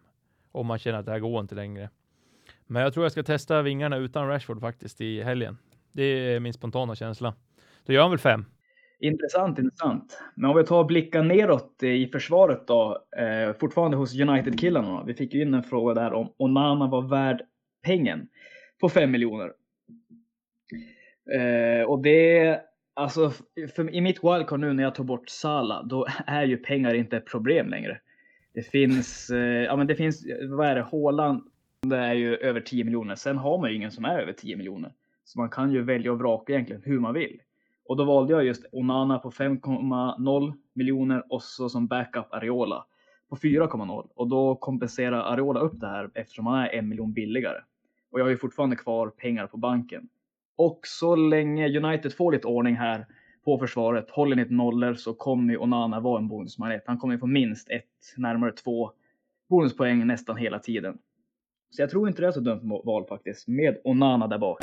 Om 0.52 0.68
man 0.68 0.80
känner 0.80 1.00
att 1.00 1.06
det 1.06 1.12
här 1.12 1.20
går 1.20 1.42
inte 1.42 1.56
längre. 1.56 1.90
Men 2.68 2.84
jag 2.84 2.94
tror 2.94 3.06
jag 3.06 3.12
ska 3.12 3.24
testa 3.24 3.62
vingarna 3.62 3.98
utan 3.98 4.28
Rashford 4.28 4.60
faktiskt 4.60 5.02
i 5.02 5.22
helgen. 5.22 5.58
Det 5.92 6.04
är 6.04 6.40
min 6.40 6.54
spontana 6.54 6.96
känsla. 6.96 7.34
Då 7.86 7.94
gör 7.94 8.02
han 8.02 8.12
väl 8.12 8.20
fem. 8.20 8.46
Intressant, 9.00 9.60
intressant. 9.60 10.22
Men 10.36 10.50
om 10.50 10.58
vi 10.58 10.64
tar 10.64 10.80
och 10.80 10.86
blickar 10.86 11.24
neråt 11.24 11.84
i 11.84 12.08
försvaret 12.08 12.68
då, 12.68 13.04
eh, 13.18 13.54
fortfarande 13.54 13.98
hos 13.98 14.20
United-killarna. 14.20 15.04
Vi 15.04 15.14
fick 15.14 15.34
ju 15.34 15.42
in 15.42 15.54
en 15.54 15.64
fråga 15.64 15.94
där 15.94 16.14
om 16.14 16.34
Onana 16.38 16.88
var 16.88 17.02
värd 17.02 17.42
pengen 17.84 18.28
på 18.82 18.90
5 18.90 19.12
miljoner. 19.12 19.52
Eh, 21.34 21.86
och 21.86 22.02
det, 22.02 22.60
alltså 22.94 23.32
för, 23.76 23.96
i 23.96 24.02
mitt 24.02 24.24
wildcard 24.24 24.60
nu 24.60 24.74
när 24.74 24.84
jag 24.84 24.96
tog 24.96 25.06
bort 25.06 25.30
Sala, 25.30 25.84
då 25.84 26.08
är 26.28 26.44
ju 26.44 26.58
pengar 26.58 26.94
inte 26.94 27.18
ett 27.18 27.26
problem 27.26 27.70
längre. 27.70 28.00
Det 28.54 28.64
finns, 28.64 29.30
eh, 29.30 29.64
ja 29.64 29.76
men 29.76 29.88
det 29.88 29.96
finns, 29.96 30.26
vad 30.50 30.68
är 30.68 30.76
det, 30.76 30.88
Haaland, 30.92 31.44
det 31.90 31.98
är 31.98 32.14
ju 32.14 32.36
över 32.36 32.62
10 32.62 32.84
miljoner. 32.84 33.16
Sen 33.16 33.38
har 33.38 33.58
man 33.58 33.70
ju 33.70 33.76
ingen 33.76 33.92
som 33.92 34.06
är 34.06 34.20
över 34.20 34.34
10 34.34 34.58
miljoner. 34.58 34.94
Så 35.24 35.40
man 35.40 35.50
kan 35.50 35.72
ju 35.72 35.82
välja 35.82 36.12
och 36.12 36.20
vraka 36.20 36.54
egentligen 36.54 36.82
hur 36.86 37.00
man 37.00 37.14
vill. 37.14 37.42
Och 37.86 37.98
då 37.98 38.04
valde 38.04 38.34
jag 38.34 38.46
just 38.46 38.66
Onana 38.72 39.20
på 39.20 39.32
5,0 39.32 40.54
miljoner 40.74 41.24
och 41.30 41.44
så 41.44 41.70
som 41.70 41.88
backup 41.88 42.34
Areola 42.34 42.86
på 43.30 43.36
4,0. 43.36 44.08
Och 44.16 44.28
då 44.28 44.56
kompenserar 44.56 45.34
Areola 45.34 45.60
upp 45.60 45.80
det 45.80 45.88
här 45.88 46.12
eftersom 46.14 46.46
han 46.46 46.60
är 46.60 46.68
en 46.68 46.90
miljon 46.90 47.14
billigare. 47.14 47.60
Och 48.12 48.20
jag 48.20 48.26
har 48.26 48.30
ju 48.30 48.38
fortfarande 48.38 48.76
kvar 48.76 49.10
pengar 49.10 49.48
på 49.48 49.58
banken. 49.58 50.10
Och 50.56 50.80
så 50.84 51.16
länge 51.16 51.80
United 51.80 52.14
får 52.14 52.32
lite 52.32 52.48
ordning 52.48 52.76
här 52.76 53.06
på 53.46 53.58
försvaret, 53.58 54.10
håller 54.10 54.36
ni 54.36 54.42
ett 54.42 54.52
nollor 54.52 54.94
så 54.94 55.14
kommer 55.14 55.54
ju 55.54 55.58
Onana 55.58 56.00
vara 56.00 56.20
en 56.20 56.28
bonusmanet. 56.28 56.84
Han 56.86 56.98
kommer 56.98 57.14
ju 57.14 57.20
få 57.20 57.28
minst 57.28 57.70
ett, 57.70 58.14
närmare 58.18 58.52
två 58.52 58.92
bonuspoäng 59.50 60.08
nästan 60.08 60.38
hela 60.38 60.60
tiden. 60.60 60.98
Så 61.70 61.82
jag 61.82 61.90
tror 61.90 62.08
inte 62.08 62.22
det 62.22 62.28
är 62.28 62.32
så 62.32 62.40
dumt 62.40 62.82
val 62.84 63.06
faktiskt, 63.06 63.48
med 63.48 63.78
Onana 63.84 64.28
där 64.28 64.38
bak. 64.38 64.60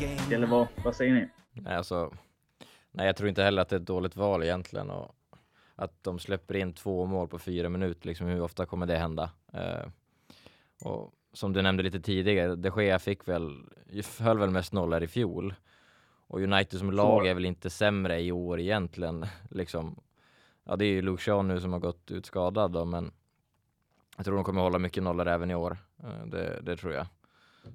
Game. 0.00 0.34
Eller 0.34 0.46
vad, 0.46 0.66
vad 0.84 0.96
säger 0.96 1.14
ni? 1.14 1.28
Nej, 1.52 1.76
alltså, 1.76 2.12
nej, 2.90 3.06
jag 3.06 3.16
tror 3.16 3.28
inte 3.28 3.42
heller 3.42 3.62
att 3.62 3.68
det 3.68 3.76
är 3.76 3.80
ett 3.80 3.86
dåligt 3.86 4.16
val 4.16 4.42
egentligen. 4.42 4.90
Och 4.90 5.14
att 5.74 6.04
de 6.04 6.18
släpper 6.18 6.56
in 6.56 6.72
två 6.72 7.06
mål 7.06 7.28
på 7.28 7.38
fyra 7.38 7.68
minuter, 7.68 8.06
liksom, 8.08 8.26
hur 8.26 8.42
ofta 8.42 8.66
kommer 8.66 8.86
det 8.86 8.96
hända? 8.96 9.30
Eh, 9.52 9.88
och 10.84 11.12
som 11.32 11.52
du 11.52 11.62
nämnde 11.62 11.82
lite 11.82 12.00
tidigare, 12.00 12.56
de 12.56 12.82
Gea 12.82 12.98
fick 12.98 13.28
väl, 13.28 13.64
höll 14.18 14.38
väl 14.38 14.50
mest 14.50 14.72
nollor 14.72 15.02
i 15.02 15.08
fjol. 15.08 15.54
Och 16.28 16.40
United 16.40 16.78
som 16.78 16.92
lag 16.92 17.26
är 17.26 17.34
väl 17.34 17.44
inte 17.44 17.70
sämre 17.70 18.20
i 18.20 18.32
år 18.32 18.60
egentligen. 18.60 19.26
Liksom. 19.50 20.00
Ja, 20.64 20.76
det 20.76 20.84
är 20.84 20.92
ju 20.92 21.02
Luke 21.02 21.22
Shaw 21.22 21.42
nu 21.42 21.60
som 21.60 21.72
har 21.72 21.80
gått 21.80 22.10
ut 22.10 22.26
skadad 22.26 22.72
då, 22.72 22.84
men 22.84 23.12
jag 24.16 24.24
tror 24.24 24.34
de 24.34 24.44
kommer 24.44 24.60
hålla 24.60 24.78
mycket 24.78 25.02
nollor 25.02 25.28
även 25.28 25.50
i 25.50 25.54
år. 25.54 25.76
Eh, 26.02 26.26
det, 26.26 26.60
det 26.62 26.76
tror 26.76 26.92
jag. 26.92 27.06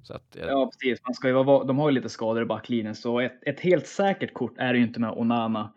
Så 0.03 0.13
att, 0.13 0.37
ja. 0.39 0.45
Ja, 0.47 0.71
precis. 0.71 1.05
Man 1.05 1.13
ska 1.13 1.27
ju 1.27 1.33
vara, 1.33 1.63
de 1.63 1.79
har 1.79 1.89
ju 1.89 1.95
lite 1.95 2.09
skador 2.09 2.41
i 2.41 2.45
backlinjen, 2.45 2.95
så 2.95 3.19
ett, 3.19 3.39
ett 3.41 3.59
helt 3.59 3.87
säkert 3.87 4.33
kort 4.33 4.57
är 4.57 4.73
det 4.73 4.79
ju 4.79 4.85
inte 4.85 4.99
med 4.99 5.11
Onana. 5.11 5.73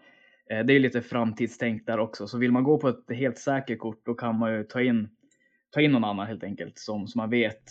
Eh, 0.50 0.64
det 0.64 0.72
är 0.72 0.74
ju 0.74 0.80
lite 0.80 1.02
framtidstänk 1.02 1.86
där 1.86 1.98
också, 1.98 2.26
så 2.26 2.38
vill 2.38 2.52
man 2.52 2.64
gå 2.64 2.78
på 2.78 2.88
ett 2.88 3.04
helt 3.08 3.38
säkert 3.38 3.78
kort, 3.78 4.06
då 4.06 4.14
kan 4.14 4.38
man 4.38 4.52
ju 4.52 4.64
ta 4.64 4.82
in, 4.82 5.08
ta 5.70 5.80
in 5.80 5.92
någon 5.92 6.04
annan 6.04 6.26
helt 6.26 6.44
enkelt, 6.44 6.78
som, 6.78 7.06
som 7.06 7.18
man 7.18 7.30
vet 7.30 7.62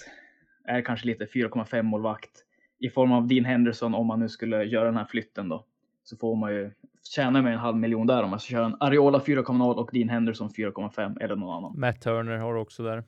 är 0.66 0.82
kanske 0.82 1.08
lite 1.08 1.26
4,5 1.26 1.82
målvakt 1.82 2.44
i 2.80 2.90
form 2.90 3.12
av 3.12 3.28
Dean 3.28 3.46
Henderson 3.46 3.96
om 3.96 4.08
man 4.08 4.20
nu 4.20 4.30
skulle 4.30 4.64
göra 4.64 4.86
den 4.86 4.98
här 4.98 5.06
flytten 5.06 5.50
då. 5.50 5.66
Så 6.04 6.18
får 6.18 6.36
man 6.36 6.54
ju 6.54 6.72
tjänar 7.04 7.40
jag 7.40 7.44
mig 7.44 7.54
en 7.54 7.60
halv 7.60 7.78
miljon 7.78 8.08
där 8.08 8.24
om 8.24 8.32
jag 8.32 8.42
ska 8.42 8.52
köra 8.52 8.66
en 8.66 8.76
Ariola 8.80 9.20
4,0 9.20 9.74
och 9.74 9.90
Dean 9.94 10.10
Henderson 10.10 10.50
4,5 10.50 11.22
eller 11.22 11.36
någon 11.36 11.58
annan. 11.58 11.80
Matt 11.80 12.02
Turner 12.02 12.38
har 12.38 12.56
också 12.56 12.84
där. 12.84 13.04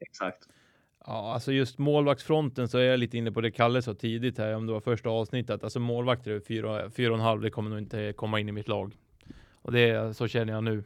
Exakt. 0.00 0.48
Ja, 1.06 1.32
alltså 1.32 1.52
just 1.52 1.78
målvaktsfronten 1.78 2.68
så 2.68 2.78
är 2.78 2.82
jag 2.82 3.00
lite 3.00 3.18
inne 3.18 3.32
på 3.32 3.40
det 3.40 3.50
Kalle 3.50 3.82
sa 3.82 3.94
tidigt 3.94 4.38
här, 4.38 4.54
om 4.54 4.66
det 4.66 4.72
var 4.72 4.80
första 4.80 5.08
avsnittet. 5.08 5.64
Alltså 5.64 5.80
målvakter 5.80 6.30
är 6.30 6.40
fyra, 6.40 6.90
fyra 6.90 7.10
och 7.10 7.18
en 7.18 7.24
halv, 7.24 7.40
det 7.40 7.50
kommer 7.50 7.70
nog 7.70 7.78
inte 7.78 8.12
komma 8.16 8.40
in 8.40 8.48
i 8.48 8.52
mitt 8.52 8.68
lag. 8.68 8.92
Och 9.62 9.72
det, 9.72 10.16
så 10.16 10.28
känner 10.28 10.52
jag 10.52 10.64
nu 10.64 10.84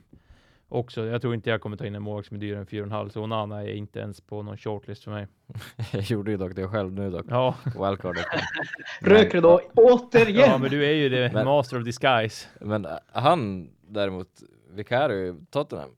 också. 0.72 1.04
Jag 1.06 1.20
tror 1.22 1.34
inte 1.34 1.50
jag 1.50 1.60
kommer 1.60 1.76
ta 1.76 1.86
in 1.86 1.94
en 1.94 2.02
målvakt 2.02 2.28
som 2.28 2.36
är 2.36 2.40
dyrare 2.40 2.60
än 2.60 2.66
fyra 2.66 2.80
och 2.82 2.86
en 2.86 2.92
halv, 2.92 3.08
så 3.08 3.22
Onana 3.22 3.62
är 3.62 3.72
inte 3.74 3.98
ens 4.00 4.20
på 4.20 4.42
någon 4.42 4.56
shortlist 4.56 5.04
för 5.04 5.10
mig. 5.10 5.26
Jag 5.92 6.02
gjorde 6.02 6.30
ju 6.30 6.36
dock 6.36 6.54
det 6.54 6.68
själv 6.68 6.92
nu 6.92 7.10
dock. 7.10 7.26
Ja, 7.28 7.54
Wildcardet. 7.64 8.26
Röker 9.00 9.40
då 9.40 9.60
återigen! 9.74 10.50
ja 10.50 10.58
men 10.58 10.70
du 10.70 10.84
är 10.86 10.92
ju 10.94 11.08
det 11.08 11.30
Men- 11.34 11.44
master 11.46 11.78
of 11.78 11.84
disguise. 11.84 12.48
Men 12.60 12.84
äh, 12.84 12.92
han 13.12 13.70
däremot, 13.88 14.28
Vicario 14.70 15.36
Tottenham. 15.50 15.90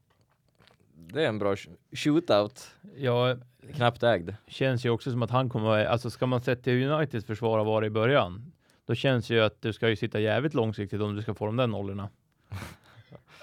Det 0.96 1.24
är 1.24 1.28
en 1.28 1.38
bra 1.38 1.54
sh- 1.54 1.76
shootout. 1.92 2.70
Ja, 2.96 3.36
Knappt 3.74 4.02
ägd. 4.02 4.30
känns 4.46 4.84
ju 4.86 4.90
också 4.90 5.10
som 5.10 5.22
att 5.22 5.30
han 5.30 5.48
kommer, 5.48 5.84
alltså 5.84 6.10
ska 6.10 6.26
man 6.26 6.40
sätta 6.42 6.70
Uniteds 6.70 7.26
försvara 7.26 7.64
var 7.64 7.84
i 7.84 7.90
början, 7.90 8.52
då 8.86 8.94
känns 8.94 9.30
ju 9.30 9.40
att 9.40 9.62
du 9.62 9.72
ska 9.72 9.88
ju 9.88 9.96
sitta 9.96 10.20
jävligt 10.20 10.54
långsiktigt 10.54 11.00
om 11.00 11.14
du 11.16 11.22
ska 11.22 11.34
få 11.34 11.46
de 11.46 11.56
där 11.56 11.66
nollorna. 11.66 12.08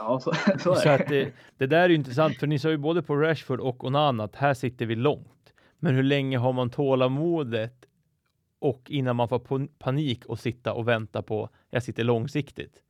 Ja, 0.01 0.19
så, 0.19 0.33
så 0.59 0.75
Så 0.75 0.89
att 0.89 1.07
det. 1.07 1.33
det, 1.57 1.67
där 1.67 1.79
är 1.81 1.89
ju 1.89 1.95
intressant, 1.95 2.37
för 2.37 2.47
ni 2.47 2.59
sa 2.59 2.69
ju 2.69 2.77
både 2.77 3.01
på 3.01 3.15
Rashford 3.15 3.59
och 3.59 3.83
Onana 3.83 4.23
att 4.23 4.35
här 4.35 4.53
sitter 4.53 4.85
vi 4.85 4.95
långt. 4.95 5.53
Men 5.79 5.95
hur 5.95 6.03
länge 6.03 6.37
har 6.37 6.53
man 6.53 6.69
tålamodet 6.69 7.85
och 8.59 8.91
innan 8.91 9.15
man 9.15 9.27
får 9.27 9.67
panik 9.79 10.25
och 10.25 10.39
sitta 10.39 10.73
och 10.73 10.87
vänta 10.87 11.21
på, 11.21 11.49
jag 11.69 11.83
sitter 11.83 12.03
långsiktigt. 12.03 12.81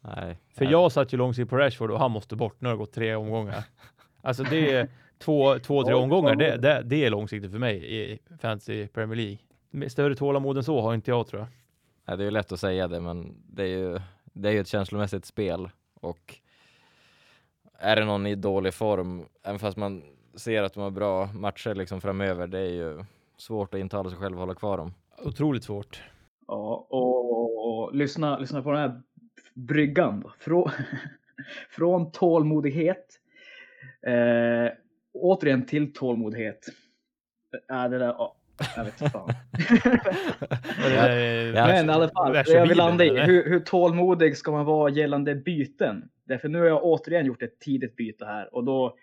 Nej. 0.00 0.38
För 0.54 0.64
nej. 0.64 0.72
jag 0.72 0.92
satt 0.92 1.12
ju 1.12 1.16
långsiktigt 1.16 1.50
på 1.50 1.56
Rashford 1.56 1.90
och 1.90 1.98
han 1.98 2.10
måste 2.10 2.36
bort, 2.36 2.60
nu 2.60 2.68
har 2.68 2.74
det 2.74 2.78
gått 2.78 2.92
tre 2.92 3.14
omgångar. 3.14 3.64
Alltså 4.22 4.42
det 4.42 4.72
är 4.72 4.88
två, 5.18 5.58
två 5.58 5.84
tre 5.84 5.94
omgångar, 5.94 6.34
det, 6.34 6.56
det, 6.56 6.82
det 6.84 7.04
är 7.04 7.10
långsiktigt 7.10 7.50
för 7.50 7.58
mig 7.58 7.94
i 7.96 8.18
Fantasy 8.40 8.86
Premier 8.86 9.16
League. 9.16 9.90
Större 9.90 10.14
tålamod 10.14 10.56
än 10.56 10.64
så 10.64 10.80
har 10.80 10.94
inte 10.94 11.10
jag 11.10 11.26
tror 11.26 11.40
jag. 11.40 11.48
Nej, 12.04 12.16
det 12.16 12.22
är 12.22 12.24
ju 12.24 12.30
lätt 12.30 12.52
att 12.52 12.60
säga 12.60 12.88
det, 12.88 13.00
men 13.00 13.34
det 13.46 13.62
är 13.62 13.66
ju, 13.66 14.00
det 14.24 14.48
är 14.48 14.52
ju 14.52 14.60
ett 14.60 14.68
känslomässigt 14.68 15.24
spel 15.24 15.68
och 16.00 16.38
är 17.78 17.96
det 17.96 18.04
någon 18.04 18.26
i 18.26 18.34
dålig 18.34 18.74
form, 18.74 19.26
även 19.42 19.58
fast 19.58 19.76
man 19.76 20.02
ser 20.34 20.62
att 20.62 20.74
de 20.74 20.82
har 20.82 20.90
bra 20.90 21.26
matcher 21.26 21.74
liksom 21.74 22.00
framöver, 22.00 22.46
det 22.46 22.58
är 22.58 22.70
ju 22.70 23.04
svårt 23.36 23.74
att 23.74 23.80
intala 23.80 24.10
sig 24.10 24.18
själv 24.18 24.34
och 24.34 24.40
hålla 24.40 24.54
kvar 24.54 24.76
dem. 24.76 24.94
Otroligt 25.24 25.64
svårt. 25.64 26.02
Ja, 26.46 26.86
och, 26.90 27.32
och, 27.32 27.84
och 27.84 27.94
lyssna, 27.94 28.38
lyssna 28.38 28.62
på 28.62 28.70
den 28.70 28.80
här 28.80 29.02
bryggan. 29.54 30.20
då. 30.20 30.32
Från, 30.38 30.70
från 31.70 32.12
tålmodighet. 32.12 33.06
Eh, 34.06 34.72
återigen 35.12 35.66
till 35.66 35.92
tålmodighet. 35.92 36.68
Äh, 37.70 37.88
det 37.88 37.98
där, 37.98 38.16
jag 38.76 38.84
vet 38.84 39.00
inte 39.00 39.12
fan. 39.12 39.28
Men 41.54 41.86
i 41.86 41.92
alla 41.92 42.08
fall, 42.08 42.32
det 42.32 42.48
jag 42.48 42.66
vill 42.66 42.76
landa 42.76 43.04
i, 43.04 43.20
hur, 43.20 43.48
hur 43.48 43.60
tålmodig 43.60 44.36
ska 44.36 44.50
man 44.50 44.64
vara 44.64 44.90
gällande 44.90 45.34
byten? 45.34 46.08
Därför 46.24 46.48
nu 46.48 46.58
har 46.58 46.66
jag 46.66 46.84
återigen 46.84 47.26
gjort 47.26 47.42
ett 47.42 47.60
tidigt 47.60 47.96
byte 47.96 48.24
här 48.24 48.54
och 48.54 48.64
då 48.64 48.96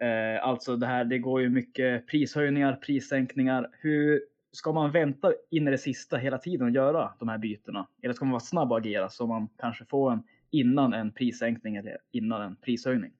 eh, 0.00 0.46
alltså 0.46 0.76
det 0.76 0.86
här, 0.86 1.04
det 1.04 1.18
går 1.18 1.40
ju 1.40 1.48
mycket 1.48 2.06
prishöjningar, 2.06 2.72
prissänkningar. 2.72 3.68
Hur 3.80 4.20
ska 4.52 4.72
man 4.72 4.90
vänta 4.90 5.32
in 5.50 5.68
i 5.68 5.70
det 5.70 5.78
sista 5.78 6.16
hela 6.16 6.38
tiden 6.38 6.66
och 6.66 6.72
göra 6.72 7.12
de 7.18 7.28
här 7.28 7.38
bytena? 7.38 7.86
Eller 8.02 8.14
ska 8.14 8.24
man 8.24 8.32
vara 8.32 8.40
snabb 8.40 8.72
och 8.72 8.78
agera 8.78 9.08
så 9.08 9.26
man 9.26 9.48
kanske 9.58 9.84
får 9.84 10.12
en 10.12 10.22
innan 10.50 10.92
en 10.92 11.12
prissänkning 11.12 11.76
eller 11.76 11.98
innan 12.12 12.42
en 12.42 12.56
prishöjning? 12.56 13.12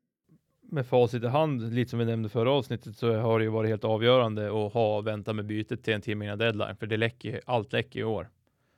Med 0.73 0.87
facit 0.87 1.23
i 1.23 1.27
hand, 1.27 1.75
lite 1.75 1.91
som 1.91 1.99
vi 1.99 2.05
nämnde 2.05 2.29
förra 2.29 2.51
avsnittet, 2.51 2.97
så 2.97 3.17
har 3.17 3.39
det 3.39 3.45
ju 3.45 3.51
varit 3.51 3.69
helt 3.71 3.85
avgörande 3.85 4.67
att 4.67 4.73
ha 4.73 5.01
vänta 5.01 5.33
med 5.33 5.47
bytet 5.47 5.85
till 5.85 5.95
en 5.95 6.01
timme 6.01 6.25
innan 6.25 6.39
deadline, 6.39 6.77
för 6.77 6.87
det 6.87 6.97
läcker 6.97 7.41
allt 7.47 7.73
läcker 7.73 8.01
i 8.01 8.05
år. 8.05 8.29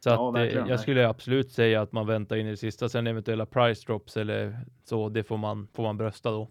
Så 0.00 0.11
Ja, 0.11 0.28
att, 0.28 0.37
eh, 0.37 0.40
verkligen, 0.40 0.68
jag 0.68 0.80
skulle 0.80 1.09
absolut 1.09 1.52
säga 1.52 1.83
att 1.83 1.92
man 1.92 2.07
väntar 2.07 2.37
in 2.37 2.46
i 2.46 2.50
det 2.50 2.57
sista, 2.57 2.88
sen 2.88 3.07
eventuella 3.07 3.46
price 3.46 3.87
drops 3.87 4.16
eller 4.16 4.61
så, 4.85 5.09
det 5.09 5.24
får 5.24 5.37
man, 5.37 5.68
får 5.72 5.83
man 5.83 5.96
brösta 5.96 6.30
då. 6.30 6.48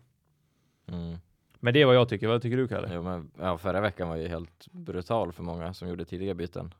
Mm. 0.87 1.17
Men 1.59 1.73
det 1.73 1.81
är 1.81 1.85
vad 1.85 1.95
jag 1.95 2.09
tycker, 2.09 2.27
vad 2.27 2.41
tycker 2.41 2.57
du 2.57 2.67
Kalle? 2.67 2.89
Jo, 2.93 3.03
men, 3.03 3.31
ja, 3.39 3.57
förra 3.57 3.81
veckan 3.81 4.09
var 4.09 4.15
ju 4.15 4.27
helt 4.27 4.67
brutal 4.71 5.31
för 5.31 5.43
många 5.43 5.73
som 5.73 5.87
gjorde 5.89 6.05
tidiga 6.05 6.33
byten. 6.33 6.73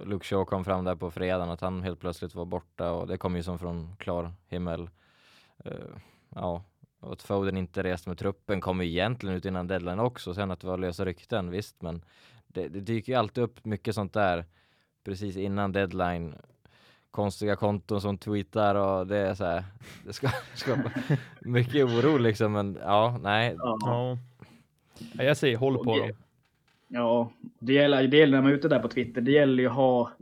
Luke 0.00 0.24
Shaw 0.24 0.44
kom 0.44 0.64
fram 0.64 0.84
där 0.84 0.94
på 0.94 1.10
fredagen 1.10 1.50
att 1.50 1.60
han 1.60 1.82
helt 1.82 2.00
plötsligt 2.00 2.34
var 2.34 2.44
borta 2.44 2.92
och 2.92 3.06
det 3.06 3.16
kom 3.16 3.36
ju 3.36 3.42
som 3.42 3.58
från 3.58 3.96
klar 3.96 4.32
himmel. 4.48 4.90
Eh, 5.64 5.72
ja, 6.34 6.64
och 7.00 7.12
att 7.12 7.22
Foden 7.22 7.56
inte 7.56 7.82
reste 7.82 8.08
med 8.08 8.18
truppen 8.18 8.60
kom 8.60 8.80
ju 8.82 8.88
egentligen 8.88 9.36
ut 9.36 9.44
innan 9.44 9.66
deadline 9.66 10.00
också. 10.00 10.34
Sen 10.34 10.50
att 10.50 10.60
det 10.60 10.66
var 10.66 10.78
lösa 10.78 11.04
rykten, 11.04 11.50
visst, 11.50 11.82
men 11.82 12.02
det, 12.46 12.68
det 12.68 12.80
dyker 12.80 13.12
ju 13.12 13.18
alltid 13.18 13.44
upp 13.44 13.64
mycket 13.64 13.94
sånt 13.94 14.12
där 14.12 14.44
precis 15.04 15.36
innan 15.36 15.72
deadline. 15.72 16.34
Konstiga 17.10 17.56
konton 17.56 18.00
som 18.00 18.18
tweetar 18.18 18.74
och 18.74 19.06
det 19.06 19.16
är 19.18 19.34
så 19.34 19.44
här, 19.44 19.64
det 20.06 20.12
ska, 20.12 20.28
skapar 20.54 20.92
mycket 21.40 21.84
oro 21.86 22.18
liksom, 22.18 22.52
men 22.52 22.78
ja, 22.82 23.18
nej, 23.22 23.54
Ja, 23.58 23.78
Ja. 23.80 24.18
Ja, 25.12 25.24
jag 25.24 25.36
säger 25.36 25.56
håll 25.56 25.74
på 25.84 25.90
Och- 25.90 25.98
dem. 25.98 26.10
ja 26.88 27.30
det, 27.58 27.72
gäller, 27.72 28.08
det 28.08 28.16
gäller 28.16 28.36
när 28.36 28.42
man 28.42 28.50
är 28.52 28.56
ute 28.56 28.68
där 28.68 28.78
på 28.80 28.88
Twitter. 28.88 29.20
Det 29.20 29.30
gäller 29.32 29.62
ju 29.62 29.68
att 29.68 29.74
ha 29.74 30.12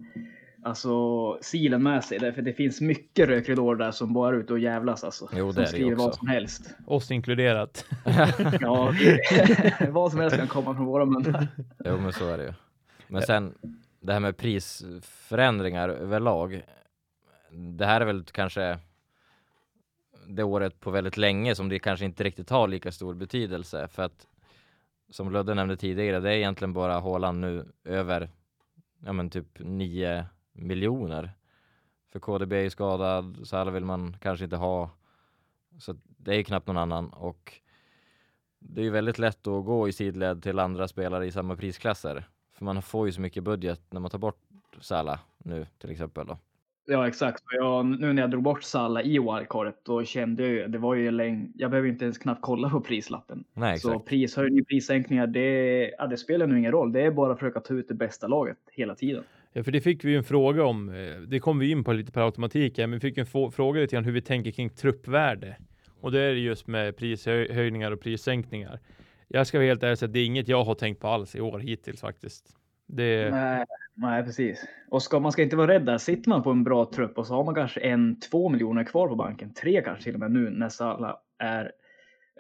alltså, 0.67 1.39
silen 1.41 1.83
med 1.83 2.05
sig. 2.05 2.19
Därför 2.19 2.43
det 2.43 2.53
finns 2.53 2.81
mycket 2.81 3.29
rökridåer 3.29 3.77
där 3.77 3.91
som 3.91 4.13
bara 4.13 4.37
är 4.37 4.41
ute 4.41 4.53
och 4.53 4.59
jävlas. 4.59 5.05
Alltså, 5.05 5.29
Jo, 5.33 5.47
det 5.47 5.55
som 5.55 5.67
skriver 5.67 5.97
vad 5.97 6.15
som 6.15 6.29
helst. 6.29 6.75
Oss 6.87 7.11
inkluderat. 7.11 7.85
Ja, 8.61 8.95
vad 9.89 10.11
som 10.11 10.21
helst 10.21 10.37
kan 10.37 10.49
komma 10.49 10.75
från 10.75 10.87
våra 10.87 11.05
munnar. 11.05 11.49
Jo 11.85 12.01
men 12.01 12.13
så 12.13 12.29
är 12.29 12.39
det 12.39 12.45
ju. 12.45 12.53
Men 13.09 13.23
sen 13.23 13.55
det 14.01 14.13
här 14.13 14.21
med 14.21 14.37
prisförändringar 14.37 15.89
överlag. 15.89 16.63
Det 17.51 17.87
här 17.87 18.01
är 18.01 18.05
väl 18.05 18.25
kanske 18.25 18.79
det 20.29 20.43
året 20.43 20.81
på 20.81 20.91
väldigt 20.91 21.17
länge 21.17 21.55
som 21.55 21.69
det 21.69 21.79
kanske 21.79 22.05
inte 22.05 22.25
riktigt 22.25 22.51
har 22.51 22.69
lika 22.69 22.93
stor 22.93 23.15
betydelse 23.15 23.89
för 23.89 24.03
att 24.03 24.27
som 25.11 25.33
Ludde 25.33 25.55
nämnde 25.55 25.77
tidigare, 25.77 26.21
det 26.21 26.31
är 26.31 26.37
egentligen 26.37 26.73
bara 26.73 27.01
Haaland 27.01 27.41
nu 27.41 27.65
över 27.85 28.31
ja 29.05 29.13
men 29.13 29.31
typ 29.31 29.47
9 29.59 30.27
miljoner. 30.57 31.31
För 32.13 32.19
KDB 32.21 32.53
är 32.53 32.69
skadad, 32.69 33.39
så 33.45 33.57
alla 33.57 33.71
vill 33.71 33.85
man 33.85 34.17
kanske 34.21 34.45
inte 34.45 34.57
ha. 34.57 34.91
Så 35.79 35.97
det 36.07 36.31
är 36.31 36.37
ju 36.37 36.45
knappt 36.45 36.67
någon 36.67 36.77
annan 36.77 37.09
och 37.09 37.53
det 38.59 38.81
är 38.81 38.85
ju 38.85 38.91
väldigt 38.91 39.19
lätt 39.19 39.47
att 39.47 39.65
gå 39.65 39.89
i 39.89 39.93
sidled 39.93 40.43
till 40.43 40.59
andra 40.59 40.89
spelare 40.89 41.27
i 41.27 41.33
samma 41.33 41.57
prisklasser. 41.57 42.29
För 42.53 42.65
man 42.65 42.83
får 42.83 43.07
ju 43.07 43.13
så 43.13 43.21
mycket 43.21 43.43
budget 43.43 43.81
när 43.91 44.01
man 44.01 44.11
tar 44.11 44.19
bort 44.19 44.43
Salah 44.81 45.19
nu 45.39 45.67
till 45.79 45.91
exempel 45.91 46.27
då. 46.27 46.39
Ja, 46.89 47.09
exakt. 47.09 47.43
Jag, 47.53 47.87
nu 47.87 48.13
när 48.13 48.23
jag 48.23 48.31
drog 48.31 48.43
bort 48.43 48.63
Salla 48.63 49.03
i 49.03 49.19
wildcardet, 49.19 49.85
då 49.85 50.05
kände 50.05 50.43
jag 50.43 50.53
ju, 50.53 50.67
det 50.67 50.79
var 50.79 50.95
ju 50.95 51.11
länge, 51.11 51.49
jag 51.55 51.71
behöver 51.71 51.89
inte 51.89 52.05
ens 52.05 52.19
knappt 52.19 52.43
kolla 52.43 52.71
på 52.71 52.81
prislappen. 52.81 53.45
Nej 53.53 53.79
Så 53.79 53.91
exakt. 53.91 54.09
prishöjning, 54.09 54.65
prissänkningar, 54.65 55.27
det, 55.27 55.95
ja, 55.99 56.07
det 56.07 56.17
spelar 56.17 56.47
nu 56.47 56.59
ingen 56.59 56.73
roll. 56.73 56.93
Det 56.93 57.01
är 57.01 57.11
bara 57.11 57.33
att 57.33 57.39
försöka 57.39 57.61
ta 57.61 57.75
ut 57.75 57.89
det 57.89 57.95
bästa 57.95 58.27
laget 58.27 58.59
hela 58.73 58.95
tiden. 58.95 59.25
Ja, 59.57 59.63
för 59.63 59.73
det 59.73 59.81
fick 59.81 60.05
vi 60.05 60.11
ju 60.11 60.17
en 60.17 60.25
fråga 60.25 60.65
om. 60.65 60.89
Eh, 60.89 61.21
det 61.29 61.41
kom 61.41 61.59
vi 61.59 61.71
in 61.71 61.85
på 61.85 61.93
lite 61.93 62.13
per 62.13 62.21
automatik, 62.21 62.79
här, 62.79 62.87
men 62.87 62.99
vi 62.99 63.01
fick 63.01 63.19
en 63.19 63.27
fråga 63.27 63.81
lite 63.81 63.97
grann 63.97 64.05
hur 64.05 64.13
vi 64.13 64.21
tänker 64.21 64.51
kring 64.51 64.71
truppvärde. 64.71 65.57
Och 66.01 66.13
det 66.13 66.21
är 66.21 66.33
just 66.33 66.67
med 66.67 66.97
prishöjningar 66.97 67.91
och 67.91 68.01
prissänkningar. 68.01 68.81
Jag 69.29 69.47
ska 69.47 69.59
vara 69.59 69.67
helt 69.67 69.83
ärlig 69.83 69.99
säga 69.99 70.07
att 70.07 70.13
det 70.13 70.19
är 70.19 70.27
inget 70.27 70.49
jag 70.49 70.65
har 70.65 70.75
tänkt 70.75 71.01
på 71.01 71.09
alls 71.09 71.35
i 71.35 71.41
år 71.41 71.59
hittills 71.59 72.01
faktiskt. 72.01 72.57
Det, 72.87 73.31
Nej, 73.31 73.65
nej, 73.95 74.25
precis. 74.25 74.65
Och 74.89 75.03
ska, 75.03 75.21
man 75.21 75.33
ska 75.33 75.43
inte 75.43 75.57
vara 75.57 75.73
rädd 75.73 75.87
där. 75.87 75.99
Sitter 75.99 76.29
man 76.29 76.43
på 76.43 76.51
en 76.51 76.65
bra 76.65 76.91
trupp 76.95 77.19
och 77.19 77.27
så 77.27 77.35
har 77.35 77.45
man 77.45 77.55
kanske 77.55 77.81
en, 77.81 78.21
två 78.21 78.49
miljoner 78.49 78.85
kvar 78.85 79.09
på 79.09 79.15
banken, 79.15 79.55
tre 79.55 79.83
kanske 79.83 80.05
till 80.05 80.15
och 80.15 80.21
med 80.21 80.31
nu 80.31 80.51
när 80.51 80.83
alla 80.83 81.17
är 81.39 81.73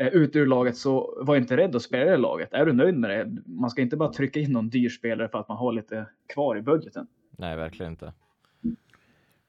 eh, 0.01 0.07
ute 0.07 0.39
ur 0.39 0.47
laget, 0.47 0.77
så 0.77 1.19
var 1.21 1.37
inte 1.37 1.57
rädd 1.57 1.77
att 1.77 1.83
spela 1.83 2.11
det 2.11 2.17
laget. 2.17 2.53
Är 2.53 2.67
du 2.67 2.73
nöjd 2.73 2.95
med 2.95 3.11
det? 3.11 3.43
Man 3.47 3.71
ska 3.71 3.83
inte 3.83 3.97
bara 3.97 4.13
trycka 4.13 4.41
in 4.41 4.53
någon 4.53 4.69
dyr 4.69 4.89
spelare 4.89 5.29
för 5.29 5.39
att 5.39 5.49
man 5.49 5.57
har 5.57 5.73
lite 5.73 6.07
kvar 6.35 6.57
i 6.57 6.63
budgeten. 6.63 7.07
Nej 7.39 7.57
verkligen 7.57 7.93
inte. 7.93 8.13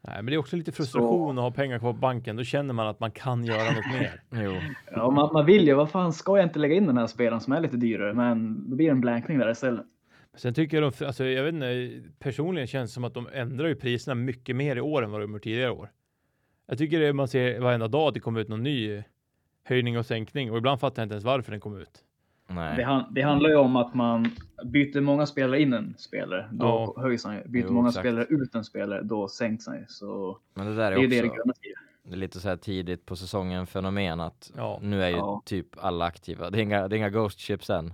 nej, 0.02 0.16
men 0.16 0.26
det 0.26 0.34
är 0.34 0.38
också 0.38 0.56
lite 0.56 0.72
frustration 0.72 1.38
att 1.38 1.44
ha 1.44 1.52
pengar 1.52 1.80
kvar 1.80 1.94
på 1.94 2.00
banken. 2.00 2.36
Då 2.36 2.44
känner 2.44 2.74
man 2.74 2.88
att 2.88 3.00
man 3.00 3.12
kan 3.12 3.46
göra 3.46 3.72
något 3.72 3.92
mer. 4.00 4.22
Jo. 4.44 4.54
Ja, 4.92 5.10
man, 5.10 5.30
man 5.34 5.46
vill 5.46 5.68
ju, 5.68 5.74
vad 5.74 5.90
fan 5.90 6.14
ska 6.14 6.38
jag 6.38 6.46
inte 6.46 6.60
lägga 6.60 6.76
in 6.76 6.88
den 6.88 6.98
här 6.98 7.08
spelaren 7.08 7.42
som 7.42 7.54
är 7.54 7.62
lite 7.62 7.78
dyrare? 7.78 8.14
Men 8.14 8.70
det 8.70 8.76
blir 8.76 8.92
en 8.92 9.02
blankning 9.02 9.38
där 9.40 9.52
istället. 9.52 9.86
Sen 10.38 10.54
tycker 10.54 10.82
jag 10.82 10.94
de, 10.94 11.06
alltså 11.06 11.26
jag 11.26 11.44
vet 11.44 11.54
inte, 11.54 12.02
personligen 12.20 12.68
känns 12.68 12.92
det 12.92 12.94
som 12.94 13.04
att 13.04 13.14
de 13.14 13.28
ändrar 13.34 13.68
ju 13.68 13.76
priserna 13.76 14.16
mycket 14.16 14.56
mer 14.56 14.76
i 14.76 14.82
år 14.82 15.04
än 15.04 15.12
vad 15.12 15.22
de 15.22 15.32
gjort 15.32 15.44
tidigare 15.44 15.72
år. 15.72 15.92
Jag 16.68 16.78
tycker 16.78 17.00
det 17.00 17.14
man 17.14 17.28
ser 17.28 17.60
varenda 17.60 17.88
dag 17.88 18.08
att 18.08 18.14
det 18.14 18.20
kommer 18.20 18.40
ut 18.40 18.48
någon 18.48 18.64
ny 18.64 19.04
höjning 19.68 19.98
och 19.98 20.06
sänkning 20.06 20.52
och 20.52 20.58
ibland 20.58 20.80
fattar 20.80 21.02
jag 21.02 21.06
inte 21.06 21.14
ens 21.14 21.26
varför 21.26 21.52
den 21.52 21.60
kom 21.62 21.78
ut. 21.78 22.04
Det, 22.48 22.54
Nej. 22.54 22.84
han, 22.84 23.14
det 23.14 23.22
handlar 23.22 23.50
ju 23.50 23.56
om 23.56 23.76
att 23.76 23.94
man 23.94 24.30
byter 24.66 25.02
många 25.02 25.26
spelare 25.26 25.62
in 25.62 25.74
en 25.74 25.96
spelare, 25.98 26.50
då 26.52 26.66
Ja. 26.96 27.02
höjs 27.02 27.24
han 27.26 27.36
ju. 27.36 27.44
Byter 27.48 27.66
Jo, 27.68 27.74
många 27.74 27.88
exakt. 27.90 28.04
spelare 28.04 28.26
ut 28.30 28.56
en 28.56 28.64
spelare, 28.64 29.02
då 29.04 29.28
sänks 29.28 29.68
han 29.68 29.76
ju. 29.78 29.86
Så 29.88 30.38
Men 30.54 30.66
det 30.68 30.76
där 30.76 30.92
det 30.92 30.98
är 30.98 31.02
ju 31.02 31.08
det 31.08 31.18
är 31.20 31.24
det 31.24 31.30
också 31.30 31.42
i. 31.64 31.74
det 32.04 32.14
är 32.14 32.18
lite 32.18 32.40
så 32.40 32.50
här 32.50 32.58
tidigt 32.58 33.06
på 33.06 33.16
säsongen 33.16 33.68
fenomen 33.68 34.20
att 34.20 34.52
Ja. 34.56 34.80
nu 34.82 35.04
är 35.04 35.10
ju 35.10 35.16
Ja. 35.16 35.42
typ 35.46 35.68
alla 35.78 36.06
aktiva. 36.06 36.50
Det 36.50 36.60
är 36.60 36.62
inga, 36.64 36.88
det 36.88 36.96
är 36.96 36.98
inga 36.98 37.10
ghost 37.10 37.40
chips 37.40 37.70
än. 37.70 37.94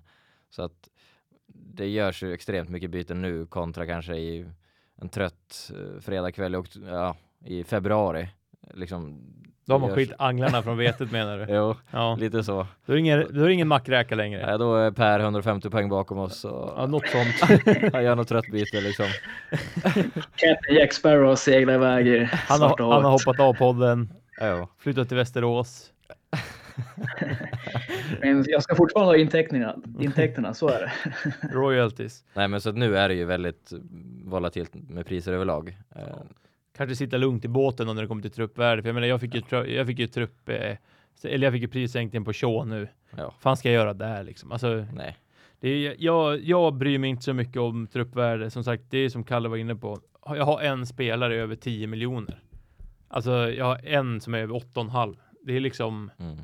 Så 0.49 0.61
att 0.61 0.89
det 1.47 1.88
görs 1.88 2.24
ju 2.24 2.34
extremt 2.34 2.69
mycket 2.69 2.89
byten 2.91 3.21
nu 3.21 3.45
kontra 3.45 3.86
kanske 3.86 4.15
i 4.15 4.45
en 4.95 5.09
trött 5.09 5.71
eh, 5.76 5.99
fredagkväll 6.01 6.53
i, 6.55 6.57
okt- 6.57 6.88
ja, 6.89 7.15
i 7.45 7.63
februari. 7.63 8.28
Liksom, 8.74 9.21
Då 9.66 9.74
har 9.74 9.80
man 9.80 9.95
skilt 9.95 10.14
anglarna 10.18 10.61
från 10.61 10.78
vetet 10.78 11.11
menar 11.11 11.38
du? 11.38 11.45
Jo, 11.53 11.76
Ja. 11.91 12.16
lite 12.20 12.43
så. 12.43 12.68
Då 12.86 12.93
är 12.93 12.95
det 12.95 12.99
ingen, 12.99 13.20
då 13.34 13.41
är 13.41 13.47
det 13.47 13.53
ingen 13.53 13.68
mackräka 13.68 14.16
längre. 14.16 14.41
Ja, 14.41 14.57
då 14.57 14.76
är 14.76 14.91
Per 14.91 15.20
150 15.20 15.70
poäng 15.70 15.89
bakom 15.89 16.18
oss 16.20 16.45
och 16.45 16.74
Ja, 16.78 16.86
något 16.86 17.07
sånt. 17.07 17.61
han 17.93 18.03
gör 18.03 18.16
något 18.16 18.28
trött 18.28 18.51
byte 18.51 18.82
liksom. 18.82 19.05
Captain 20.36 20.76
Jack 20.80 20.93
Sparrow 20.93 21.36
seglar 21.36 21.74
iväg 21.74 22.07
i 22.07 22.24
Han 22.32 22.61
har, 22.61 22.93
han 22.93 23.03
har 23.03 23.11
hoppat 23.11 23.39
av 23.39 23.53
podden, 23.53 24.09
Jo. 24.41 24.68
flyttat 24.80 25.07
till 25.07 25.18
Västerås. 25.18 25.89
Men 28.22 28.45
jag 28.47 28.64
ska 28.64 28.76
fortfarande 28.76 29.11
ha 29.11 29.18
intäkterna, 29.18 29.76
intäkterna 29.99 30.53
så 30.53 30.68
är 30.70 30.80
det. 30.80 30.91
Royalties. 31.53 32.24
Nej 32.34 32.47
men 32.47 32.61
så 32.61 32.70
att 32.70 32.76
nu 32.78 32.97
är 32.97 33.07
det 33.09 33.16
ju 33.16 33.26
väldigt 33.26 33.74
volatilt 34.26 34.72
med 34.89 35.05
priser 35.05 35.34
överlag. 35.34 35.78
Eh, 35.95 36.01
Kanske 36.78 36.95
sitta 36.95 37.17
lugnt 37.17 37.45
i 37.45 37.47
båten 37.47 37.88
när 37.88 38.01
det 38.01 38.07
kommer 38.07 38.21
till 38.21 38.32
truppvärde. 38.32 38.82
För 38.82 38.89
jag 38.89 38.93
menar, 38.93 39.07
jag 39.07 39.21
fick 39.21 39.36
ju, 39.36 39.41
tru- 39.41 39.65
jag 39.67 39.88
fick 39.88 39.99
ju 39.99 40.07
trupp, 40.07 40.49
eh, 40.49 40.78
eller 41.24 41.47
jag 41.47 41.53
fick 41.53 41.61
ju 41.61 41.67
prissänkning 41.67 42.26
på 42.26 42.34
Shaw 42.34 42.65
nu. 42.67 42.88
Ja. 43.17 43.34
fan 43.39 43.57
ska 43.57 43.71
jag 43.71 43.76
göra 43.76 43.93
där 43.93 44.24
liksom? 44.24 44.51
Alltså, 44.51 44.86
Nej. 44.93 45.17
det 45.59 45.69
är, 45.69 45.95
jag, 45.99 46.39
jag 46.41 46.74
bryr 46.74 46.97
mig 46.97 47.09
inte 47.09 47.24
så 47.24 47.34
mycket 47.34 47.57
om 47.61 47.88
truppvärde. 47.88 48.49
Som 48.51 48.63
sagt, 48.63 48.84
det 48.89 48.97
är 48.97 49.09
som 49.09 49.24
Kalle 49.24 49.49
var 49.49 49.57
inne 49.57 49.76
på. 49.76 49.99
Jag 50.26 50.45
har 50.45 50.61
en 50.61 50.86
spelare 50.86 51.36
över 51.36 51.55
10 51.55 51.88
miljoner. 51.88 52.39
Alltså, 53.07 53.32
jag 53.32 53.65
har 53.65 53.80
en 53.84 54.21
som 54.21 54.34
är 54.34 54.38
över 54.39 54.53
8,5. 54.53 55.15
Det 55.41 55.53
är 55.55 55.59
liksom, 55.59 56.11
Mm. 56.19 56.38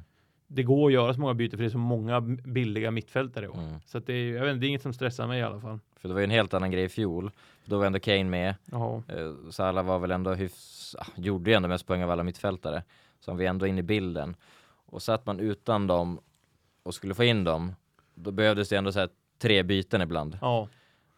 Det 0.52 0.64
går 0.64 0.88
att 0.88 0.94
göra 0.94 1.14
så 1.14 1.22
många 1.22 1.34
byten 1.34 1.58
för 1.58 1.64
det 1.64 1.68
är 1.68 1.72
så 1.72 1.78
många 1.78 2.22
billiga 2.22 2.92
mittfältare 2.92 3.46
i 3.46 3.48
år. 3.48 3.58
Mm. 3.58 3.80
Så 3.86 4.00
det 4.00 4.14
är, 4.14 4.34
jag 4.34 4.46
vet 4.46 4.62
det 4.62 4.66
är 4.66 4.70
inget 4.70 4.82
som 4.82 4.94
stressar 4.94 5.28
mig 5.28 5.40
i 5.40 5.44
alla 5.44 5.60
fall. 5.60 5.80
För 5.96 6.08
det 6.08 6.14
var 6.14 6.22
ju 6.22 6.24
en 6.24 6.30
helt 6.30 6.54
annan 6.54 6.72
grej 6.72 6.84
i 6.84 6.90
fjol. 6.90 7.32
Då 7.66 7.78
var 7.78 7.86
ändå 7.86 8.00
Kane 8.00 8.24
med. 8.24 8.56
Jaha. 8.66 9.04
Eh, 9.08 9.50
Salah 9.50 9.86
var 9.86 10.00
väl 10.00 10.12
ändå 10.12 10.34
hyfs... 10.34 10.96
ah, 11.00 11.06
gjorde 11.16 11.50
ju 11.52 11.56
ändå 11.56 11.70
mest 11.70 11.88
poäng 11.88 12.04
av 12.04 12.12
alla 12.12 12.24
mittfältare. 12.24 12.84
Så 13.20 13.32
han 13.32 13.38
var 13.38 13.44
ändå 13.46 13.68
in 13.68 13.78
i 13.78 13.84
bilden. 13.84 14.36
Och 14.86 15.02
satt 15.02 15.26
man 15.26 15.40
utan 15.40 15.88
dem 15.88 16.20
och 16.84 16.94
skulle 16.94 17.16
få 17.16 17.24
in 17.24 17.44
dem, 17.44 17.76
då 18.16 18.32
behövdes 18.32 18.70
det 18.70 18.76
ändå 18.76 18.92
så 18.92 19.00
här 19.00 19.10
tre 19.38 19.64
byten 19.64 20.02
ibland. 20.02 20.38
Ja, 20.42 20.68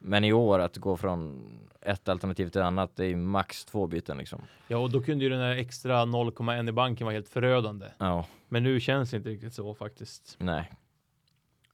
Men 0.04 0.24
i 0.24 0.34
år 0.34 0.60
att 0.60 0.78
gå 0.78 0.98
från 0.98 1.44
ett 1.82 2.10
alternativ 2.10 2.50
till 2.50 2.62
annat, 2.62 2.96
det 2.96 3.06
är 3.06 3.10
ju 3.10 3.16
max 3.16 3.66
två 3.66 3.88
byten 3.88 4.18
liksom. 4.18 4.42
ja, 4.68 4.78
och 4.78 4.92
då 4.92 5.02
kunde 5.02 5.24
ju 5.24 5.30
den 5.30 5.40
här 5.42 5.56
extra 5.56 6.06
0,1 6.06 6.70
i 6.70 6.72
banken 6.72 7.06
vara 7.06 7.14
helt 7.14 7.30
förödande. 7.30 7.86
Ja, 7.98 8.26
Men 8.50 8.64
nu 8.64 8.80
känns 8.80 9.12
det 9.12 9.18
inte 9.18 9.30
riktigt 9.30 9.54
så 9.54 9.74
faktiskt. 9.74 10.36
nej. 10.40 10.72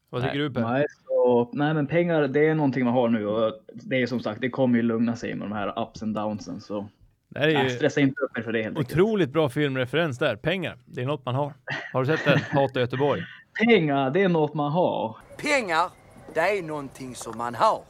Vad 0.09 0.21
Nej. 0.21 0.29
tycker 0.31 0.39
du 0.43 0.53
Per? 0.53 0.61
Nej, 0.61 0.85
så, 1.05 1.49
nej, 1.53 1.73
men 1.73 1.87
pengar 1.87 2.21
det 2.27 2.47
är 2.47 2.55
någonting 2.55 2.85
man 2.85 2.93
har 2.93 3.09
nu 3.09 3.27
och 3.27 3.53
det 3.73 4.01
är 4.01 4.07
som 4.07 4.19
sagt, 4.19 4.41
det 4.41 4.49
kommer 4.49 4.75
ju 4.77 4.81
lugna 4.81 5.15
sig 5.15 5.35
med 5.35 5.49
de 5.49 5.53
här 5.55 5.81
ups 5.83 6.03
and 6.03 6.15
downsen. 6.15 6.61
Så 6.61 6.87
Det 7.29 7.39
här 7.39 7.47
är 7.47 7.53
nej, 7.53 7.63
ju 7.63 7.69
stressa 7.69 8.01
inte 8.01 8.21
upp 8.21 8.37
er 8.37 8.41
för 8.41 8.51
det 8.53 8.63
helt 8.63 8.77
enkelt. 8.77 8.91
otroligt 8.97 9.29
bra 9.29 9.49
filmreferens 9.49 10.17
där. 10.17 10.35
Pengar, 10.35 10.77
det 10.85 11.01
är 11.01 11.05
något 11.05 11.25
man 11.25 11.35
har. 11.35 11.53
Har 11.93 12.03
du 12.03 12.17
sett 12.17 12.25
den? 12.25 12.39
Hata 12.51 12.79
Göteborg. 12.79 13.21
Pengar, 13.65 14.09
det 14.11 14.23
är 14.23 14.29
något 14.29 14.53
man 14.53 14.71
har. 14.71 15.15
Pengar, 15.37 15.89
det 16.33 16.39
är 16.39 16.63
någonting 16.63 17.15
som 17.15 17.37
man 17.37 17.55
har. 17.55 17.81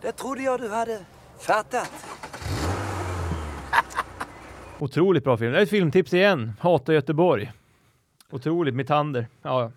Det 0.00 0.12
trodde 0.12 0.42
jag 0.42 0.60
du 0.60 0.68
hade 0.68 1.00
fattat. 1.38 1.92
Otroligt 4.78 5.24
bra 5.24 5.36
film. 5.36 5.52
Det 5.52 5.58
är 5.58 5.62
ett 5.62 5.70
filmtips 5.70 6.14
igen. 6.14 6.52
Hata 6.60 6.94
Göteborg. 6.94 7.52
Otroligt 8.30 8.74
med 8.74 8.86
Tander. 8.86 9.26
Ja, 9.42 9.72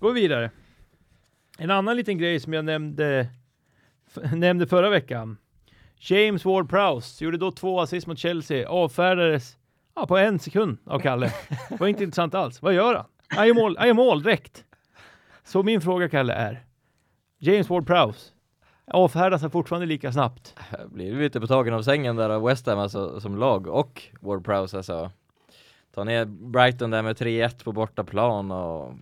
vi 0.00 0.12
vidare. 0.12 0.50
En 1.58 1.70
annan 1.70 1.96
liten 1.96 2.18
grej 2.18 2.40
som 2.40 2.52
jag 2.52 2.64
nämnde, 2.64 3.28
nämnde 4.32 4.66
förra 4.66 4.90
veckan. 4.90 5.36
James 5.96 6.44
Ward-Prowse 6.44 7.24
gjorde 7.24 7.38
då 7.38 7.52
två 7.52 7.80
assist 7.80 8.06
mot 8.06 8.18
Chelsea. 8.18 8.68
Avfärdades 8.68 9.56
ja, 9.94 10.06
på 10.06 10.16
en 10.16 10.38
sekund 10.38 10.78
av 10.84 10.98
Kalle. 10.98 11.32
var 11.78 11.86
inte 11.86 12.04
intressant 12.04 12.34
alls. 12.34 12.62
Vad 12.62 12.74
gör 12.74 12.94
han? 12.94 13.06
Han 13.28 13.46
gör 13.46 13.54
mål, 13.54 13.76
han 13.78 13.86
gör 13.86 13.94
mål 13.94 14.22
direkt. 14.22 14.64
Så 15.44 15.62
min 15.62 15.80
fråga 15.80 16.08
Kalle 16.08 16.32
är. 16.32 16.64
James 17.38 17.68
Ward-Prowse. 17.68 18.37
Avfärdas 18.90 19.42
han 19.42 19.50
fortfarande 19.50 19.86
lika 19.86 20.12
snabbt? 20.12 20.56
Jag 20.78 20.90
blir 20.90 21.18
lite 21.18 21.40
på 21.40 21.46
tagen 21.46 21.74
av 21.74 21.82
sängen 21.82 22.16
där 22.16 22.30
av 22.30 22.42
West 22.42 22.66
Ham 22.66 22.78
alltså, 22.78 23.20
som 23.20 23.36
lag 23.36 23.66
och 23.66 24.02
Ward 24.20 24.44
Prowse 24.44 24.76
alltså. 24.76 25.10
Ta 25.94 26.04
ner 26.04 26.24
Brighton 26.24 26.90
där 26.90 27.02
med 27.02 27.16
3-1 27.16 27.64
på 27.64 27.72
bortaplan 27.72 28.50
och 28.50 28.92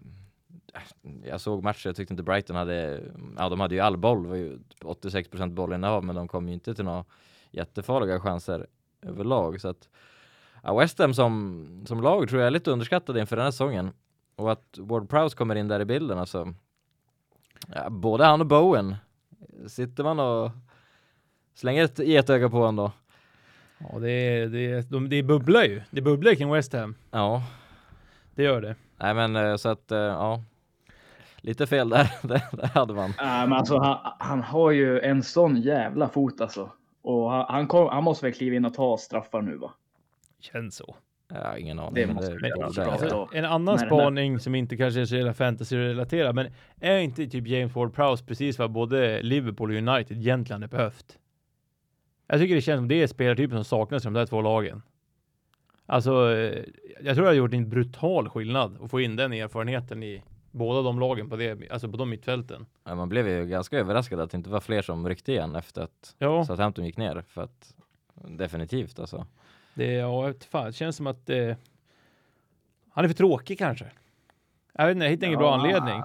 äh, 0.74 1.10
jag 1.24 1.40
såg 1.40 1.62
matchen, 1.62 1.88
jag 1.88 1.96
tyckte 1.96 2.12
inte 2.12 2.22
Brighton 2.22 2.56
hade, 2.56 3.00
ja 3.38 3.48
de 3.48 3.60
hade 3.60 3.74
ju 3.74 3.80
all 3.80 3.96
boll, 3.96 4.22
det 4.22 4.28
var 4.28 4.36
ju 4.36 4.58
86% 4.80 5.50
bollinnehav 5.50 6.04
men 6.04 6.16
de 6.16 6.28
kom 6.28 6.48
ju 6.48 6.54
inte 6.54 6.74
till 6.74 6.84
några 6.84 7.04
jättefarliga 7.50 8.20
chanser 8.20 8.66
överlag 9.02 9.60
så 9.60 9.68
att 9.68 9.88
ja, 10.62 10.78
West 10.78 10.98
Ham 10.98 11.14
som, 11.14 11.84
som 11.88 12.00
lag 12.00 12.28
tror 12.28 12.40
jag 12.40 12.46
är 12.46 12.50
lite 12.50 12.70
underskattade 12.70 13.20
inför 13.20 13.36
den 13.36 13.44
här 13.44 13.50
säsongen 13.50 13.90
och 14.36 14.52
att 14.52 14.78
Ward 14.78 15.08
Prowse 15.08 15.36
kommer 15.36 15.54
in 15.54 15.68
där 15.68 15.80
i 15.80 15.84
bilden 15.84 16.18
alltså. 16.18 16.54
Ja, 17.74 17.90
både 17.90 18.24
han 18.24 18.40
och 18.40 18.46
Bowen 18.46 18.96
sitter 19.68 20.04
man 20.04 20.20
och 20.20 20.50
slänger 21.54 21.84
ett 21.84 21.98
getöga 21.98 22.48
på 22.50 22.56
honom 22.56 22.76
då. 22.76 22.92
Ja, 23.78 23.98
det, 23.98 24.10
är, 24.10 24.46
det, 24.46 24.90
de, 24.90 25.08
det 25.08 25.22
bubblar 25.22 25.62
ju. 25.64 25.82
Det 25.90 26.00
bubblar 26.02 26.34
kring 26.34 26.50
West 26.52 26.72
Ham. 26.72 26.94
Ja, 27.10 27.42
Det 28.34 28.42
gör 28.42 28.60
det. 28.60 28.74
nej 28.96 29.14
men 29.14 29.36
eh, 29.36 29.56
så 29.56 29.68
att 29.68 29.92
eh, 29.92 29.98
ja. 29.98 30.42
Lite 31.36 31.66
fel 31.66 31.88
där, 31.88 32.10
där, 32.26 32.66
hade 32.74 32.94
man. 32.94 33.12
Nej, 33.18 33.48
men 33.48 33.52
alltså, 33.52 33.78
han, 33.78 33.98
han 34.18 34.42
har 34.42 34.70
ju 34.70 35.00
en 35.00 35.22
sån 35.22 35.56
jävla 35.56 36.08
fot 36.08 36.40
alltså. 36.40 36.70
Och 37.02 37.30
han, 37.30 37.46
han, 37.48 37.66
kom, 37.66 37.88
han 37.88 38.04
måste 38.04 38.26
väl 38.26 38.34
kliva 38.34 38.56
in 38.56 38.64
och 38.64 38.74
ta 38.74 38.96
straffar 38.96 39.42
nu 39.42 39.56
va? 39.56 39.72
Känns 40.40 40.76
så. 40.76 40.96
Har 41.28 41.56
ingen 41.56 41.78
aning. 41.78 41.94
Det 41.94 42.06
måste 42.06 42.30
borde 42.30 42.50
såklart. 42.50 42.76
jag 42.76 42.88
Alltså. 42.88 43.06
Ja. 43.06 43.28
en 43.32 43.44
annan 43.44 43.76
Nej, 43.76 43.86
spaning 43.86 44.38
som 44.38 44.54
inte 44.54 44.76
kanske 44.76 45.00
är 45.00 45.04
så 45.04 45.16
jävla 45.16 45.34
fantasy-relaterad, 45.34 46.34
men 46.34 46.52
är 46.80 46.98
inte 46.98 47.26
typ 47.26 47.46
James 47.46 47.72
Ward-Prowse 47.72 48.26
precis 48.26 48.58
vad 48.58 48.70
både 48.70 49.22
Liverpool 49.22 49.70
och 49.70 49.76
United 49.76 50.16
egentligen 50.16 50.62
hade 50.62 50.76
behövt? 50.76 51.18
Jag 52.26 52.40
tycker 52.40 52.54
det 52.54 52.60
känns 52.60 52.78
som 52.78 52.88
det 52.88 53.02
är 53.02 53.06
spelartypen 53.06 53.56
som 53.56 53.64
saknas 53.64 54.02
i 54.02 54.06
de 54.06 54.14
där 54.14 54.26
två 54.26 54.42
lagen. 54.42 54.82
Alltså, 55.86 56.32
eh, 56.36 56.64
jag 57.00 57.14
tror 57.14 57.24
det 57.24 57.30
har 57.30 57.34
gjort 57.34 57.54
en 57.54 57.68
brutal 57.68 58.28
skillnad 58.28 58.78
att 58.82 58.90
få 58.90 59.00
in 59.00 59.16
den 59.16 59.32
erfarenheten 59.32 60.02
i 60.02 60.22
båda 60.50 60.82
de 60.82 61.00
lagen 61.00 61.30
på 61.30 61.36
det, 61.36 61.70
alltså 61.70 61.88
på 61.88 61.96
de 61.96 62.10
mittfälten. 62.10 62.66
Ja, 62.84 62.94
man 62.94 63.08
blev 63.08 63.28
ju 63.28 63.46
ganska 63.46 63.78
överraskad 63.78 64.20
att 64.20 64.30
det 64.30 64.36
inte 64.36 64.50
var 64.50 64.60
fler 64.60 64.82
som 64.82 65.08
ryckte 65.08 65.32
igen 65.32 65.54
efter 65.56 65.82
att 65.82 66.14
Ja, 66.18 66.44
Southampton 66.44 66.84
gick 66.84 66.96
ner. 66.96 67.24
För 67.28 67.42
att 67.42 67.74
definitivt 68.28 68.98
alltså. 68.98 69.26
Det, 69.76 69.92
ja, 69.92 70.32
fan, 70.50 70.66
det 70.66 70.72
känns 70.72 70.96
som 70.96 71.06
att 71.06 71.30
eh, 71.30 71.56
han 72.90 73.04
är 73.04 73.08
för 73.08 73.14
tråkig 73.14 73.58
kanske. 73.58 73.84
Jag 74.72 74.86
vet 74.86 74.94
inte, 74.94 75.04
jag 75.06 75.10
hittar 75.10 75.26
ingen 75.26 75.38
bra 75.38 75.48
Ja. 75.48 75.54
anledning. 75.54 76.02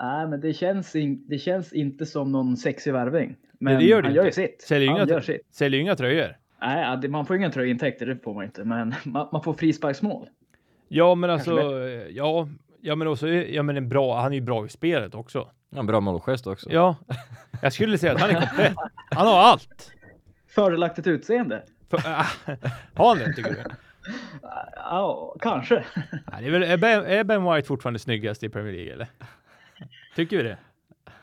Nej, 0.00 0.26
men 0.28 0.40
det 0.40 0.52
känns, 0.52 0.96
in, 0.96 1.24
det 1.28 1.38
känns 1.38 1.72
inte 1.72 2.06
som 2.06 2.32
någon 2.32 2.56
sexig 2.56 2.92
värvning. 2.92 3.36
Men 3.58 3.78
det 3.78 3.84
gör 3.84 4.02
det 4.02 4.08
han 4.08 4.14
gör 4.14 4.26
inte. 4.26 4.40
ju 4.42 4.48
sitt. 4.48 4.62
Säljer 4.62 4.88
han 4.90 4.98
inga, 5.00 5.06
gör 5.08 5.20
sitt. 5.20 5.46
säljer 5.50 5.80
inga 5.80 5.96
tröjor. 5.96 6.36
Nej, 6.60 6.98
det- 7.02 7.08
man 7.08 7.26
får 7.26 7.36
inga 7.36 7.50
tröjintäkter, 7.50 8.06
det 8.06 8.16
får 8.16 8.34
man 8.34 8.44
inte. 8.44 8.64
Men 8.64 8.94
man, 9.04 9.28
man 9.32 9.42
får 9.42 9.52
frisparksmål. 9.54 10.28
Ja, 10.88 11.14
men 11.14 11.30
alltså, 11.30 11.60
ja, 12.10 12.48
ja, 12.80 12.94
men 12.94 13.08
också, 13.08 13.28
ja, 13.28 13.62
men 13.62 13.76
en 13.76 13.88
bra, 13.88 14.20
han 14.20 14.32
är 14.32 14.36
ju 14.36 14.40
bra 14.42 14.66
i 14.66 14.68
spelet 14.68 15.14
också. 15.14 15.50
Ja, 15.70 15.78
en 15.80 15.86
bra 15.86 16.00
målgest 16.00 16.46
också. 16.46 16.70
Ja, 16.72 16.96
jag 17.62 17.72
skulle 17.72 17.98
säga 17.98 18.12
att 18.12 18.20
han 18.20 18.30
är 18.30 18.40
komplett. 18.40 18.74
Han 19.10 19.26
har 19.26 19.38
allt. 19.38 19.90
Fördelaktigt 20.48 21.06
utseende. 21.06 21.62
Har 22.94 23.08
han 23.08 23.18
det 23.18 23.32
tycker 23.32 23.50
du? 23.50 23.62
Ja, 24.76 25.36
kanske. 25.40 25.84
Nej, 26.32 26.42
det 26.42 26.46
är, 26.46 26.50
väl, 26.50 26.62
är, 26.62 26.76
ben, 26.76 27.04
är 27.04 27.24
Ben 27.24 27.52
White 27.52 27.68
fortfarande 27.68 27.98
snyggast 27.98 28.42
i 28.42 28.48
Premier 28.48 28.72
League 28.72 28.92
eller? 28.92 29.08
Tycker 30.16 30.36
vi 30.36 30.42
det? 30.42 30.58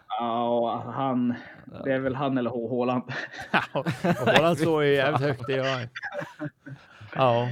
Ja, 0.08 0.84
han. 0.96 1.34
Det 1.84 1.92
är 1.92 2.00
väl 2.00 2.16
han 2.16 2.38
eller 2.38 2.50
H. 2.50 2.78
Haaland. 2.78 3.04
och 3.74 3.88
Haaland 4.26 4.58
står 4.58 4.84
ju 4.84 4.94
jävligt 4.94 5.22
högt, 5.22 5.48
det 5.48 5.54
gör. 5.54 5.90
Ja, 7.16 7.48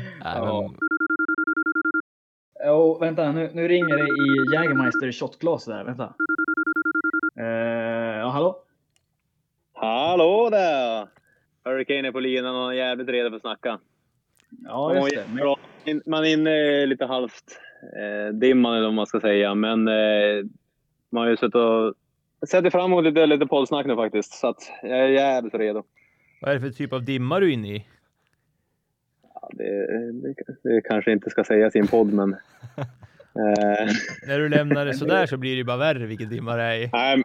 Jo, 2.65 2.97
vänta, 2.99 3.31
nu, 3.31 3.51
nu 3.53 3.67
ringer 3.67 3.97
det 3.97 4.03
i 4.03 4.55
Jägermeister 4.55 5.11
shotglas 5.11 5.65
där. 5.65 5.83
Vänta. 5.83 6.13
Uh, 7.39 8.19
ja, 8.19 8.29
hallå? 8.29 8.63
Hallå 9.73 10.49
där! 10.49 11.07
Hurricane 11.89 12.07
är 12.07 12.11
på 12.11 12.19
linan 12.19 12.55
och 12.55 12.69
är 12.73 12.77
jävligt 12.77 13.09
redo 13.09 13.29
för 13.29 13.35
att 13.35 13.41
snacka. 13.41 13.79
Ja, 14.63 14.95
just 14.95 15.15
det. 15.15 15.23
Men. 15.33 15.55
In- 15.85 16.01
Man 16.05 16.25
är 16.25 16.33
inne 16.33 16.85
lite 16.85 17.05
halvt 17.05 17.59
eh, 17.97 18.33
dimman 18.33 18.73
eller 18.73 18.85
vad 18.85 18.93
man 18.93 19.05
ska 19.07 19.19
säga, 19.19 19.55
men 19.55 19.87
eh, 19.87 20.45
man 21.09 21.23
har 21.23 21.29
ju 21.29 21.37
suttit 21.37 21.55
och 21.55 21.93
sett 22.47 22.71
fram 22.71 22.85
emot 22.91 23.03
lite, 23.03 23.25
lite 23.25 23.45
poddsnack 23.45 23.85
nu 23.85 23.95
faktiskt. 23.95 24.33
Så 24.33 24.47
att 24.47 24.71
jag 24.83 24.97
är 24.99 25.07
jävligt 25.07 25.53
redo. 25.53 25.83
vad 26.41 26.51
är 26.51 26.55
det 26.55 26.61
för 26.61 26.69
typ 26.69 26.93
av 26.93 27.03
dimma 27.03 27.39
du 27.39 27.49
är 27.49 27.53
inne 27.53 27.75
i? 27.75 27.85
det, 29.51 30.11
det, 30.11 30.35
det 30.63 30.81
kanske 30.81 31.11
inte 31.11 31.29
ska 31.29 31.43
sägas 31.43 31.75
i 31.75 31.79
en 31.79 31.87
podd, 31.87 32.13
men... 32.13 32.33
eh, 33.35 33.87
När 34.27 34.39
du 34.39 34.49
lämnar 34.49 34.85
det 34.85 34.93
sådär 35.03 35.25
så 35.25 35.37
blir 35.37 35.51
det 35.51 35.57
ju 35.57 35.63
bara 35.63 35.77
värre 35.77 36.05
vilken 36.05 36.29
dimma 36.29 36.55
det 36.55 36.63
är 36.63 36.75
i. 36.75 36.89
nej, 36.93 37.23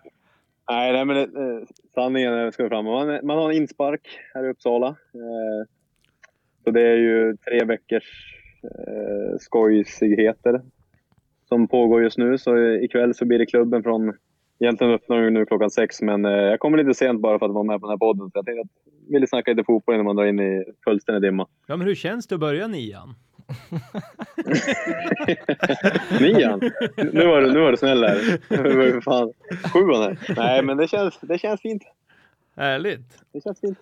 nej, 0.70 0.92
nej, 0.92 1.04
men 1.04 1.16
det, 1.16 1.22
eh, 1.22 1.66
sanningen 1.94 2.32
är, 2.32 2.50
ska 2.50 2.68
fram. 2.68 2.84
Man, 2.84 3.20
man 3.22 3.38
har 3.38 3.50
en 3.50 3.56
inspark 3.56 4.20
här 4.34 4.44
i 4.44 4.50
Uppsala. 4.50 4.88
Eh, 4.88 5.68
så 6.64 6.70
det 6.70 6.82
är 6.82 6.96
ju 6.96 7.36
tre 7.36 7.64
veckors 7.64 8.34
eh, 8.64 9.38
skojsigheter 9.38 10.60
som 11.48 11.68
pågår 11.68 12.02
just 12.02 12.18
nu. 12.18 12.38
Så 12.38 12.58
ikväll 12.58 13.14
så 13.14 13.24
blir 13.24 13.38
det 13.38 13.46
klubben 13.46 13.82
från 13.82 14.12
Egentligen 14.58 14.92
öppnar 14.92 15.20
vi 15.20 15.30
nu 15.30 15.46
klockan 15.46 15.70
sex, 15.70 16.02
men 16.02 16.24
eh, 16.24 16.30
jag 16.30 16.60
kommer 16.60 16.78
lite 16.78 16.94
sent 16.94 17.20
bara 17.20 17.38
för 17.38 17.46
att 17.46 17.52
vara 17.52 17.64
med 17.64 17.80
på 17.80 17.86
den 17.86 17.92
här 17.92 17.98
podden. 17.98 18.30
Så 18.30 18.38
jag 18.38 18.46
tänkte 18.46 18.60
att 18.60 18.92
jag 19.06 19.12
ville 19.12 19.26
snacka 19.26 19.50
lite 19.50 19.64
fotboll 19.64 19.94
innan 19.94 20.04
man 20.04 20.16
drar 20.16 20.24
in 20.24 20.40
i 20.40 20.64
fullständig 20.84 21.22
dimma. 21.22 21.46
Ja, 21.66 21.76
men 21.76 21.86
hur 21.86 21.94
känns 21.94 22.26
det 22.26 22.34
att 22.34 22.40
börja 22.40 22.66
nian? 22.66 23.14
Nian? 26.20 26.60
Nu 27.12 27.26
var 27.26 27.40
du, 27.40 27.52
nu 27.52 27.60
var 27.60 27.70
du 27.70 27.76
snäll 27.76 28.00
där. 28.00 28.38
Det 28.48 28.74
var 28.76 28.84
ju 28.84 28.92
för 28.92 29.00
fan 29.00 29.32
sjuan 29.72 30.02
här. 30.02 30.18
Nej, 30.36 30.62
men 30.62 30.76
det 30.76 30.88
känns, 30.88 31.18
det 31.20 31.38
känns 31.38 31.60
fint. 31.60 31.82
Härligt. 32.56 33.22
Det 33.32 33.40
känns 33.44 33.60
fint. 33.60 33.78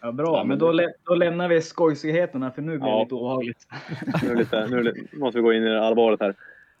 Ja, 0.00 0.12
bra, 0.12 0.44
men 0.44 0.58
då, 0.58 0.72
lä- 0.72 0.92
då 1.04 1.14
lämnar 1.14 1.48
vi 1.48 1.60
skojsigheterna 1.62 2.50
för 2.50 2.62
nu 2.62 2.78
blir 2.78 2.86
det 2.86 2.92
Ja. 2.92 3.02
lite 3.02 3.14
obehagligt. 3.14 3.66
Nu, 4.22 4.28
det 4.28 4.34
lite, 4.34 4.66
nu 4.66 4.82
det, 4.82 4.94
måste 5.18 5.38
vi 5.38 5.42
gå 5.42 5.52
in 5.52 5.64
i 5.64 5.68
det 5.68 5.82
allvaret 5.86 6.20
här. 6.20 6.34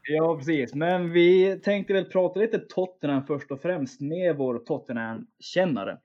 Ja, 0.08 0.36
precis. 0.36 0.74
Men 0.74 1.12
vi 1.12 1.58
tänkte 1.64 1.92
väl 1.92 2.04
prata 2.04 2.40
lite 2.40 2.58
Tottenham 2.58 3.26
först 3.26 3.50
och 3.50 3.60
främst 3.60 4.00
med 4.00 4.36
vår 4.36 4.58
Tottenham-kännare. 4.58 5.96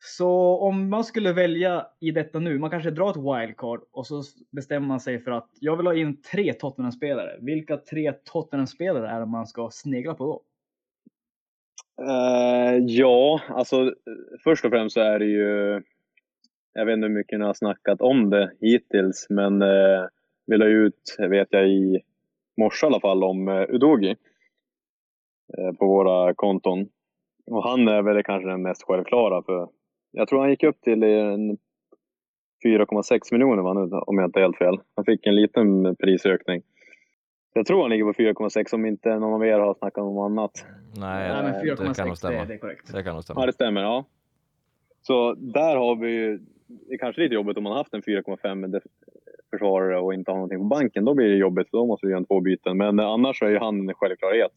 Så 0.00 0.58
om 0.58 0.90
man 0.90 1.04
skulle 1.04 1.32
välja 1.32 1.86
i 2.00 2.10
detta 2.10 2.38
nu, 2.38 2.58
man 2.58 2.70
kanske 2.70 2.90
drar 2.90 3.10
ett 3.10 3.16
wildcard 3.16 3.80
och 3.92 4.06
så 4.06 4.22
bestämmer 4.50 4.86
man 4.86 5.00
sig 5.00 5.18
för 5.18 5.30
att 5.30 5.48
jag 5.60 5.76
vill 5.76 5.86
ha 5.86 5.94
in 5.94 6.22
tre 6.22 6.52
Tottenham-spelare. 6.52 7.38
Vilka 7.40 7.76
tre 7.76 8.12
Tottenham-spelare 8.12 9.08
är 9.08 9.20
det 9.20 9.26
man 9.26 9.46
ska 9.46 9.68
snegla 9.72 10.14
på 10.14 10.26
då? 10.26 10.42
Uh, 12.04 12.84
ja, 12.86 13.40
alltså 13.48 13.94
först 14.44 14.64
och 14.64 14.70
främst 14.70 14.94
så 14.94 15.00
är 15.00 15.18
det 15.18 15.26
ju... 15.26 15.82
Jag 16.72 16.86
vet 16.86 16.94
inte 16.94 17.06
hur 17.06 17.14
mycket 17.14 17.38
ni 17.38 17.44
har 17.44 17.54
snackat 17.54 18.00
om 18.00 18.30
det 18.30 18.52
hittills, 18.60 19.26
men 19.30 19.62
uh, 19.62 20.06
vi 20.46 20.56
la 20.56 20.66
ut, 20.66 21.16
vet 21.18 21.48
jag, 21.50 21.68
i 21.68 22.00
morse 22.60 22.86
i 22.86 22.88
alla 22.88 23.00
fall 23.00 23.24
om 23.24 23.48
uh, 23.48 23.64
Udogi 23.68 24.16
uh, 25.58 25.72
på 25.72 25.86
våra 25.86 26.34
konton. 26.34 26.88
Och 27.46 27.62
han 27.62 27.88
är 27.88 28.02
väl 28.02 28.22
kanske 28.22 28.48
den 28.48 28.62
mest 28.62 28.82
självklara, 28.82 29.42
för 29.42 29.68
jag 30.18 30.28
tror 30.28 30.40
han 30.40 30.50
gick 30.50 30.62
upp 30.62 30.80
till 30.80 31.02
en 31.02 31.58
4,6 32.64 33.18
miljoner 33.32 33.62
va, 33.62 33.72
nu, 33.74 33.80
om 33.96 34.18
jag 34.18 34.28
inte 34.28 34.38
är 34.38 34.42
helt 34.42 34.56
fel. 34.58 34.78
Han 34.96 35.04
fick 35.04 35.26
en 35.26 35.34
liten 35.34 35.96
prisökning. 35.96 36.62
Jag 37.52 37.66
tror 37.66 37.80
han 37.80 37.90
ligger 37.90 38.04
på 38.04 38.12
4,6 38.12 38.74
om 38.74 38.86
inte 38.86 39.18
någon 39.18 39.32
av 39.34 39.46
er 39.46 39.58
har 39.58 39.74
snackat 39.74 40.02
om 40.04 40.18
annat. 40.18 40.50
Nej, 40.96 41.28
Nej, 41.28 41.42
men 41.42 41.66
det 41.66 41.76
kan 41.76 41.86
nog 41.86 41.94
4,6 41.96 42.10
det, 42.10 42.16
stämma. 42.16 42.44
det 42.44 42.54
är 42.54 42.58
korrekt. 42.58 42.92
Det 42.92 43.02
kan 43.02 43.12
nog 43.12 43.18
Ja, 43.18 43.22
stämma. 43.22 43.46
det 43.46 43.52
stämmer. 43.52 43.80
Ja. 43.82 44.04
Så 45.02 45.34
där 45.34 45.76
har 45.76 45.96
vi 45.96 46.10
ju... 46.10 46.38
Det 46.66 46.94
är 46.94 46.98
kanske 46.98 47.22
lite 47.22 47.34
jobbigt 47.34 47.56
om 47.56 47.62
man 47.62 47.72
har 47.72 47.78
haft 47.78 47.94
en 47.94 48.02
4,5 48.02 48.66
def- 48.66 48.82
försvarare 49.50 50.00
och 50.00 50.14
inte 50.14 50.30
har 50.30 50.36
någonting 50.36 50.58
på 50.58 50.64
banken. 50.64 51.04
Då 51.04 51.14
blir 51.14 51.28
det 51.28 51.36
jobbigt, 51.36 51.70
för 51.70 51.78
då 51.78 51.86
måste 51.86 52.06
vi 52.06 52.12
göra 52.12 52.24
två 52.24 52.40
byten. 52.40 52.76
Men 52.76 52.98
eh, 52.98 53.06
annars 53.06 53.42
är 53.42 53.48
ju 53.48 53.58
han 53.58 53.88
en 53.88 53.94
självklarhet. 53.94 54.52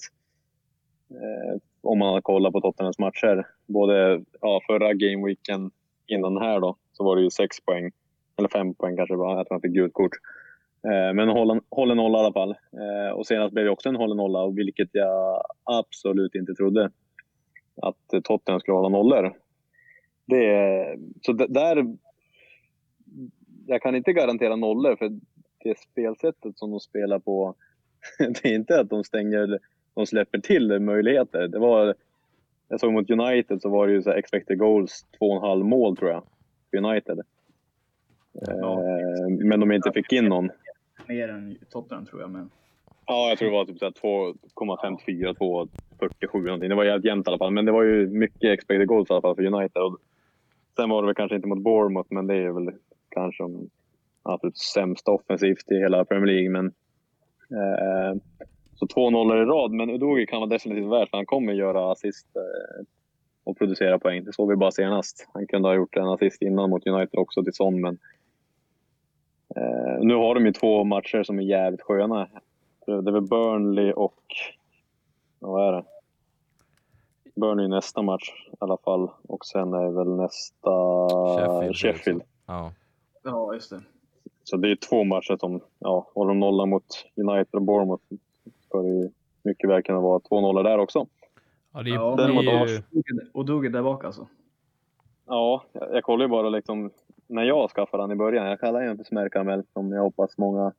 Om 1.82 2.00
man 2.00 2.14
har 2.14 2.22
kollat 2.22 2.54
på 2.54 2.62
Tottenhams 2.62 3.00
matcher. 3.00 3.48
Både 3.68 4.24
ja, 4.42 4.62
förra 4.68 4.94
gameweeken 4.94 5.72
innan 6.08 6.38
här 6.38 6.60
då, 6.60 6.76
så 6.92 7.04
var 7.04 7.16
det 7.16 7.22
ju 7.22 7.30
sex 7.30 7.62
poäng. 7.66 7.92
Eller 8.38 8.50
fem 8.50 8.74
poäng 8.74 8.98
kanske 8.98 9.14
det 9.14 9.18
var, 9.18 9.42
att 9.42 9.48
han 9.50 9.62
fick 9.62 9.72
gult 9.72 9.94
kort. 9.94 10.12
Eh, 10.84 11.14
men 11.14 11.30
håller, 11.30 11.96
nolla 11.96 12.18
i 12.18 12.22
alla 12.22 12.34
fall. 12.34 12.50
Eh, 12.52 13.14
och 13.14 13.28
senast 13.28 13.54
blev 13.54 13.66
det 13.66 13.72
också 13.72 13.90
en 13.90 13.96
håller 13.96 14.16
nolla, 14.16 14.50
vilket 14.50 14.90
jag 14.92 15.42
absolut 15.64 16.36
inte 16.36 16.54
trodde 16.54 16.92
att 17.82 18.24
Tottenham 18.24 18.60
skulle 18.60 18.76
hålla 18.76 18.90
nollor. 18.90 19.34
Det, 20.26 20.98
så 21.22 21.34
där... 21.34 21.98
Jag 23.68 23.82
kan 23.82 23.96
inte 23.96 24.14
garantera 24.14 24.56
nollor, 24.56 24.96
för 24.96 25.10
det 25.64 25.80
spelsättet 25.80 26.58
som 26.58 26.72
de 26.72 26.80
spelar 26.80 27.20
på, 27.20 27.56
det 28.20 28.46
är 28.46 28.56
inte 28.56 28.80
att 28.80 28.90
de 28.90 29.04
stänger, 29.04 29.60
de 29.94 30.06
släpper 30.06 30.40
till 30.40 30.80
möjligheter. 30.80 31.48
Det 31.48 31.60
var, 31.60 31.96
jag 32.68 32.80
såg 32.80 32.94
mot 32.94 33.10
United 33.10 33.62
så 33.62 33.70
var 33.70 33.88
det 33.88 33.94
ju 33.94 34.02
så 34.02 34.10
här 34.10 34.18
expected 34.18 34.58
goals, 34.58 35.06
2,5 35.20 35.64
mål 35.64 35.98
tror 35.98 36.12
jag, 36.12 36.24
för 36.70 36.78
United. 36.78 37.20
Eh, 38.48 39.30
men 39.30 39.60
de 39.60 39.72
inte 39.72 39.92
fick 39.92 40.14
in 40.14 40.26
någon. 40.26 40.50
Mer 41.08 41.28
än 41.28 41.58
Tottenham 41.70 42.06
tror 42.06 42.22
jag, 42.22 42.30
men 42.30 42.50
Ja, 43.06 43.30
jag 43.30 43.38
tror 43.38 43.50
det 43.50 43.58
var 43.58 43.66
typ 43.66 43.80
så 43.80 43.86
här 43.86 43.92
2,54, 43.92 45.34
2,47 46.00 46.46
någonting. 46.46 46.70
Det 46.70 46.76
var 46.76 46.84
jävligt 46.84 47.06
jämnt 47.06 47.28
i 47.28 47.30
alla 47.30 47.38
fall. 47.38 47.52
Men 47.52 47.66
det 47.66 47.72
var 47.72 47.84
ju 47.84 48.08
mycket 48.08 48.54
expected 48.54 48.88
goals 48.88 49.10
i 49.10 49.14
alla 49.14 49.22
fall 49.22 49.36
för 49.36 49.46
United. 49.46 49.82
Och 49.82 49.98
sen 50.76 50.90
var 50.90 51.02
det 51.02 51.06
väl 51.06 51.16
kanske 51.16 51.36
inte 51.36 51.48
mot 51.48 51.64
Bournemouth, 51.64 52.08
men 52.14 52.28
det 52.28 52.36
är 52.36 52.52
väl 52.52 52.74
kanske 53.10 53.44
de 53.44 53.70
absolut 54.24 54.58
sämsta 54.58 55.12
offensivt 55.12 55.72
i 55.72 55.76
hela 55.76 56.06
Premier 56.06 56.26
League. 56.26 56.50
Men, 56.50 56.66
eh, 57.60 58.22
så 58.82 58.88
två 58.88 59.10
nollor 59.10 59.42
i 59.42 59.46
rad, 59.46 59.72
men 59.72 59.90
Udogi 59.90 60.26
kan 60.26 60.40
vara 60.40 60.50
definitivt 60.50 60.92
värd 60.92 61.10
för 61.10 61.18
han 61.18 61.26
kommer 61.26 61.54
göra 61.54 61.92
assist 61.92 62.28
eh, 62.36 62.86
och 63.44 63.58
producera 63.58 64.00
poäng. 64.00 64.24
Det 64.24 64.34
såg 64.34 64.50
vi 64.50 64.56
bara 64.56 64.72
senast. 64.72 65.28
Han 65.34 65.48
kunde 65.48 65.70
ha 65.70 65.76
gjort 65.76 65.96
en 65.96 66.08
assist 66.08 66.42
innan 66.42 66.70
mot 66.70 66.88
United 66.88 67.20
också 67.20 67.44
till 67.44 67.54
Son, 67.54 67.82
men 67.82 67.98
eh, 69.56 70.00
nu 70.00 70.14
har 70.16 70.36
de 70.36 70.46
ju 70.46 70.52
två 70.54 70.84
matcher 70.84 71.24
som 71.24 71.40
är 71.40 71.44
jävligt 71.44 71.82
sköna. 71.82 72.28
Det 72.86 72.92
är 72.92 73.12
väl 73.12 73.22
Burnley 73.22 73.92
och... 73.92 74.24
Vad 75.40 75.68
är 75.68 75.72
det? 75.72 75.84
Burnley 77.36 77.68
nästa 77.68 78.02
match 78.02 78.34
i 78.52 78.56
alla 78.60 78.78
fall. 78.78 79.10
Och 79.28 79.46
sen 79.46 79.74
är 79.74 79.92
väl 79.92 80.16
nästa 80.16 80.72
Sheffield. 81.38 81.76
Sheffield. 81.76 82.22
Ja. 82.48 82.72
ja, 83.24 83.54
just 83.54 83.70
det. 83.70 83.82
Så 84.44 84.58
det 84.58 84.72
är 84.72 84.76
två 84.76 85.04
matcher 85.04 85.38
som, 85.40 85.62
ja, 85.80 86.08
håller 86.14 86.30
de 86.30 86.40
nolla 86.40 86.66
mot 86.66 87.06
United 87.16 87.56
och 87.56 87.62
Bournemouth 87.62 88.04
ska 88.72 88.82
det 88.82 89.12
mycket 89.44 89.70
väl 89.70 89.84
kunna 89.84 90.00
vara 90.00 90.20
två 90.20 90.42
nollor 90.42 90.64
där 90.64 90.78
också. 90.78 91.08
Ja, 91.74 91.84
det 91.84 91.90
Ja, 91.90 92.16
blir 92.16 92.26
den 92.26 92.36
mot 92.36 92.70
ju... 92.70 92.82
Och 93.34 93.46
Duge 93.46 93.70
där 93.70 93.84
bak 93.84 94.06
alltså. 94.06 94.28
Ja, 95.28 95.64
jag, 95.74 95.96
jag 95.96 96.04
kollar 96.04 96.26
ju 96.26 96.30
bara 96.30 96.50
liksom 96.50 96.92
när 97.28 97.44
jag 97.44 97.70
skaffade 97.70 98.04
den 98.04 98.12
i 98.12 98.16
början. 98.16 98.46
Jag 98.48 98.60
kallar 98.60 98.82
den 98.82 98.98
för 98.98 99.04
smärkaramell 99.04 99.64
som 99.74 99.92
jag 99.92 100.02
hoppas 100.02 100.38
många 100.38 100.72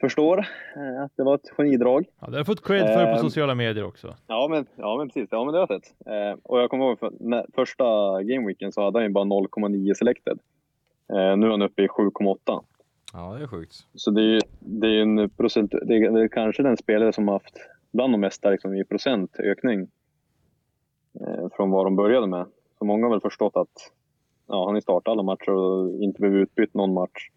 förstår 0.00 0.38
eh, 0.76 1.02
att 1.04 1.12
det 1.16 1.22
var 1.22 1.34
ett 1.34 1.50
genidrag. 1.56 2.04
Ja, 2.20 2.26
det 2.30 2.36
har 2.36 2.44
fått 2.44 2.64
cred 2.64 2.86
för 2.86 3.04
på 3.04 3.10
Ehm. 3.10 3.18
sociala 3.18 3.54
medier 3.54 3.84
också. 3.84 4.14
Ja, 4.26 4.46
men, 4.50 4.66
ja, 4.76 4.96
men 4.98 5.08
precis. 5.08 5.28
Ja, 5.30 5.44
men 5.44 5.52
det 5.54 5.60
har 5.60 5.66
jag 5.70 5.82
sett. 5.82 5.94
Eh, 6.06 6.38
och 6.42 6.60
jag 6.60 6.70
kommer 6.70 6.84
ihåg 6.84 6.98
för, 6.98 7.12
när, 7.20 7.46
första 7.54 7.84
gameweeken 8.22 8.72
så 8.72 8.82
hade 8.84 8.98
han 8.98 9.04
ju 9.06 9.12
bara 9.12 9.24
0,9 9.24 9.94
selected. 9.94 10.38
Eh, 11.12 11.36
nu 11.36 11.46
är 11.46 11.50
han 11.50 11.62
uppe 11.62 11.82
i 11.82 11.88
7,8. 11.88 12.62
Ja, 13.12 13.34
det 13.34 13.42
är 13.42 13.46
sjukt. 13.46 13.74
Så 13.94 14.10
det 14.10 14.22
är 14.22 14.40
det 14.60 14.86
är 14.86 15.02
en 15.02 15.30
procent, 15.30 15.72
det 15.82 15.94
är 15.96 16.10
väl 16.10 16.28
kanske 16.28 16.62
den 16.62 16.76
spelare 16.76 17.12
som 17.12 17.28
har 17.28 17.34
haft 17.34 17.54
bland 17.92 18.14
de 18.14 18.20
mesta 18.20 18.50
liksom, 18.50 18.74
i 18.74 18.84
procent 18.84 19.36
ökning 19.38 19.88
eh, 21.20 21.48
från 21.56 21.70
vad 21.70 21.86
de 21.86 21.96
började 21.96 22.26
med. 22.26 22.46
Så 22.78 22.84
många 22.84 23.06
har 23.06 23.10
väl 23.10 23.20
förstått 23.20 23.56
att 23.56 23.92
ja, 24.46 24.64
han 24.64 24.74
har 24.74 24.80
startat 24.80 25.12
alla 25.12 25.22
matcher 25.22 25.50
och 25.50 26.02
inte 26.02 26.20
blivit 26.20 26.48
utbytt 26.48 26.74
någon 26.74 26.94
match. 26.94 27.30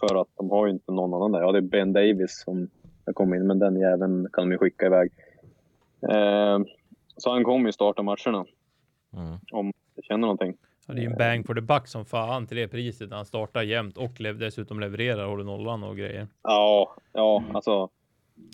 För 0.00 0.20
att 0.20 0.28
de 0.36 0.50
har 0.50 0.66
ju 0.66 0.72
inte 0.72 0.92
någon 0.92 1.14
annan 1.14 1.32
där. 1.32 1.40
Ja, 1.40 1.52
det 1.52 1.58
är 1.58 1.62
Ben 1.62 1.92
Davis 1.92 2.42
som 2.44 2.68
har 3.06 3.12
kommit 3.12 3.40
in, 3.40 3.46
men 3.46 3.58
den 3.58 3.76
jäveln 3.76 4.28
kan 4.32 4.44
de 4.44 4.52
ju 4.52 4.58
skicka 4.58 4.86
iväg. 4.86 5.12
Eh, 6.02 6.58
så 7.16 7.30
han 7.30 7.44
kommer 7.44 7.66
ju 7.66 7.72
starta 7.72 8.02
matcherna 8.02 8.44
Mm. 9.16 9.38
om 9.52 9.72
jag 9.94 10.04
känner 10.04 10.20
någonting. 10.20 10.56
Ja, 10.86 10.94
det 10.94 11.00
är 11.00 11.02
ju 11.02 11.10
en 11.10 11.16
bang 11.18 11.46
for 11.46 11.54
the 11.54 11.60
buck 11.60 11.86
som 11.86 12.04
fan 12.04 12.46
till 12.46 12.56
det 12.56 12.68
priset. 12.68 13.10
när 13.10 13.16
Han 13.16 13.26
startar 13.26 13.62
jämt 13.62 13.96
och 13.96 14.20
lev 14.20 14.38
dessutom 14.38 14.80
levererar, 14.80 15.26
håller 15.26 15.44
nollan 15.44 15.84
och 15.84 15.96
grejer. 15.96 16.26
Ja, 16.42 16.94
ja, 17.12 17.44
alltså. 17.54 17.88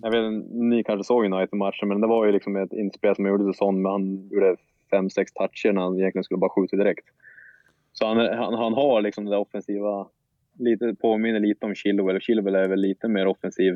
Jag 0.03 0.11
vet 0.11 0.25
inte, 0.25 0.55
ni 0.55 0.85
kanske 0.85 1.05
såg 1.05 1.25
United-matchen, 1.25 1.89
men 1.89 2.01
det 2.01 2.07
var 2.07 2.27
ju 2.27 2.33
liksom 2.33 2.57
ett 2.57 2.73
inspel 2.73 3.17
som 3.17 3.27
gjorde 3.27 3.45
till 3.45 3.55
sån, 3.55 3.83
men 3.83 3.93
han 3.93 4.29
gjorde 4.29 4.57
fem, 4.91 5.11
sex 5.11 5.33
toucher 5.33 5.73
när 5.73 5.83
han 5.83 5.99
egentligen 5.99 6.25
skulle 6.25 6.39
bara 6.39 6.51
skjuta 6.51 6.77
direkt. 6.77 7.05
Så 7.93 8.07
han, 8.07 8.17
han, 8.19 8.55
han 8.55 8.75
har 8.75 9.03
liksom 9.03 9.25
det 9.25 9.37
offensiva, 9.37 10.09
lite, 10.59 10.95
påminner 10.95 11.41
lite 11.41 11.67
om 11.67 11.75
Chilwell. 11.75 12.21
Chilwell 12.21 12.55
är 12.55 12.69
väl 12.69 12.81
lite 12.81 13.09
mer 13.09 13.27
offensiv, 13.27 13.73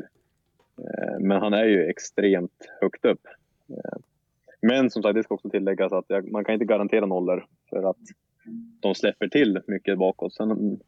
eh, 0.77 1.19
men 1.19 1.41
han 1.41 1.53
är 1.53 1.65
ju 1.65 1.89
extremt 1.89 2.69
högt 2.81 3.05
upp. 3.05 3.21
Eh, 3.69 3.97
men 4.61 4.89
som 4.89 5.03
sagt, 5.03 5.15
det 5.15 5.23
ska 5.23 5.33
också 5.35 5.49
tilläggas 5.49 5.91
att 5.91 6.05
jag, 6.07 6.31
man 6.31 6.45
kan 6.45 6.53
inte 6.53 6.65
garantera 6.65 7.05
nollor 7.05 7.45
för 7.69 7.89
att 7.89 7.97
de 8.79 8.95
släpper 8.95 9.27
till 9.27 9.61
mycket 9.67 9.97
bakåt. 9.97 10.33
Sen, 10.33 10.79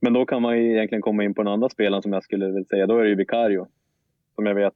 men 0.00 0.12
då 0.12 0.26
kan 0.26 0.42
man 0.42 0.58
ju 0.58 0.72
egentligen 0.72 1.02
komma 1.02 1.24
in 1.24 1.34
på 1.34 1.42
den 1.42 1.52
andra 1.52 1.68
spelaren 1.68 2.02
som 2.02 2.12
jag 2.12 2.24
skulle 2.24 2.46
vilja 2.46 2.64
säga. 2.64 2.86
Då 2.86 2.98
är 2.98 3.02
det 3.02 3.08
ju 3.08 3.14
Vicario. 3.14 3.66
Som 4.34 4.46
jag 4.46 4.54
vet 4.54 4.74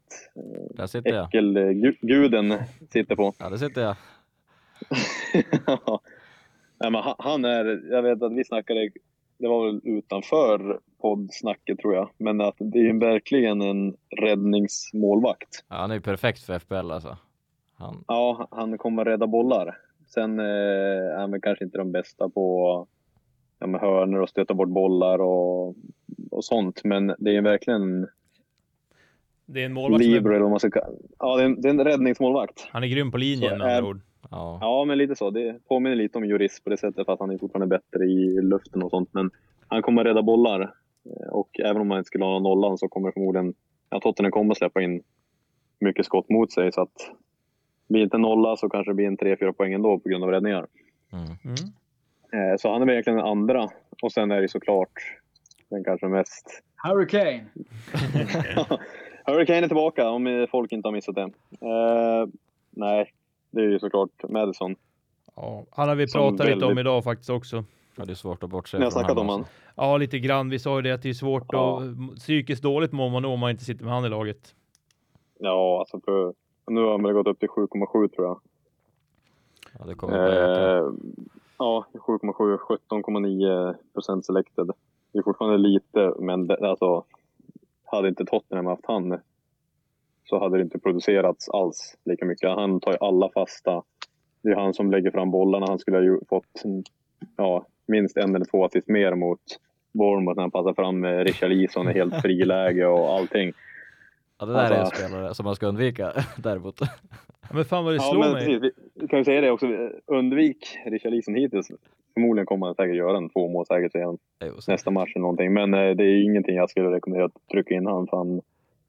Där 0.74 0.86
sitter 0.86 1.24
äckelguden 1.24 2.54
sitter 2.92 3.16
på. 3.16 3.34
Ja, 3.38 3.48
där 3.50 3.56
sitter 3.56 3.82
jag. 3.82 3.96
Ja, 6.80 6.90
men 6.90 7.02
han- 7.18 7.44
är, 7.44 7.92
jag 7.92 8.02
vet 8.02 8.22
att 8.22 8.32
vi 8.32 8.44
snackade 8.44 8.90
det 9.38 9.48
var 9.48 9.66
väl 9.66 9.80
utanför 9.84 10.80
poddsnacket 11.00 11.78
tror 11.78 11.94
jag. 11.94 12.10
Men 12.18 12.40
att 12.40 12.56
det 12.58 12.78
är 12.78 12.82
ju 12.82 12.98
verkligen 12.98 13.62
en 13.62 13.96
räddningsmålvakt. 14.20 15.64
Ja, 15.68 15.76
han 15.76 15.90
är 15.90 15.94
ju 15.94 16.00
perfekt 16.00 16.42
för 16.42 16.58
FPL 16.58 16.74
alltså. 16.90 17.16
Han, 17.74 18.04
Ja, 18.08 18.48
han 18.50 18.78
kommer 18.78 19.04
rädda 19.04 19.26
bollar. 19.26 19.76
Sen 20.08 20.38
eh, 20.40 20.44
är 20.46 21.16
han 21.18 21.40
kanske 21.40 21.64
inte 21.64 21.78
de 21.78 21.92
bästa 21.92 22.28
på 22.28 22.86
ja, 23.58 23.66
med 23.66 23.80
hörnor 23.80 24.20
och 24.20 24.28
stöta 24.28 24.54
bort 24.54 24.68
bollar 24.68 25.18
och, 25.18 25.74
och 26.30 26.44
sånt. 26.44 26.80
Men 26.84 27.14
det 27.18 27.36
är 27.36 27.42
verkligen 27.42 28.08
Det 29.46 29.60
är 29.62 29.66
en 29.66 29.72
målvakt 29.72 30.04
som 30.04 30.12
libero 30.12 30.32
är, 30.32 30.34
eller 30.34 30.42
vad 30.42 30.50
man 30.50 30.60
ska 30.60 30.70
kalla 30.70 30.86
Ja, 31.18 31.36
det 31.36 31.42
är 31.42 31.46
en, 31.46 31.60
det 31.60 31.68
är 31.68 31.70
en 31.70 31.84
räddningsmålvakt. 31.84 32.66
han 32.70 32.84
är 32.84 32.88
grym 32.88 33.10
på 33.10 33.16
linjen 33.18 33.50
Så 33.50 33.56
med 33.56 33.76
andra 33.76 33.88
ord. 33.90 34.00
ja. 34.30 34.58
Ja, 34.60 34.84
men 34.84 34.98
lite 34.98 35.16
så. 35.16 35.30
Det 35.30 35.58
påminner 35.68 35.96
lite 35.96 36.18
om 36.18 36.24
jurist 36.24 36.64
på 36.64 36.70
det 36.70 36.76
sättet 36.76 37.06
för 37.06 37.12
att 37.12 37.20
han 37.20 37.30
är 37.30 37.38
fortfarande 37.38 37.76
bättre 37.78 38.04
i 38.04 38.40
luften 38.42 38.82
och 38.82 38.90
sånt. 38.90 39.08
Men 39.12 39.30
han 39.66 39.82
kommer 39.82 40.04
rädda 40.04 40.22
bollar. 40.22 40.60
Eh, 41.04 41.28
Och 41.32 41.60
även 41.60 41.80
om 41.82 41.88
man 41.88 41.98
inte 41.98 42.06
skulle 42.08 42.24
ha 42.24 42.38
nollan 42.38 42.78
så 42.78 42.88
kommer 42.88 43.10
förmodligen 43.12 43.54
ja, 43.90 44.00
Tottenham 44.00 44.32
kommer 44.32 44.54
släppa 44.54 44.82
in 44.82 45.02
mycket 45.80 46.06
skott 46.06 46.28
mot 46.28 46.52
sig. 46.52 46.72
Så 46.72 46.80
att 46.80 47.10
blir 47.88 48.02
inte 48.02 48.18
nolla 48.18 48.56
så 48.56 48.68
kanske 48.68 48.90
det 48.90 48.94
blir 48.94 49.06
en 49.06 49.18
3-4 49.18 49.52
poäng 49.52 49.72
ändå 49.72 49.98
på 49.98 50.08
grund 50.08 50.24
av 50.24 50.30
räddningar. 50.30 50.66
Mm. 51.12 51.24
Mm. 51.44 52.50
Eh, 52.52 52.56
Så 52.58 52.72
han 52.72 52.82
är 52.82 52.86
verkligen 52.86 53.16
den 53.16 53.26
andra. 53.26 53.68
Och 54.02 54.12
sen 54.12 54.30
är 54.30 54.40
det 54.40 54.48
såklart 54.48 54.92
den 55.68 55.84
kanske 55.84 56.08
mest... 56.08 56.62
Hurricane. 56.84 57.44
Hurricane 59.26 59.58
är 59.64 59.66
tillbaka 59.66 60.08
om 60.10 60.46
folk 60.50 60.72
inte 60.72 60.88
har 60.88 60.92
missat 60.92 61.14
det. 61.14 61.22
Eh, 61.50 62.28
nej, 62.70 63.12
det 63.50 63.60
är 63.60 63.64
ju 63.64 63.78
såklart 63.78 64.10
Madison. 64.28 64.76
Ja, 65.36 65.64
han 65.70 65.88
har 65.88 65.96
vi 65.96 66.12
pratat 66.12 66.46
lite 66.46 66.52
om 66.56 66.60
väldigt- 66.60 66.80
idag 66.80 67.04
faktiskt 67.04 67.30
också. 67.30 67.64
ja, 67.96 68.04
det 68.04 68.12
är 68.12 68.14
svårt 68.14 68.42
att 68.42 68.50
bortse 68.50 68.78
Ni 68.78 68.84
har 68.84 68.90
från 68.90 69.00
snackat 69.00 69.18
om 69.18 69.30
alltså. 69.30 69.52
Ja, 69.76 69.96
lite 69.96 70.18
grann. 70.18 70.50
Vi 70.50 70.58
sa 70.58 70.76
ju 70.76 70.82
det 70.82 70.90
att 70.90 71.02
det 71.02 71.08
är 71.08 71.12
svårt 71.14 71.46
Ja. 71.48 71.72
och 71.74 71.82
psykiskt 72.16 72.62
dåligt 72.62 72.92
mår 72.92 73.10
man 73.10 73.24
om 73.24 73.40
man 73.40 73.50
inte 73.50 73.64
sitter 73.64 73.84
med 73.84 73.94
han 73.94 74.04
i 74.04 74.08
laget. 74.08 74.54
Ja, 75.38 75.78
alltså 75.80 76.00
för, 76.04 76.34
nu 76.70 76.80
har 76.80 76.90
han 76.90 77.02
väl 77.02 77.12
gått 77.12 77.26
upp 77.26 77.40
till 77.40 77.48
7,7 77.48 78.08
tror 78.08 78.26
jag. 78.26 78.40
Ja, 79.78 79.86
det 79.86 79.94
kommer 79.94 80.12
bara 80.12 80.28
öka. 80.28 80.86
Eh, 80.86 80.92
ja, 81.58 81.86
7,7, 81.92 82.58
17,9 82.90 83.74
procent 83.94 84.26
selected. 84.26 84.70
Det 85.12 85.18
är 85.18 85.22
fortfarande 85.22 85.58
lite, 85.58 86.14
men 86.18 86.46
det, 86.46 86.68
alltså, 86.68 87.04
hade 87.84 88.08
inte 88.08 88.24
Tottenham 88.24 88.66
haft 88.66 88.86
han 88.86 89.18
så 90.28 90.38
hade 90.38 90.56
det 90.56 90.62
inte 90.62 90.78
producerats 90.78 91.48
alls 91.48 91.96
lika 92.04 92.24
mycket. 92.24 92.50
Han 92.50 92.80
tar 92.80 92.92
ju 92.92 92.98
alla 93.00 93.30
fasta. 93.34 93.82
Det 94.42 94.48
är 94.48 94.54
han 94.56 94.74
som 94.74 94.90
lägger 94.90 95.10
fram 95.10 95.30
bollarna. 95.30 95.66
Han 95.68 95.78
skulle 95.78 96.10
ha 96.10 96.18
fått 96.28 96.62
ja, 97.36 97.66
minst 97.86 98.16
en 98.16 98.34
eller 98.34 98.44
två 98.44 98.64
assist 98.64 98.88
mer 98.88 99.14
mot 99.14 99.40
Bournemouth 99.92 100.36
när 100.36 100.42
han 100.42 100.50
passar 100.50 100.74
fram 100.74 101.00
med 101.00 101.26
Richarlison 101.26 101.90
i 101.90 101.92
helt 101.92 102.14
friläge 102.22 102.86
och 102.86 103.08
allting. 103.08 103.52
Ja, 104.38 104.46
det 104.46 104.52
där 104.52 104.70
är 104.70 104.74
en 104.74 104.80
alltså- 104.80 104.96
spelare 105.02 105.34
som 105.34 105.44
man 105.44 105.54
ska 105.54 105.66
undvika 105.66 106.12
däremot. 106.36 106.80
Ja, 106.80 106.88
men 107.54 107.64
fan 107.64 107.84
vad 107.84 107.92
det 107.92 107.96
Ja, 107.96 108.02
slår 108.02 108.20
men 108.20 108.32
mig. 108.32 108.46
precis. 108.46 108.72
Vi- 108.94 109.08
kan 109.08 109.18
ju 109.18 109.24
säga 109.24 109.40
det 109.40 109.50
också. 109.50 109.66
Undvik 110.06 110.78
Richarlison 110.86 111.34
hittills. 111.34 111.68
Förmodligen 112.14 112.46
kommer 112.46 112.66
han 112.66 112.74
säkert 112.74 112.96
göra 112.96 113.16
en 113.16 113.28
två 113.30 113.48
mål 113.48 113.66
säkert 113.66 113.94
igen 113.94 114.18
nästa 114.68 114.90
match 114.90 115.12
eller 115.14 115.20
någonting. 115.22 115.52
Men 115.52 115.74
eh, 115.74 115.90
det 115.96 116.04
är 116.04 116.24
ingenting 116.24 116.56
jag 116.56 116.70
skulle 116.70 116.90
rekommendera 116.90 117.26
att 117.26 117.48
trycka 117.52 117.74
in 117.74 117.86
han. 117.86 118.06
För 118.06 118.16
han, 118.16 118.40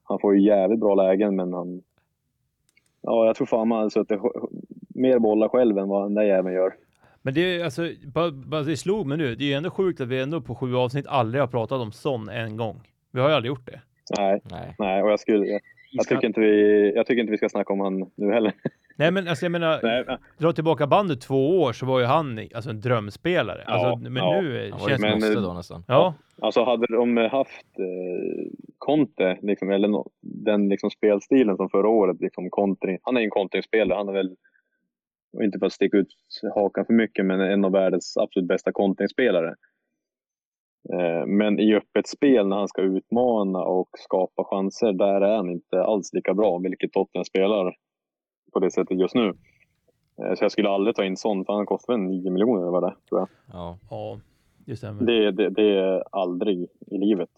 han 0.03 0.19
får 0.19 0.35
ju 0.35 0.41
jävligt 0.41 0.79
bra 0.79 0.95
lägen 0.95 1.35
men 1.35 1.53
han... 1.53 1.81
Ja, 3.01 3.25
jag 3.25 3.35
tror 3.35 3.47
fan 3.47 3.67
man 3.67 3.77
hade 3.77 3.91
suttit 3.91 4.19
mer 4.95 5.19
bollar 5.19 5.49
själv 5.49 5.77
än 5.77 5.87
vad 5.87 6.05
den 6.05 6.13
där 6.13 6.23
jäveln 6.23 6.55
gör. 6.55 6.73
Men 7.21 7.33
det 7.33 7.41
är 7.41 7.63
alltså, 7.65 7.81
bara, 8.13 8.31
bara 8.31 8.61
det 8.61 8.77
slog 8.77 9.07
mig 9.07 9.17
nu. 9.17 9.35
Det 9.35 9.43
är 9.43 9.47
ju 9.47 9.53
ändå 9.53 9.69
sjukt 9.69 10.01
att 10.01 10.07
vi 10.07 10.21
ändå 10.21 10.41
på 10.41 10.55
sju 10.55 10.75
avsnitt 10.75 11.07
aldrig 11.07 11.41
har 11.41 11.47
pratat 11.47 11.81
om 11.81 11.91
Son 11.91 12.29
en 12.29 12.57
gång. 12.57 12.81
Vi 13.11 13.19
har 13.19 13.29
ju 13.29 13.35
aldrig 13.35 13.49
gjort 13.49 13.65
det. 13.65 13.81
Nej, 14.17 14.41
Nej. 14.51 14.75
nej. 14.79 15.03
Och 15.03 15.11
jag, 15.11 15.19
skulle, 15.19 15.45
jag, 15.45 15.61
jag, 15.91 16.07
tycker 16.07 16.27
inte 16.27 16.39
vi, 16.39 16.91
jag 16.95 17.05
tycker 17.05 17.21
inte 17.21 17.31
vi 17.31 17.37
ska 17.37 17.49
snacka 17.49 17.73
om 17.73 17.79
han 17.79 18.11
nu 18.15 18.31
heller. 18.33 18.53
Nej, 18.95 19.11
men 19.11 19.27
alltså 19.27 19.45
jag 19.45 19.51
menar, 19.51 19.79
Nej, 19.83 20.03
men- 20.07 20.17
dra 20.37 20.51
tillbaka 20.53 20.87
bandet 20.87 21.21
två 21.21 21.61
år 21.61 21.73
så 21.73 21.85
var 21.85 21.99
ju 21.99 22.05
han 22.05 22.39
alltså 22.55 22.69
en 22.69 22.79
drömspelare. 22.81 23.63
Ja, 23.67 23.73
alltså, 23.73 24.09
men 24.09 24.23
ja. 24.23 24.41
nu 24.41 24.69
Han 24.71 24.79
var 24.79 24.89
ju 24.89 24.89
känns 24.89 24.91
ett 24.93 24.99
men- 25.01 25.13
måste 25.13 25.33
då 25.41 25.53
nästan. 25.53 25.83
Ja, 25.87 26.13
Alltså 26.41 26.63
hade 26.63 26.87
de 26.95 27.17
haft 27.17 27.79
eh, 27.79 28.51
Conte, 28.77 29.37
liksom, 29.41 29.69
eller 29.71 29.87
no, 29.87 30.09
den 30.21 30.69
liksom, 30.69 30.89
spelstilen 30.89 31.57
som 31.57 31.69
förra 31.69 31.87
året, 31.87 32.21
liksom, 32.21 32.49
kontring. 32.49 32.97
Han 33.01 33.15
är 33.17 33.21
ju 33.21 33.25
en 33.25 33.29
kontringsspelare. 33.31 33.97
Han 33.97 34.09
är 34.09 34.13
väl, 34.13 34.35
inte 35.43 35.59
för 35.59 35.65
att 35.65 35.73
sticka 35.73 35.97
ut 35.97 36.07
hakan 36.55 36.85
för 36.85 36.93
mycket, 36.93 37.25
men 37.25 37.41
en 37.41 37.65
av 37.65 37.71
världens 37.71 38.17
absolut 38.17 38.47
bästa 38.47 38.71
kontringsspelare. 38.71 39.55
Eh, 40.93 41.25
men 41.25 41.59
i 41.59 41.75
öppet 41.75 42.07
spel 42.07 42.47
när 42.47 42.57
han 42.57 42.67
ska 42.67 42.81
utmana 42.81 43.59
och 43.63 43.89
skapa 43.99 44.43
chanser, 44.43 44.93
där 44.93 45.21
är 45.21 45.35
han 45.35 45.49
inte 45.49 45.83
alls 45.83 46.13
lika 46.13 46.33
bra, 46.33 46.57
vilket 46.57 46.93
Tottenham 46.93 47.25
spelar 47.25 47.75
på 48.53 48.59
det 48.59 48.71
sättet 48.71 48.99
just 48.99 49.15
nu. 49.15 49.27
Eh, 50.23 50.33
så 50.35 50.43
jag 50.43 50.51
skulle 50.51 50.69
aldrig 50.69 50.95
ta 50.95 51.03
in 51.05 51.17
sån, 51.17 51.45
för 51.45 51.53
han 51.53 51.65
kostar 51.65 51.93
väl 51.93 52.01
9 52.01 52.31
miljoner 52.31 52.61
eller 52.61 52.71
vad 52.71 52.83
det 52.83 52.87
är, 52.87 52.95
tror 53.09 53.19
jag. 53.19 53.29
Ja. 53.53 53.77
ja, 53.89 54.19
det 54.65 54.75
stämmer. 54.75 55.03
Det, 55.05 55.31
det, 55.31 55.49
det 55.49 55.77
är 55.79 56.03
aldrig 56.11 56.67
i 56.87 56.97
livet. 56.97 57.29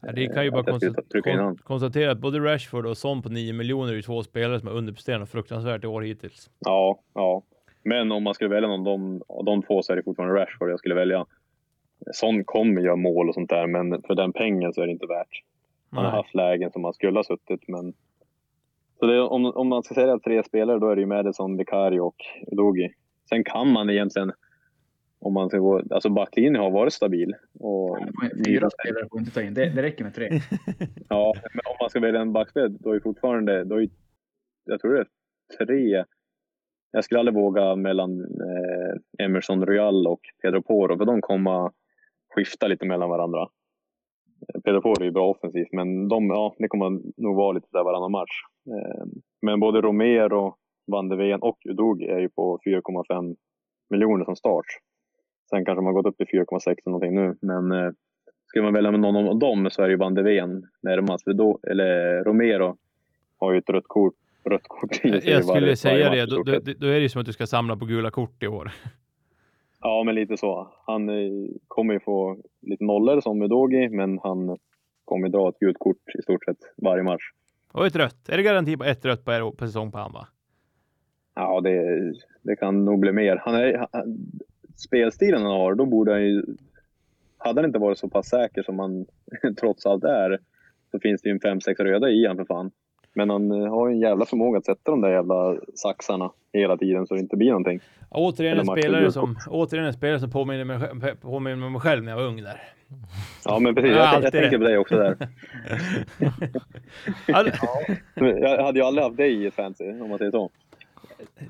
Ja, 0.00 0.12
det 0.12 0.26
kan 0.26 0.44
ju 0.44 0.50
bara 0.50 0.60
att 0.60 0.66
jag 0.66 0.76
skulle 0.76 0.92
konsta- 0.92 1.10
trycka 1.12 1.30
in 1.30 1.36
kon- 1.36 1.44
han. 1.44 1.56
konstatera 1.56 2.10
att 2.12 2.18
både 2.18 2.38
Rashford 2.38 2.86
och 2.86 2.96
Son 2.96 3.22
på 3.22 3.28
9 3.28 3.52
miljoner 3.52 3.92
är 3.92 3.96
ju 3.96 4.02
två 4.02 4.22
spelare 4.22 4.60
som 4.60 4.68
har 4.68 4.74
underpresterat 4.76 5.30
fruktansvärt 5.30 5.84
i 5.84 5.86
år 5.86 6.02
hittills. 6.02 6.50
Ja, 6.58 6.98
ja. 7.14 7.42
Men 7.82 8.12
om 8.12 8.22
man 8.22 8.34
skulle 8.34 8.50
välja 8.50 8.68
någon 8.68 8.80
av 8.80 8.84
de, 8.84 9.44
de 9.44 9.62
två 9.62 9.82
så 9.82 9.92
är 9.92 9.96
det 9.96 10.02
fortfarande 10.02 10.40
Rashford 10.40 10.70
jag 10.70 10.78
skulle 10.78 10.94
välja. 10.94 11.26
Sån 12.12 12.44
kommer 12.44 12.80
göra 12.80 12.96
mål 12.96 13.28
och 13.28 13.34
sånt 13.34 13.50
där, 13.50 13.66
men 13.66 14.02
för 14.02 14.14
den 14.14 14.32
pengen 14.32 14.72
så 14.72 14.82
är 14.82 14.86
det 14.86 14.92
inte 14.92 15.06
värt. 15.06 15.42
Han 15.90 16.04
har 16.04 16.12
haft 16.12 16.34
lägen 16.34 16.72
som 16.72 16.84
han 16.84 16.92
skulle 16.92 17.18
ha 17.18 17.24
suttit, 17.24 17.68
men... 17.68 17.94
Så 18.98 19.06
det, 19.06 19.20
om, 19.20 19.46
om 19.46 19.68
man 19.68 19.82
ska 19.82 19.94
säga 19.94 20.18
tre 20.18 20.42
spelare, 20.44 20.78
då 20.78 20.88
är 20.88 20.96
det 20.96 21.00
ju 21.00 21.06
Madison, 21.06 21.56
Vicario 21.56 22.00
och 22.00 22.16
Udogi. 22.52 22.92
Sen 23.28 23.44
kan 23.44 23.72
man 23.72 23.90
egentligen, 23.90 24.32
om 25.18 25.34
man 25.34 25.48
ska 25.48 25.58
gå... 25.58 25.82
Alltså 25.90 26.10
backlinjen 26.10 26.56
har 26.56 26.70
varit 26.70 26.92
stabil. 26.92 27.34
Och, 27.60 27.98
Fyra 28.46 28.70
spelare 28.70 29.08
får 29.10 29.20
inte 29.20 29.32
ta 29.32 29.42
in. 29.42 29.54
Det, 29.54 29.70
det 29.70 29.82
räcker 29.82 30.04
med 30.04 30.14
tre. 30.14 30.28
Ja, 31.08 31.34
men 31.54 31.60
om 31.66 31.76
man 31.80 31.90
ska 31.90 32.00
välja 32.00 32.20
en 32.20 32.32
backspel, 32.32 32.76
då 32.80 32.92
är 32.92 33.00
fortfarande... 33.00 33.64
Då 33.64 33.82
är, 33.82 33.88
jag 34.64 34.80
tror 34.80 34.94
det 34.94 35.00
är 35.00 35.66
tre. 35.66 36.04
Jag 36.90 37.04
skulle 37.04 37.20
aldrig 37.20 37.34
våga 37.34 37.76
mellan 37.76 38.20
eh, 38.20 39.24
Emerson 39.24 39.66
Royal 39.66 40.06
och 40.06 40.20
Pedro 40.42 40.62
Poro, 40.62 40.98
för 40.98 41.04
de 41.04 41.20
kommer 41.20 41.70
skifta 42.38 42.66
lite 42.68 42.86
mellan 42.86 43.08
varandra. 43.08 43.40
Eh, 44.54 44.60
Pedro 44.64 44.82
Poro 44.82 45.00
är 45.00 45.04
ju 45.04 45.10
bra 45.12 45.28
offensivt, 45.30 45.72
men 45.72 46.08
de, 46.08 46.26
ja, 46.30 46.54
det 46.58 46.68
kommer 46.68 46.90
nog 47.22 47.36
vara 47.36 47.52
lite 47.52 47.68
där 47.72 47.84
varannan 47.84 48.12
match. 48.12 48.36
Eh, 48.66 49.04
men 49.42 49.60
både 49.60 49.80
Romero, 49.80 50.54
Van 50.92 51.08
de 51.08 51.16
Ven 51.18 51.40
och 51.42 51.58
Udogi 51.68 52.04
är 52.06 52.18
ju 52.18 52.28
på 52.28 52.58
4,5 52.66 53.36
miljoner 53.90 54.24
som 54.24 54.36
start. 54.36 54.66
Sen 55.50 55.64
kanske 55.64 55.82
man 55.82 55.94
gått 55.94 56.06
upp 56.06 56.16
till 56.16 56.26
4,6 56.26 56.66
eller 56.68 56.76
någonting 56.84 57.14
nu, 57.14 57.36
men 57.42 57.72
eh, 57.72 57.90
Skulle 58.46 58.64
man 58.64 58.74
välja 58.74 58.90
med 58.90 59.00
någon 59.00 59.28
av 59.28 59.38
dem 59.38 59.68
så 59.70 59.82
är 59.82 59.86
det 59.86 59.92
ju 59.92 59.96
Van 59.98 60.14
de 60.14 60.22
Ven 60.22 60.62
närmast. 60.82 61.24
För 61.24 61.32
då, 61.32 61.58
eller 61.70 62.24
Romero 62.24 62.76
har 63.38 63.52
ju 63.52 63.58
ett 63.58 63.70
rött 63.70 63.84
kort, 63.86 64.14
rött 64.44 64.62
kort 64.68 65.04
Jag 65.04 65.22
skulle 65.22 65.42
varje- 65.60 65.76
säga 65.76 66.08
varje 66.08 66.26
det. 66.26 66.36
Då, 66.36 66.42
då, 66.42 66.52
då 66.78 66.86
är 66.86 66.92
det 66.92 66.98
ju 67.00 67.08
som 67.08 67.20
att 67.20 67.26
du 67.26 67.32
ska 67.32 67.46
samla 67.46 67.76
på 67.76 67.84
gula 67.84 68.10
kort 68.10 68.42
i 68.42 68.46
år. 68.46 68.70
Ja, 69.80 70.02
men 70.04 70.14
lite 70.14 70.36
så. 70.36 70.72
Han 70.86 71.08
eh, 71.08 71.50
kommer 71.68 71.94
ju 71.94 72.00
få 72.00 72.36
lite 72.60 72.84
nollor 72.84 73.20
som 73.20 73.42
Udogi, 73.42 73.88
men 73.88 74.18
han 74.18 74.56
kommer 75.04 75.28
dra 75.28 75.48
ett 75.48 75.58
gult 75.58 75.78
kort 75.78 76.14
i 76.18 76.22
stort 76.22 76.44
sett 76.44 76.58
varje 76.76 77.02
match. 77.02 77.22
Och 77.72 77.86
ett 77.86 77.96
rött. 77.96 78.28
Är 78.28 78.36
det 78.36 78.42
garanti 78.42 78.76
på 78.76 78.84
ett 78.84 79.04
rött 79.04 79.24
per, 79.24 79.50
per 79.50 79.66
säsong 79.66 79.92
på 79.92 79.98
han 79.98 80.12
va? 80.12 80.28
Ja, 81.34 81.60
det, 81.60 82.12
det 82.42 82.56
kan 82.56 82.84
nog 82.84 83.00
bli 83.00 83.12
mer. 83.12 83.36
Han 83.44 83.54
är, 83.54 83.86
han, 83.92 84.16
spelstilen 84.76 85.42
han 85.42 85.52
har, 85.52 85.74
då 85.74 85.86
borde 85.86 86.12
han 86.12 86.22
ju... 86.22 86.42
Hade 87.38 87.60
han 87.60 87.68
inte 87.68 87.78
varit 87.78 87.98
så 87.98 88.08
pass 88.08 88.28
säker 88.28 88.62
som 88.62 88.78
han 88.78 89.06
trots 89.60 89.86
allt 89.86 90.04
är, 90.04 90.38
så 90.90 91.00
finns 91.00 91.22
det 91.22 91.28
ju 91.28 91.32
en 91.32 91.40
fem 91.40 91.60
sex 91.60 91.80
röda 91.80 92.10
i 92.10 92.26
han 92.26 92.36
för 92.36 92.44
fan. 92.44 92.70
Men 93.18 93.30
han 93.30 93.52
eh, 93.52 93.70
har 93.70 93.88
ju 93.88 93.94
en 93.94 94.00
jävla 94.00 94.26
förmåga 94.26 94.58
att 94.58 94.64
sätta 94.64 94.90
de 94.90 95.00
där 95.00 95.10
jävla 95.10 95.56
saxarna 95.74 96.30
hela 96.52 96.76
tiden 96.76 97.06
så 97.06 97.14
det 97.14 97.20
inte 97.20 97.36
blir 97.36 97.48
någonting. 97.48 97.80
Återigen 98.10 98.58
en 98.58 98.66
spelare 98.66 99.12
som, 99.12 99.36
återigen 99.50 99.86
en 99.86 99.92
spelare 99.92 100.20
som 100.20 100.30
påminner 100.30 100.64
mig, 100.64 101.16
påminner 101.16 101.70
mig 101.70 101.80
själv 101.80 102.04
när 102.04 102.12
jag 102.12 102.18
var 102.18 102.26
ung 102.26 102.42
där. 102.42 102.62
Ja, 103.44 103.58
men 103.58 103.74
precis. 103.74 103.90
Ja, 103.90 104.14
Jag, 104.14 104.24
jag 104.24 104.32
tänker 104.32 104.58
på 104.58 104.64
dig 104.64 104.78
också 104.78 104.96
där. 104.96 105.16
All, 107.32 107.50
Men 108.14 108.38
Jag 108.38 108.62
hade 108.64 108.78
ju 108.78 108.84
aldrig 108.84 109.04
haft 109.04 109.16
dig 109.16 109.46
i 109.46 109.50
fantasy, 109.50 110.00
om 110.00 110.08
man 110.08 110.18
säger 110.18 110.30
så. 110.30 110.50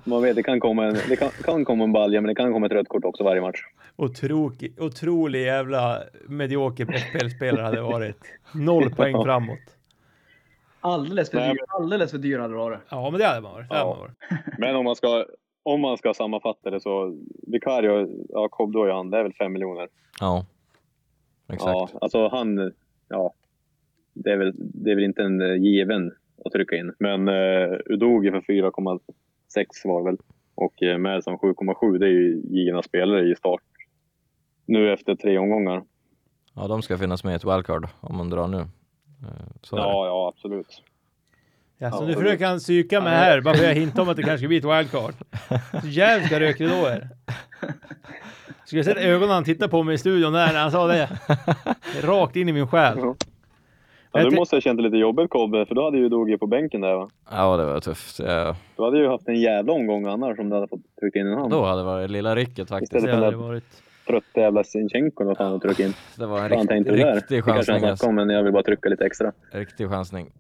Man 0.05 0.23
vet, 0.23 0.37
det 0.37 0.43
kan 0.43 0.61
komma 0.61 0.87
en, 0.87 0.97
det 1.09 1.17
kan, 1.17 1.31
kan 1.45 1.65
komma 1.65 1.85
en 1.85 1.93
balja, 1.93 2.21
men 2.21 2.29
det 2.29 2.35
kan 2.35 2.53
komma 2.53 2.67
ett 2.67 2.73
rött 2.73 2.89
kort 2.89 3.05
också 3.05 3.25
varje 3.25 3.41
match. 3.41 3.61
otrolig, 3.97 4.75
otrolig 4.79 5.43
jävla 5.43 6.03
medioker 6.29 6.85
FPL-spelare 6.85 7.63
hade 7.63 7.83
varit. 7.83 8.21
Noll 8.55 8.91
poäng 8.91 9.25
framåt. 9.25 9.78
Alldeles 10.81 11.31
för 11.31 11.39
Nej. 11.39 11.53
dyr. 11.53 11.61
Alldeles 11.69 12.11
för 12.11 12.19
dyr 12.19 12.39
hade 12.39 12.55
det 12.55 12.59
varit. 12.59 12.79
Ja, 12.91 13.11
men 13.11 13.21
det 13.21 13.27
hade 13.27 13.41
man 13.41 13.53
varit. 13.53 13.67
Ja. 13.71 13.85
man 13.85 13.99
varit. 13.99 14.17
Men 14.59 14.77
om 14.77 14.85
man 14.85 14.97
ska, 14.97 15.25
om 15.63 15.81
man 15.81 15.99
ska 15.99 16.15
sammanfatta 16.15 16.71
det 16.71 16.81
så, 16.81 17.19
Vicario, 17.47 18.09
ja 18.29 18.49
han, 18.95 19.11
det 19.11 19.19
är 19.19 19.23
väl 19.23 19.33
fem 19.33 19.53
miljoner. 19.53 19.89
Ja. 20.21 20.47
Exakt. 21.53 21.93
Ja, 21.93 21.99
alltså 22.01 22.29
han, 22.29 22.73
ja. 23.09 23.35
Det 24.15 24.31
är 24.31 24.37
väl, 24.37 24.53
det 24.57 24.91
är 24.91 24.95
väl 24.95 25.05
inte 25.05 25.23
en 25.23 25.41
eh, 25.41 25.57
given 25.57 26.13
att 26.45 26.53
trycka 26.53 26.77
in. 26.77 26.95
Men 26.99 27.29
uh, 27.29 27.79
Udogi 27.87 28.31
för 28.31 28.41
4,6 28.41 29.67
var 29.85 30.05
väl. 30.05 30.17
Och 30.55 30.83
uh, 30.83 30.99
Madsen 30.99 31.39
7,7. 31.39 31.99
Det 31.99 32.07
är 32.07 32.11
ju 32.11 32.43
givna 32.45 32.83
spelare 32.83 33.29
i 33.29 33.35
start. 33.37 33.63
Nu 34.67 34.93
efter 34.93 35.15
tre 35.15 35.39
omgångar. 35.39 35.83
Ja, 36.55 36.69
de 36.69 36.83
ska 36.83 36.99
finnas 36.99 37.25
med 37.25 37.33
i 37.33 37.37
ett 37.37 37.45
wildcard 37.45 37.89
om 38.01 38.17
man 38.17 38.31
drar 38.31 38.49
nu. 38.49 38.65
Eh, 39.23 39.29
Så. 39.63 39.77
Ja, 39.77 40.07
ja 40.07 40.29
absolut. 40.29 40.83
Ja, 41.79 41.91
så 41.91 42.05
nu 42.07 42.15
försöker 42.15 42.47
han 42.47 42.59
psyka 42.59 43.01
mig 43.01 43.13
här, 43.17 43.41
bara 43.41 43.55
för 43.55 43.63
att 43.63 43.69
jag 43.69 43.75
hintar 43.75 44.03
om 44.03 44.09
att 44.09 44.17
det 44.17 44.23
kanske 44.23 44.39
ska 44.39 44.49
bli 44.49 44.57
ett 44.57 44.65
wildcard. 44.65 45.15
Så 45.83 45.89
jävla 45.89 46.41
rökridåer. 46.41 47.09
Skulle 48.65 48.79
jag 48.79 48.87
sett 48.87 48.97
ögonen 48.97 49.31
han 49.31 49.45
tittade 49.45 49.71
på 49.71 49.83
mig 49.83 49.95
i 49.95 49.99
studion 49.99 50.33
där 50.33 50.53
när 50.53 50.61
han 50.61 50.71
sa 50.73 50.87
det. 50.87 51.09
Rakt 52.03 52.37
in 52.37 52.49
i 52.49 52.53
min 52.53 52.67
själ. 52.69 52.99
Ja, 54.13 54.25
du 54.31 54.37
måste 54.37 54.57
ha 54.57 54.61
känt 54.61 54.77
det 54.77 54.83
lite 54.83 54.97
jobbigt 54.97 55.31
Kobbe, 55.31 55.67
för 55.67 55.75
då 55.75 55.85
hade 55.85 55.99
ju 55.99 56.05
Udogi 56.05 56.39
på 56.39 56.47
bänken 56.47 56.81
där 56.81 56.95
va? 56.95 57.09
Ja, 57.31 57.57
det 57.57 57.65
var 57.65 57.81
tufft. 57.81 58.19
Ja, 58.19 58.57
Du 58.77 58.83
hade 58.85 58.99
ju 58.99 59.09
haft 59.09 59.29
en 59.29 59.41
jävla 59.41 59.73
omgång 59.73 60.07
annars 60.07 60.39
om 60.39 60.49
du 60.49 60.55
hade 60.55 60.69
fått 60.69 60.81
trycka 61.01 61.19
in 61.19 61.27
en 61.27 61.39
hand. 61.39 61.51
då 61.51 61.65
hade 61.65 61.81
det 61.81 61.85
varit 61.85 62.11
lilla 62.11 62.37
rycket 62.37 62.69
faktiskt. 62.69 62.93
Istället 62.95 63.07
Det 63.07 63.11
för 63.11 63.25
hade 63.25 63.31
den 63.31 63.41
där 63.41 63.49
varit... 63.49 63.83
trötta 64.09 64.41
jävla 64.41 64.65
Sinchenko 64.65 65.23
eller 65.23 65.29
vad 65.31 65.37
fan 65.39 65.61
tryckte 65.61 65.83
in. 65.83 65.93
Det 66.19 66.27
var 66.27 66.39
en 66.41 66.49
rikt, 66.49 66.69
tänkte 66.69 66.93
det 66.93 66.99
där. 67.05 67.15
riktig 67.15 67.39
Det 67.39 67.43
kanske 67.43 67.73
han 67.73 67.81
chansning. 67.81 67.91
Alltså. 67.91 68.07
om, 68.07 68.15
men 68.15 68.29
jag 68.31 68.43
vill 68.43 68.53
bara 68.53 68.63
trycka 68.63 68.89
lite 68.89 69.07
extra. 69.07 69.33
Riktig 69.53 69.89
chansning. 69.89 70.31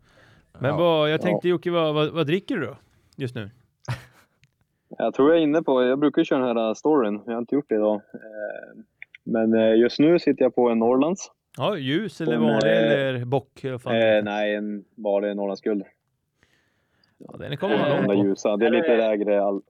Men 0.58 0.70
Ja. 0.70 0.76
vad, 0.76 1.10
jag 1.10 1.20
tänkte 1.20 1.48
Jocke, 1.48 1.70
vad, 1.70 1.94
vad, 1.94 2.10
vad 2.12 2.26
dricker 2.26 2.56
du 2.56 2.66
då? 2.66 2.76
Just 3.16 3.34
nu? 3.34 3.50
Jag 4.98 5.14
tror 5.14 5.28
jag 5.30 5.38
är 5.38 5.42
inne 5.42 5.62
på, 5.62 5.82
jag 5.84 5.98
brukar 5.98 6.20
ju 6.20 6.24
köra 6.24 6.46
den 6.54 6.56
här 6.56 6.74
storyn, 6.74 7.20
jag 7.26 7.32
har 7.32 7.38
inte 7.38 7.54
gjort 7.54 7.68
det 7.68 7.74
idag. 7.74 7.94
Eh, 7.94 8.80
Men 9.24 9.54
eh, 9.54 9.74
just 9.76 9.98
nu 9.98 10.18
sitter 10.18 10.42
jag 10.44 10.54
på 10.54 10.68
en 10.68 10.78
Norrlands. 10.78 11.30
Ja, 11.56 11.76
ljus 11.76 12.20
eller 12.20 12.36
vanlig 12.36 12.72
eh, 12.72 12.88
eller 13.08 13.24
bock? 13.24 13.64
Eller 13.64 13.78
fan? 13.78 13.96
Eh, 13.96 14.22
nej, 14.24 14.54
en 14.54 14.84
vanlig 14.96 15.36
Norrlandsguld. 15.36 15.82
ja, 17.18 17.36
den 17.38 17.56
kommer 17.56 17.78
man 17.78 17.88
långt 17.90 18.06
på. 18.06 18.14
ljusa. 18.14 18.56
Det 18.56 18.66
är 18.66 18.70
lite 18.70 18.96
lägre 18.96 19.42
al 19.42 19.62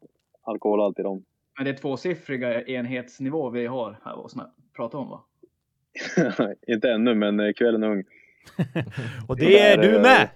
alkoholhalt 0.42 0.98
i 0.98 1.02
dem. 1.02 1.24
Men 1.58 1.64
det 1.64 1.70
är 1.70 1.74
tvåsiffriga 1.74 2.62
enhetsnivå 2.62 3.50
vi 3.50 3.66
har 3.66 4.00
här 4.04 4.18
och 4.18 4.30
sna- 4.30 4.50
prata 4.76 4.98
om 4.98 5.08
va? 5.08 5.24
inte 6.66 6.90
ännu, 6.90 7.14
men 7.14 7.40
eh, 7.40 7.52
kvällen 7.52 7.82
är 7.82 7.88
ung. 7.88 8.04
Och 9.28 9.36
det 9.36 9.58
är 9.60 9.82
du 9.82 10.00
med! 10.00 10.28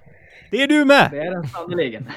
Det 0.51 0.63
är 0.63 0.69
du 0.69 0.85
med! 0.85 1.09
Det 1.11 1.19
är 1.19 1.31
den 1.31 1.45
sannerligen. 1.45 2.07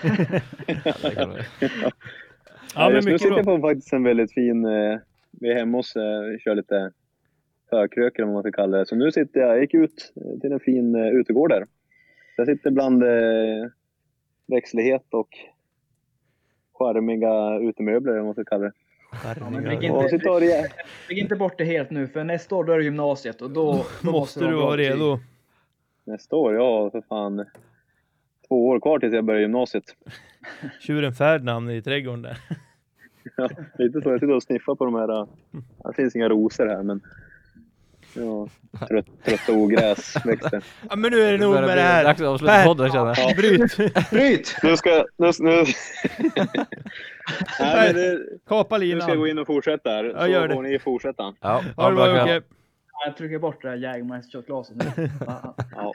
Ja, 2.75 2.91
just 2.91 3.07
nu 3.07 3.19
sitter 3.19 3.35
jag 3.35 3.45
på 3.45 3.59
faktiskt 3.59 3.93
en 3.93 4.03
väldigt 4.03 4.33
fin... 4.33 4.65
Eh, 4.65 4.99
vi 5.31 5.51
är 5.51 5.55
hemma 5.55 5.77
hos 5.77 5.95
eh, 5.95 6.37
kör 6.39 6.55
lite 6.55 6.91
förkrökar 7.69 8.23
om 8.23 8.33
man 8.33 8.43
ska 8.43 8.51
kalla 8.51 8.77
det. 8.77 8.85
Så 8.85 8.95
nu 8.95 9.11
sitter 9.11 9.39
jag, 9.39 9.49
jag 9.49 9.61
gick 9.61 9.73
ut 9.73 10.13
eh, 10.15 10.39
till 10.39 10.51
en 10.51 10.59
fin 10.59 10.95
eh, 10.95 11.07
utegård 11.07 11.49
där. 11.49 11.65
Jag 12.37 12.47
sitter 12.47 12.71
bland 12.71 13.03
eh, 13.03 13.69
växtlighet 14.47 15.05
och 15.11 15.29
charmiga 16.73 17.59
utemöbler 17.69 18.19
om 18.19 18.25
man 18.25 18.33
ska 18.33 18.43
kalla 18.43 18.63
det. 18.63 18.71
Ja, 19.23 19.49
men 19.49 19.63
lägg 19.63 19.91
Och 19.93 20.09
inte, 20.13 20.69
lägg 21.09 21.17
inte 21.17 21.35
bort 21.35 21.57
det 21.57 21.63
helt 21.65 21.89
nu, 21.89 22.07
för 22.07 22.23
nästa 22.23 22.55
år 22.55 22.63
då 22.63 22.73
är 22.73 22.77
det 22.77 22.83
gymnasiet 22.83 23.41
och 23.41 23.51
då, 23.51 23.85
då 24.01 24.11
Måste 24.11 24.39
du 24.39 24.53
vara 24.55 24.77
redo. 24.77 25.19
nästa 26.03 26.35
år, 26.35 26.55
ja 26.55 26.89
för 26.91 27.01
fan. 27.09 27.45
Två 28.47 28.67
år 28.67 28.79
kvar 28.79 28.99
tills 28.99 29.13
jag 29.13 29.23
börjar 29.25 29.41
gymnasiet. 29.41 29.83
Tjuren 30.81 31.13
Ferdinand 31.13 31.71
i 31.71 31.81
trädgården 31.81 32.21
där. 32.21 32.37
Ja, 33.37 33.49
lite 33.77 34.01
så. 34.01 34.09
Jag 34.11 34.19
sitter 34.19 34.33
och 34.35 34.43
sniffar 34.43 34.75
på 34.75 34.85
de 34.85 34.95
här. 34.95 35.19
äh, 35.21 35.27
Det 35.85 35.93
finns 35.95 36.15
inga 36.15 36.29
rosor 36.29 36.67
här 36.67 36.83
men. 36.83 37.01
Ja, 38.13 38.47
trött, 38.87 39.05
trötta 39.25 39.53
ogräsväxter. 39.53 40.63
Ja, 40.89 40.95
men 40.95 41.11
nu 41.11 41.21
är 41.21 41.31
det 41.31 41.37
nog 41.37 41.53
med 41.53 41.77
det 41.77 41.81
här. 41.81 42.03
Dags 42.03 42.21
att 42.21 42.27
avsluta 42.27 42.63
podden 42.63 42.91
känner 42.91 43.19
jag. 43.19 43.35
Bryt! 43.37 43.77
Bryt! 44.11 44.57
Nu 44.63 44.77
ska 44.77 44.89
jag... 44.89 45.05
Nu, 45.17 45.31
nu, 45.39 45.63
Nej, 47.59 47.93
men 47.93 47.95
det, 47.95 48.19
Kapa 48.47 48.77
nu 48.77 48.99
ska 49.01 49.09
jag 49.09 49.17
gå 49.17 49.25
linan. 49.25 49.37
in 49.37 49.41
och 49.41 49.47
fortsätta 49.47 49.89
här. 49.89 50.03
Ja, 50.03 50.19
så 50.21 50.27
gör 50.27 50.47
det. 50.47 50.53
får 50.53 50.61
ni 50.63 50.79
fortsätta. 50.79 51.33
Ja, 51.41 51.63
Ha 51.77 51.89
det 51.89 51.95
bra. 51.95 52.19
Jocke. 52.19 52.41
Jag 53.05 53.17
trycker 53.17 53.39
bort 53.39 53.61
det 53.61 53.69
här 53.69 53.77
Jägermeister-shotglaset 53.77 54.95
nu. 54.97 55.09
Ja. 55.75 55.91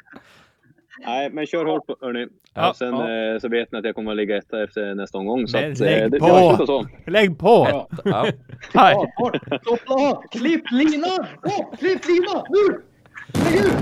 Nej, 1.06 1.30
men 1.30 1.46
kör 1.46 1.64
hårt 1.64 1.86
på, 1.86 1.96
hörni. 2.00 2.26
Ja, 2.54 2.74
sen 2.76 2.94
ja. 2.94 3.32
eh, 3.34 3.38
så 3.38 3.48
vet 3.48 3.72
ni 3.72 3.78
att 3.78 3.84
jag 3.84 3.94
kommer 3.94 4.10
att 4.10 4.16
ligga 4.16 4.36
etta 4.36 4.62
efter 4.62 4.94
nästa 4.94 5.18
omgång. 5.18 5.48
Så 5.48 5.56
Men 5.60 5.72
att, 5.72 5.78
lägg 5.78 6.02
eh, 6.02 6.10
det, 6.10 6.18
på! 6.18 6.26
det 6.26 6.32
avslutar 6.32 6.66
så. 6.66 6.86
Lägg 7.10 7.38
på! 7.38 7.66
ja. 7.70 7.88
Ja. 8.04 8.26
Ja, 8.72 9.06
bort! 9.18 10.32
Klipp 10.32 10.64
linan! 10.70 11.26
Ja, 11.42 11.72
klipp 11.78 12.00
linan! 12.06 12.44
Nu! 12.48 12.82
Lägg 13.34 13.56
ut! 13.56 13.76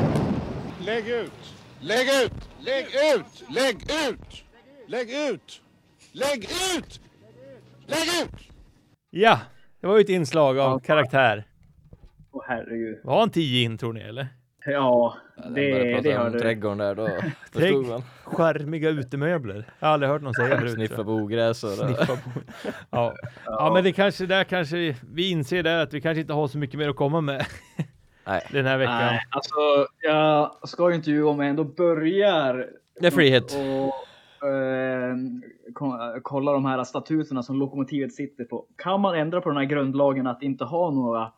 Lägg 0.87 1.09
ut! 1.09 1.33
Lägg 1.81 2.09
ut! 2.19 2.45
Lägg 2.61 2.87
ut! 2.89 3.45
Lägg 3.57 3.77
ut! 4.11 4.45
Lägg 4.87 5.11
ut! 5.31 5.63
Lägg 6.13 6.45
ut! 6.79 7.01
Lägg 7.89 8.23
ut! 8.25 8.49
Ja, 9.11 9.41
det 9.81 9.87
var 9.87 9.97
ju 9.97 10.01
ett 10.01 10.09
inslag 10.09 10.59
av 10.59 10.71
Ja. 10.73 10.79
karaktär. 10.79 11.45
Åh 12.33 12.45
herregud. 12.49 12.99
Var 13.05 13.21
han 13.21 13.31
10 13.31 13.65
in 13.65 13.79
tror 13.79 13.93
ni 13.93 14.01
eller? 14.01 14.27
Ja, 14.67 15.17
det, 15.55 15.93
prata 15.95 16.03
det 16.03 16.15
hörde 16.17 16.31
du. 16.31 16.39
trädgården 16.41 16.79
där, 16.79 16.95
då 16.95 17.09
förstod 17.53 17.87
man. 17.87 18.03
Charmiga 18.25 18.89
utemöbler. 18.89 19.65
Jag 19.79 19.87
har 19.89 19.95
aldrig 19.95 20.11
hört 20.11 20.23
någon 20.23 20.35
säga 20.35 20.59
förut. 20.59 20.73
Sniffa 20.75 21.05
på 21.05 21.11
ogräs 21.13 21.65
och 21.65 21.71
jag. 21.71 21.77
Sniffa 21.79 22.07
på. 22.17 22.31
Ja. 22.91 23.15
ja, 23.45 23.71
men 23.75 23.85
det 23.85 23.93
kanske 23.93 24.27
där 24.27 24.45
kanske 24.45 24.97
vi 25.13 25.31
inser 25.31 25.63
där 25.63 25.83
att 25.83 25.93
vi 25.95 26.01
kanske 26.01 26.21
inte 26.21 26.33
har 26.33 26.49
så 26.49 26.59
mycket 26.59 26.79
mer 26.79 26.89
att 26.89 26.97
komma 26.97 27.21
med 27.21 27.47
Nej, 28.27 28.47
den 28.53 28.67
här 28.67 28.79
veckan. 28.79 28.97
Nej, 28.97 29.21
alltså 29.31 29.55
jag 30.03 30.69
ska 30.69 30.89
ju 30.91 30.95
inte 30.97 31.11
ljuga 31.11 31.29
om 31.29 31.41
jag 31.41 31.49
ändå 31.51 31.65
börjar 31.65 32.67
det 33.01 33.07
är 33.07 33.11
free 33.11 33.31
hit. 33.31 33.57
och 34.41 34.49
eh, 34.49 35.15
ko- 35.15 35.58
kolla 36.23 36.53
de 36.53 36.65
här 36.65 36.85
statuterna 36.85 37.43
som 37.43 37.59
Lokomotivet 37.59 38.15
sitter 38.15 38.45
på. 38.45 38.67
Kan 38.77 39.01
man 39.01 39.15
ändra 39.15 39.41
på 39.41 39.49
den 39.49 39.59
här 39.59 39.65
grundlagen 39.65 40.27
att 40.27 40.43
inte 40.43 40.65
ha 40.65 40.91
några 40.91 41.33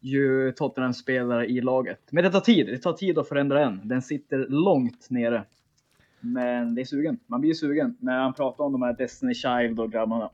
ju 0.00 0.52
Tottenham-spelare 0.52 1.46
i 1.46 1.60
laget? 1.60 2.00
Men 2.10 2.24
det 2.24 2.30
tar 2.30 2.40
tid. 2.40 2.66
Det 2.66 2.78
tar 2.78 2.92
tid 2.92 3.18
att 3.18 3.28
förändra 3.28 3.58
den. 3.58 3.80
Den 3.84 4.02
sitter 4.02 4.46
långt 4.48 5.10
nere. 5.10 5.44
Men 6.20 6.74
det 6.74 6.80
är 6.80 6.84
sugen. 6.84 7.18
Man 7.26 7.40
blir 7.40 7.54
sugen 7.54 7.96
när 8.00 8.18
han 8.18 8.34
pratar 8.34 8.64
om 8.64 8.72
de 8.72 8.82
här 8.82 8.92
Destiny 8.92 9.34
Child 9.34 9.80
och 9.80 9.92
grabbarna. 9.92 10.30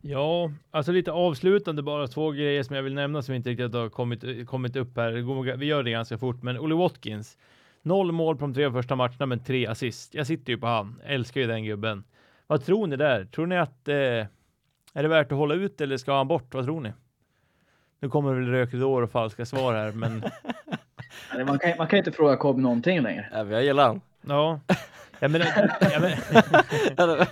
Ja, 0.00 0.50
alltså 0.70 0.92
lite 0.92 1.12
avslutande 1.12 1.82
bara 1.82 2.06
två 2.06 2.30
grejer 2.30 2.62
som 2.62 2.76
jag 2.76 2.82
vill 2.82 2.94
nämna 2.94 3.22
som 3.22 3.34
inte 3.34 3.50
riktigt 3.50 3.74
har 3.74 3.88
kommit, 3.88 4.46
kommit 4.46 4.76
upp 4.76 4.96
här. 4.96 5.56
Vi 5.56 5.66
gör 5.66 5.82
det 5.82 5.90
ganska 5.90 6.18
fort, 6.18 6.42
men 6.42 6.58
Olle 6.58 6.74
Watkins. 6.74 7.38
Noll 7.82 8.12
mål 8.12 8.36
på 8.36 8.40
de 8.40 8.54
tre 8.54 8.70
första 8.70 8.96
matcherna, 8.96 9.26
men 9.26 9.44
tre 9.44 9.66
assist. 9.66 10.14
Jag 10.14 10.26
sitter 10.26 10.52
ju 10.52 10.58
på 10.58 10.66
han. 10.66 11.00
Älskar 11.04 11.40
ju 11.40 11.46
den 11.46 11.64
gubben. 11.64 12.04
Vad 12.50 12.64
tror 12.64 12.86
ni 12.86 12.96
där? 12.96 13.24
Tror 13.24 13.46
ni 13.46 13.58
att 13.58 13.88
eh, 13.88 13.94
är 13.94 15.02
det 15.02 15.08
värt 15.08 15.32
att 15.32 15.38
hålla 15.38 15.54
ut 15.54 15.80
eller 15.80 15.96
ska 15.96 16.16
han 16.16 16.28
bort? 16.28 16.54
Vad 16.54 16.64
tror 16.64 16.80
ni? 16.80 16.92
Nu 18.00 18.08
kommer 18.08 18.34
väl 18.34 18.46
rökridåer 18.46 19.02
och 19.02 19.10
falska 19.10 19.46
svar 19.46 19.74
här, 19.74 19.92
men 19.92 20.24
Man 21.46 21.58
kan, 21.58 21.72
man 21.78 21.86
kan 21.86 21.98
inte 21.98 22.12
fråga 22.12 22.36
Kobe 22.36 22.62
någonting 22.62 23.00
längre. 23.00 23.28
Ja, 23.32 23.44
jag 23.44 23.64
gillar 23.64 23.86
han. 23.86 24.00
ja. 24.20 24.60
Jag 25.18 25.30
menar, 25.30 25.46
jag 25.80 26.02
menar, 26.02 27.28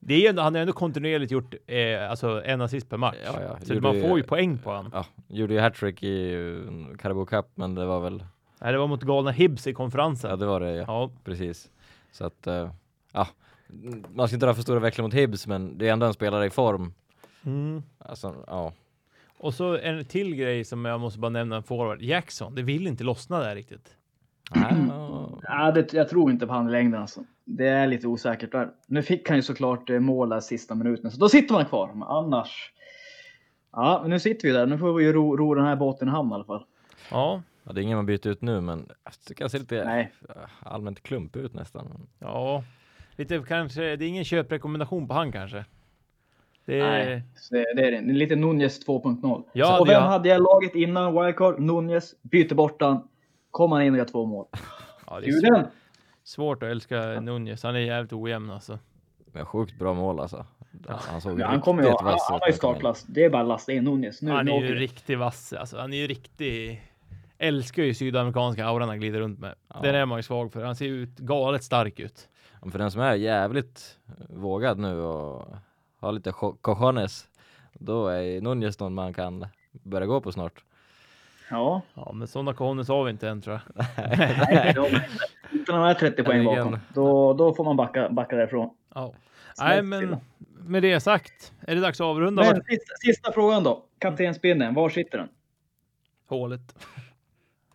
det 0.00 0.26
är 0.26 0.30
ändå, 0.30 0.42
han 0.42 0.54
har 0.54 0.60
ändå 0.60 0.72
kontinuerligt 0.72 1.32
gjort 1.32 1.54
eh, 1.66 2.10
alltså 2.10 2.44
en 2.44 2.60
assist 2.60 2.88
per 2.88 2.96
match. 2.96 3.16
Ja, 3.24 3.40
ja. 3.40 3.56
Så 3.62 3.74
Gjorde 3.74 3.92
man 3.92 4.08
får 4.08 4.18
ju 4.18 4.24
poäng 4.24 4.58
på 4.58 4.72
han. 4.72 4.90
Ja, 4.92 5.06
gjorde 5.28 5.54
ju 5.54 5.60
hattrick 5.60 6.02
i 6.02 6.34
uh, 6.36 6.96
Carabao 6.96 7.26
Cup, 7.26 7.46
men 7.54 7.74
det 7.74 7.84
var 7.84 8.00
väl, 8.00 8.24
Nej, 8.60 8.72
det 8.72 8.78
var 8.78 8.86
mot 8.86 9.02
galna 9.02 9.30
Hibs 9.30 9.66
i 9.66 9.72
konferensen. 9.72 10.30
ja 10.30 10.36
det 10.36 10.46
var 10.46 10.60
det 10.60 10.70
ja. 10.70 10.84
Ja, 10.86 11.10
Precis. 11.24 11.70
Så 12.12 12.24
att, 12.26 12.46
eh, 12.46 12.70
ja. 13.12 13.26
Man 14.14 14.28
ska 14.28 14.36
inte 14.36 14.46
dra 14.46 14.54
för 14.54 14.62
stora 14.62 14.80
växlar 14.80 15.02
mot 15.02 15.14
Hibs, 15.14 15.46
men 15.46 15.78
det 15.78 15.88
är 15.88 15.92
ändå 15.92 16.06
en 16.06 16.14
spelare 16.14 16.46
i 16.46 16.50
form. 16.50 16.92
Mm. 17.46 17.82
Alltså, 17.98 18.44
ja. 18.46 18.72
Och 19.38 19.54
så 19.54 19.76
en 19.76 20.04
till 20.04 20.34
grej 20.34 20.64
som 20.64 20.84
jag 20.84 21.00
måste 21.00 21.18
bara 21.18 21.28
nämna, 21.28 21.56
en 21.56 21.62
forward. 21.62 22.02
Jackson, 22.02 22.54
det 22.54 22.62
vill 22.62 22.86
inte 22.86 23.04
lossna 23.04 23.40
där 23.40 23.54
riktigt. 23.54 23.96
Ja, 24.54 25.40
Ja, 25.42 25.72
det, 25.72 25.92
jag 25.92 26.08
tror 26.08 26.30
inte 26.30 26.46
på 26.46 26.52
han 26.52 26.68
i 26.68 26.72
längden 26.72 27.00
alltså. 27.00 27.24
Det 27.44 27.66
är 27.68 27.86
lite 27.86 28.06
osäkert 28.06 28.52
där. 28.52 28.70
Nu 28.86 29.02
fick 29.02 29.28
han 29.28 29.36
ju 29.36 29.42
såklart 29.42 29.90
eh, 29.90 30.00
mål 30.00 30.28
där 30.28 30.40
sista 30.40 30.74
minuten, 30.74 31.10
så 31.10 31.18
då 31.20 31.28
sitter 31.28 31.54
man 31.54 31.66
kvar. 31.66 31.90
Men 31.94 32.02
annars. 32.02 32.72
Ja, 33.72 33.98
men 34.02 34.10
nu 34.10 34.20
sitter 34.20 34.48
vi 34.48 34.54
där. 34.54 34.66
Nu 34.66 34.78
får 34.78 34.92
vi 34.92 35.04
ju 35.04 35.12
ro, 35.12 35.36
ro 35.36 35.54
den 35.54 35.64
här 35.64 35.76
båten 35.76 36.08
i 36.08 36.10
hamn 36.10 36.30
i 36.30 36.34
alla 36.34 36.44
fall. 36.44 36.64
Ja, 37.10 37.42
Ja, 37.66 37.72
det 37.72 37.80
är 37.80 37.82
ingen 37.82 37.96
man 37.98 38.06
byter 38.06 38.26
ut 38.26 38.42
nu, 38.42 38.60
men 38.60 38.88
jag 39.04 39.12
tycker 39.26 39.44
han 39.44 39.50
ser 39.50 39.58
lite 39.58 39.84
Nej. 39.84 40.12
allmänt 40.62 41.02
klump 41.02 41.36
ut 41.36 41.54
nästan. 41.54 42.06
ja. 42.18 42.64
Lite 43.16 43.44
kanske, 43.48 43.96
det 43.96 44.04
är 44.04 44.08
ingen 44.08 44.24
köprekommendation 44.24 45.08
på 45.08 45.14
han 45.14 45.32
kanske. 45.32 45.64
Det 46.64 46.80
är, 46.80 46.90
Nej, 46.90 47.22
det, 47.50 47.74
det 47.76 47.86
är 47.86 47.90
det. 47.90 48.12
Lite 48.12 48.36
Nunez 48.36 48.86
2.0. 48.86 49.42
Ja, 49.52 49.66
så, 49.66 49.80
och 49.80 49.88
vem 49.88 49.94
ja. 49.94 50.00
hade 50.00 50.28
jag 50.28 50.42
laget 50.42 50.74
innan 50.74 51.24
wildcard? 51.24 51.60
Nunez. 51.60 52.14
Byter 52.22 52.54
bort 52.54 52.82
han. 52.82 53.08
Kommer 53.50 53.76
han 53.76 53.84
in 53.84 53.92
och 53.92 53.98
gör 53.98 54.04
två 54.04 54.26
mål. 54.26 54.46
ja, 55.06 55.20
det 55.20 55.26
är 55.26 55.32
svårt, 55.32 55.66
svårt 56.24 56.62
att 56.62 56.68
älska 56.68 57.20
Nunez. 57.20 57.62
Han 57.62 57.74
är 57.74 57.80
jävligt 57.80 58.12
ojämn 58.12 58.50
alltså. 58.50 58.78
Men 59.26 59.46
sjukt 59.46 59.78
bra 59.78 59.94
mål 59.94 60.20
alltså. 60.20 60.46
Han 60.88 61.20
såg 61.20 61.40
Ja, 61.40 61.46
han 61.46 61.60
kommer 61.60 61.82
ju 61.82 61.88
han, 61.88 62.04
vass 62.04 62.26
han 62.28 62.40
ut 62.48 62.62
har 62.62 62.74
ju. 62.74 62.92
Det 63.06 63.24
är 63.24 63.30
bara 63.30 63.42
att 63.42 63.48
lasta 63.48 63.72
in 63.72 63.84
Nunez. 63.84 64.22
Nu, 64.22 64.30
Han 64.30 64.48
är 64.48 64.60
ju 64.60 64.74
riktigt 64.74 65.18
vass 65.18 65.52
alltså. 65.52 65.78
Han 65.78 65.92
är 65.92 65.96
ju 65.96 66.06
riktig 66.06 66.82
älskar 67.38 67.82
ju 67.82 67.94
sydamerikanska 67.94 68.66
auran 68.66 68.88
han 68.88 68.98
glider 68.98 69.20
runt 69.20 69.38
med. 69.38 69.54
Ja. 69.68 69.80
Den 69.82 69.94
är 69.94 70.06
man 70.06 70.18
ju 70.18 70.22
svag 70.22 70.52
för. 70.52 70.64
Han 70.64 70.76
ser 70.76 70.86
ut 70.86 71.18
galet 71.18 71.64
stark 71.64 72.00
ut. 72.00 72.28
För 72.70 72.78
den 72.78 72.90
som 72.90 73.00
är 73.00 73.14
jävligt 73.14 73.98
vågad 74.28 74.78
nu 74.78 75.00
och 75.00 75.48
har 76.00 76.12
lite 76.12 76.32
co- 76.32 76.56
cojones, 76.60 77.28
då 77.72 78.08
är 78.08 78.40
Nunez 78.40 78.80
någon 78.80 78.94
man 78.94 79.14
kan 79.14 79.46
börja 79.72 80.06
gå 80.06 80.20
på 80.20 80.32
snart. 80.32 80.64
Ja, 81.50 81.82
Ja, 81.94 82.12
men 82.12 82.28
sådana 82.28 82.54
cojones 82.54 82.88
har 82.88 83.04
vi 83.04 83.10
inte 83.10 83.28
än 83.28 83.42
tror 83.42 83.60
jag. 83.74 83.84
nej, 84.48 84.72
de, 84.74 84.86
inte 85.56 85.72
när 85.72 85.78
man 85.78 85.88
är 85.90 85.94
30 85.94 86.22
poäng 86.24 86.44
bakom. 86.44 86.78
Då, 86.94 87.32
då 87.34 87.54
får 87.54 87.64
man 87.64 87.76
backa, 87.76 88.08
backa 88.08 88.36
därifrån. 88.36 88.70
Ja. 88.94 89.14
Nej, 89.58 89.82
men 89.82 90.16
med 90.58 90.82
det 90.82 91.00
sagt 91.00 91.52
är 91.60 91.74
det 91.74 91.80
dags 91.80 92.00
att 92.00 92.04
avrunda 92.04 92.42
Men 92.42 92.62
sista, 92.64 92.94
sista 93.00 93.32
frågan 93.32 93.64
då. 93.64 93.84
Kaptensbindeln, 93.98 94.74
var 94.74 94.88
sitter 94.88 95.18
den? 95.18 95.28
hålet. 96.28 96.74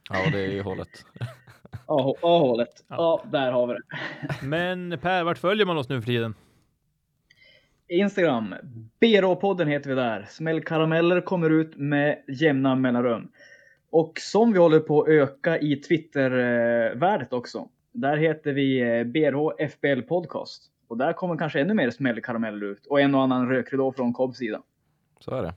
Ja, 0.10 0.30
det 0.32 0.40
är 0.40 0.52
ju 0.52 0.62
hålet. 0.64 1.06
A-hålet. 1.86 2.84
Ja. 2.88 2.96
Ja. 2.98 3.24
där 3.32 3.52
har 3.52 3.68
vi 3.68 3.74
det. 3.74 3.82
Men 4.46 5.00
Per, 5.02 5.24
vart 5.24 5.38
följer 5.38 5.66
man 5.66 5.78
oss 5.78 5.90
nu 5.90 6.02
för 6.02 6.06
tiden? 6.06 6.34
Instagram. 7.88 8.56
BRA-podden 9.02 9.68
heter 9.68 9.90
vi 9.90 9.96
där. 9.96 10.26
Smällkarameller 10.30 11.22
kommer 11.22 11.50
ut 11.50 11.78
med 11.78 12.24
jämna 12.28 12.76
mellanrum. 12.76 13.32
Och 13.92 14.14
som 14.20 14.54
vi 14.54 14.60
håller 14.60 14.80
på 14.80 15.02
att 15.02 15.08
öka 15.08 15.60
i 15.60 15.76
Twitter-värdet 15.76 17.34
också. 17.34 17.68
Där 17.92 18.18
heter 18.18 18.54
vi 18.54 18.82
eh, 18.82 19.04
BRH 19.04 19.68
FBL 19.70 20.02
Podcast. 20.02 20.64
Och 20.88 20.98
där 20.98 21.14
kommer 21.14 21.38
kanske 21.38 21.62
ännu 21.62 21.74
mer 21.74 21.90
smällkarameller 21.90 22.66
ut. 22.66 22.86
Och 22.86 23.02
en 23.02 23.16
och 23.16 23.22
annan 23.22 23.50
rökridå 23.50 23.92
från 23.92 24.14
Cobbs 24.14 24.38
sida. 24.38 24.62
Så 25.20 25.36
är 25.36 25.42
det. 25.42 25.54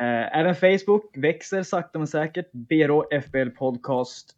Eh, 0.00 0.38
även 0.38 0.54
Facebook 0.54 1.16
växer 1.16 1.62
sakta 1.62 1.98
men 1.98 2.08
säkert. 2.08 2.52
BRH 2.52 3.20
FBL 3.20 3.50
Podcast. 3.50 4.36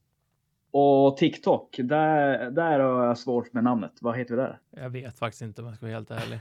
Och 0.77 1.17
TikTok. 1.17 1.77
Där, 1.79 2.51
där 2.51 2.79
har 2.81 3.07
jag 3.07 3.19
svårt 3.19 3.53
med 3.53 3.65
namnet. 3.65 3.93
Vad 4.01 4.17
heter 4.19 4.35
vi 4.35 4.41
där? 4.41 4.59
Jag 4.77 4.91
vet 4.91 5.19
faktiskt 5.19 5.43
inte 5.43 5.61
om 5.63 5.67
jag 5.67 5.77
ska 5.77 5.87
vara 5.87 5.95
helt 5.95 6.11
ärlig. 6.11 6.39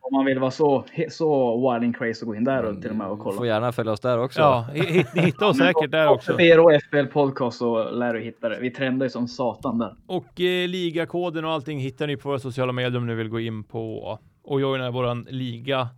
Om 0.00 0.12
man 0.16 0.24
vill 0.24 0.38
vara 0.38 0.50
så, 0.50 0.84
så 1.10 1.56
wild 1.56 1.84
and 1.84 1.96
crazy 1.96 2.22
och 2.22 2.26
gå 2.28 2.34
in 2.34 2.44
där 2.44 2.62
och 2.64 2.82
till 2.82 2.90
och 2.90 2.96
med 2.96 3.06
och 3.06 3.18
Får 3.18 3.32
kolla. 3.32 3.46
gärna 3.46 3.72
följa 3.72 3.92
oss 3.92 4.00
där 4.00 4.18
också. 4.18 4.40
Ja, 4.40 4.66
hi- 4.74 5.06
ni 5.14 5.20
hittar 5.22 5.46
oss 5.46 5.58
säkert 5.66 5.90
där 5.90 6.08
också. 6.08 6.36
BRO 6.36 6.78
FBL 6.80 7.06
podcast 7.12 7.58
så 7.58 7.90
lär 7.90 8.14
du 8.14 8.20
hitta 8.20 8.48
det. 8.48 8.58
Vi 8.60 8.70
trendar 8.70 9.06
ju 9.06 9.10
som 9.10 9.28
satan 9.28 9.78
där. 9.78 9.94
Och 10.06 10.40
eh, 10.40 10.68
ligakoden 10.68 11.44
och 11.44 11.50
allting 11.50 11.78
hittar 11.78 12.06
ni 12.06 12.16
på 12.16 12.28
våra 12.28 12.38
sociala 12.38 12.72
medier 12.72 12.96
om 12.96 13.06
ni 13.06 13.14
vill 13.14 13.28
gå 13.28 13.40
in 13.40 13.64
på 13.64 14.18
och 14.44 14.60
joina 14.60 14.90
våran 14.90 15.26
liga. 15.30 15.88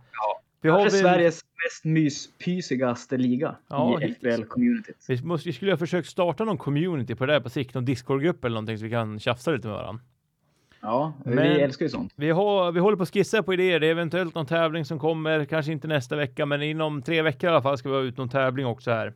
Vi 0.67 0.71
har 0.71 0.79
Kanske 0.81 1.03
väl, 1.03 1.13
Sveriges 1.13 1.41
mest 1.65 1.85
myspysigaste 1.85 3.17
liga 3.17 3.55
Ja, 3.67 4.01
i. 4.01 4.05
FBL-communityt. 4.13 5.05
vi, 5.07 5.21
måste, 5.23 5.49
vi 5.49 5.53
skulle 5.53 5.71
ha 5.71 5.77
försökt 5.77 6.07
starta 6.09 6.45
någon 6.45 6.57
community 6.57 7.15
på 7.15 7.25
det 7.25 7.33
där 7.33 7.39
på 7.39 7.49
sikt, 7.49 7.73
någon 7.73 7.85
Discord-grupp 7.85 8.43
eller 8.45 8.53
någonting 8.53 8.77
så 8.77 8.83
vi 8.83 8.89
kan 8.89 9.19
tjafsa 9.19 9.51
lite 9.51 9.67
med 9.67 9.75
varandra. 9.77 10.03
Ja, 10.81 11.13
Men- 11.25 11.35
vi 11.37 11.61
älskar 11.61 11.85
ju 11.85 11.89
sånt. 11.89 12.13
Vi, 12.15 12.29
har, 12.29 12.71
vi 12.71 12.79
håller 12.79 12.97
på 12.97 13.03
att 13.03 13.13
skissa 13.13 13.43
på 13.43 13.53
idéer. 13.53 13.79
Det 13.79 13.87
är 13.87 13.91
eventuellt 13.91 14.35
någon 14.35 14.45
tävling 14.45 14.85
som 14.85 14.99
kommer, 14.99 15.45
kanske 15.45 15.71
inte 15.71 15.87
nästa 15.87 16.15
vecka, 16.15 16.45
men 16.45 16.61
inom 16.61 17.01
tre 17.01 17.21
veckor 17.21 17.49
i 17.49 17.53
alla 17.53 17.61
fall 17.61 17.77
ska 17.77 17.89
vi 17.89 17.95
ha 17.95 18.01
ut 18.01 18.17
någon 18.17 18.29
tävling 18.29 18.65
också 18.65 18.91
här. 18.91 19.13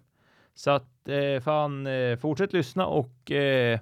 Så 0.55 0.71
att 0.71 1.07
eh, 1.07 1.43
fan, 1.43 1.87
eh, 1.87 2.17
fortsätt 2.17 2.53
lyssna 2.53 2.85
och 2.85 3.31
eh, 3.31 3.79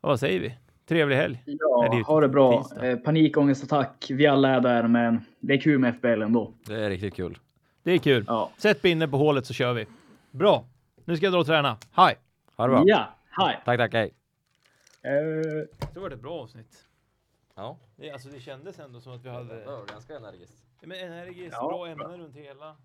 vad 0.00 0.20
säger 0.20 0.40
vi? 0.40 0.54
Trevlig 0.86 1.16
helg. 1.16 1.42
Nej, 1.46 1.56
det 1.56 1.58
Ja, 1.60 1.96
ju 1.96 2.02
ha 2.02 2.20
det 2.20 2.28
bra. 2.28 2.62
tisdag. 2.62 2.86
Eh, 2.90 2.98
panikångestattack. 2.98 4.06
Vi 4.10 4.26
alla 4.26 4.48
är 4.48 4.60
där, 4.60 4.88
men 4.88 5.20
det 5.40 5.54
är 5.54 5.60
kul 5.60 5.78
med 5.78 5.94
FBL 5.94 6.22
ändå. 6.22 6.52
Det 6.66 6.74
är 6.84 6.90
riktigt 6.90 7.14
kul. 7.14 7.38
Det 7.82 7.92
är 7.92 7.98
kul. 7.98 8.24
Ja, 8.28 8.50
Sätt 8.56 8.82
binden 8.82 9.10
på 9.10 9.16
hålet 9.16 9.46
så 9.46 9.54
kör 9.54 9.72
vi. 9.72 9.86
Bra. 10.30 10.64
Nu 11.04 11.16
ska 11.16 11.26
jag 11.26 11.32
dra 11.32 11.38
och 11.40 11.46
träna. 11.46 11.76
Hej! 11.92 12.14
Ha 12.56 12.66
det 12.66 12.70
bra. 12.70 12.82
ja 12.86 13.14
hej! 13.30 13.58
Tack, 13.64 13.78
tack, 13.78 13.92
hej. 13.92 14.14
Eh, 15.02 15.12
Det 15.94 16.00
var 16.00 16.10
ett 16.10 16.20
bra 16.20 16.32
avsnitt. 16.42 16.84
Ja, 17.54 17.78
Det, 17.96 18.10
alltså, 18.10 18.28
det 18.28 18.40
kändes 18.40 18.78
ändå 18.78 19.00
som 19.00 19.12
att 19.12 19.20
vi 19.20 19.28
det 19.28 19.34
hade 19.34 19.64
var 19.64 19.86
ganska 19.86 20.16
energiskt. 20.16 20.62
men 20.80 20.98
energiskt, 20.98 21.52
Ja, 21.60 21.68
bra 21.68 21.86
ämnen 21.88 22.20
runt 22.20 22.36
hela. 22.36 22.76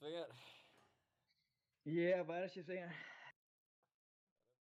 Ja, 0.00 0.26
vad 1.84 2.36
är 2.36 2.40
det 2.40 2.48
tjejsvingar? 2.48 3.11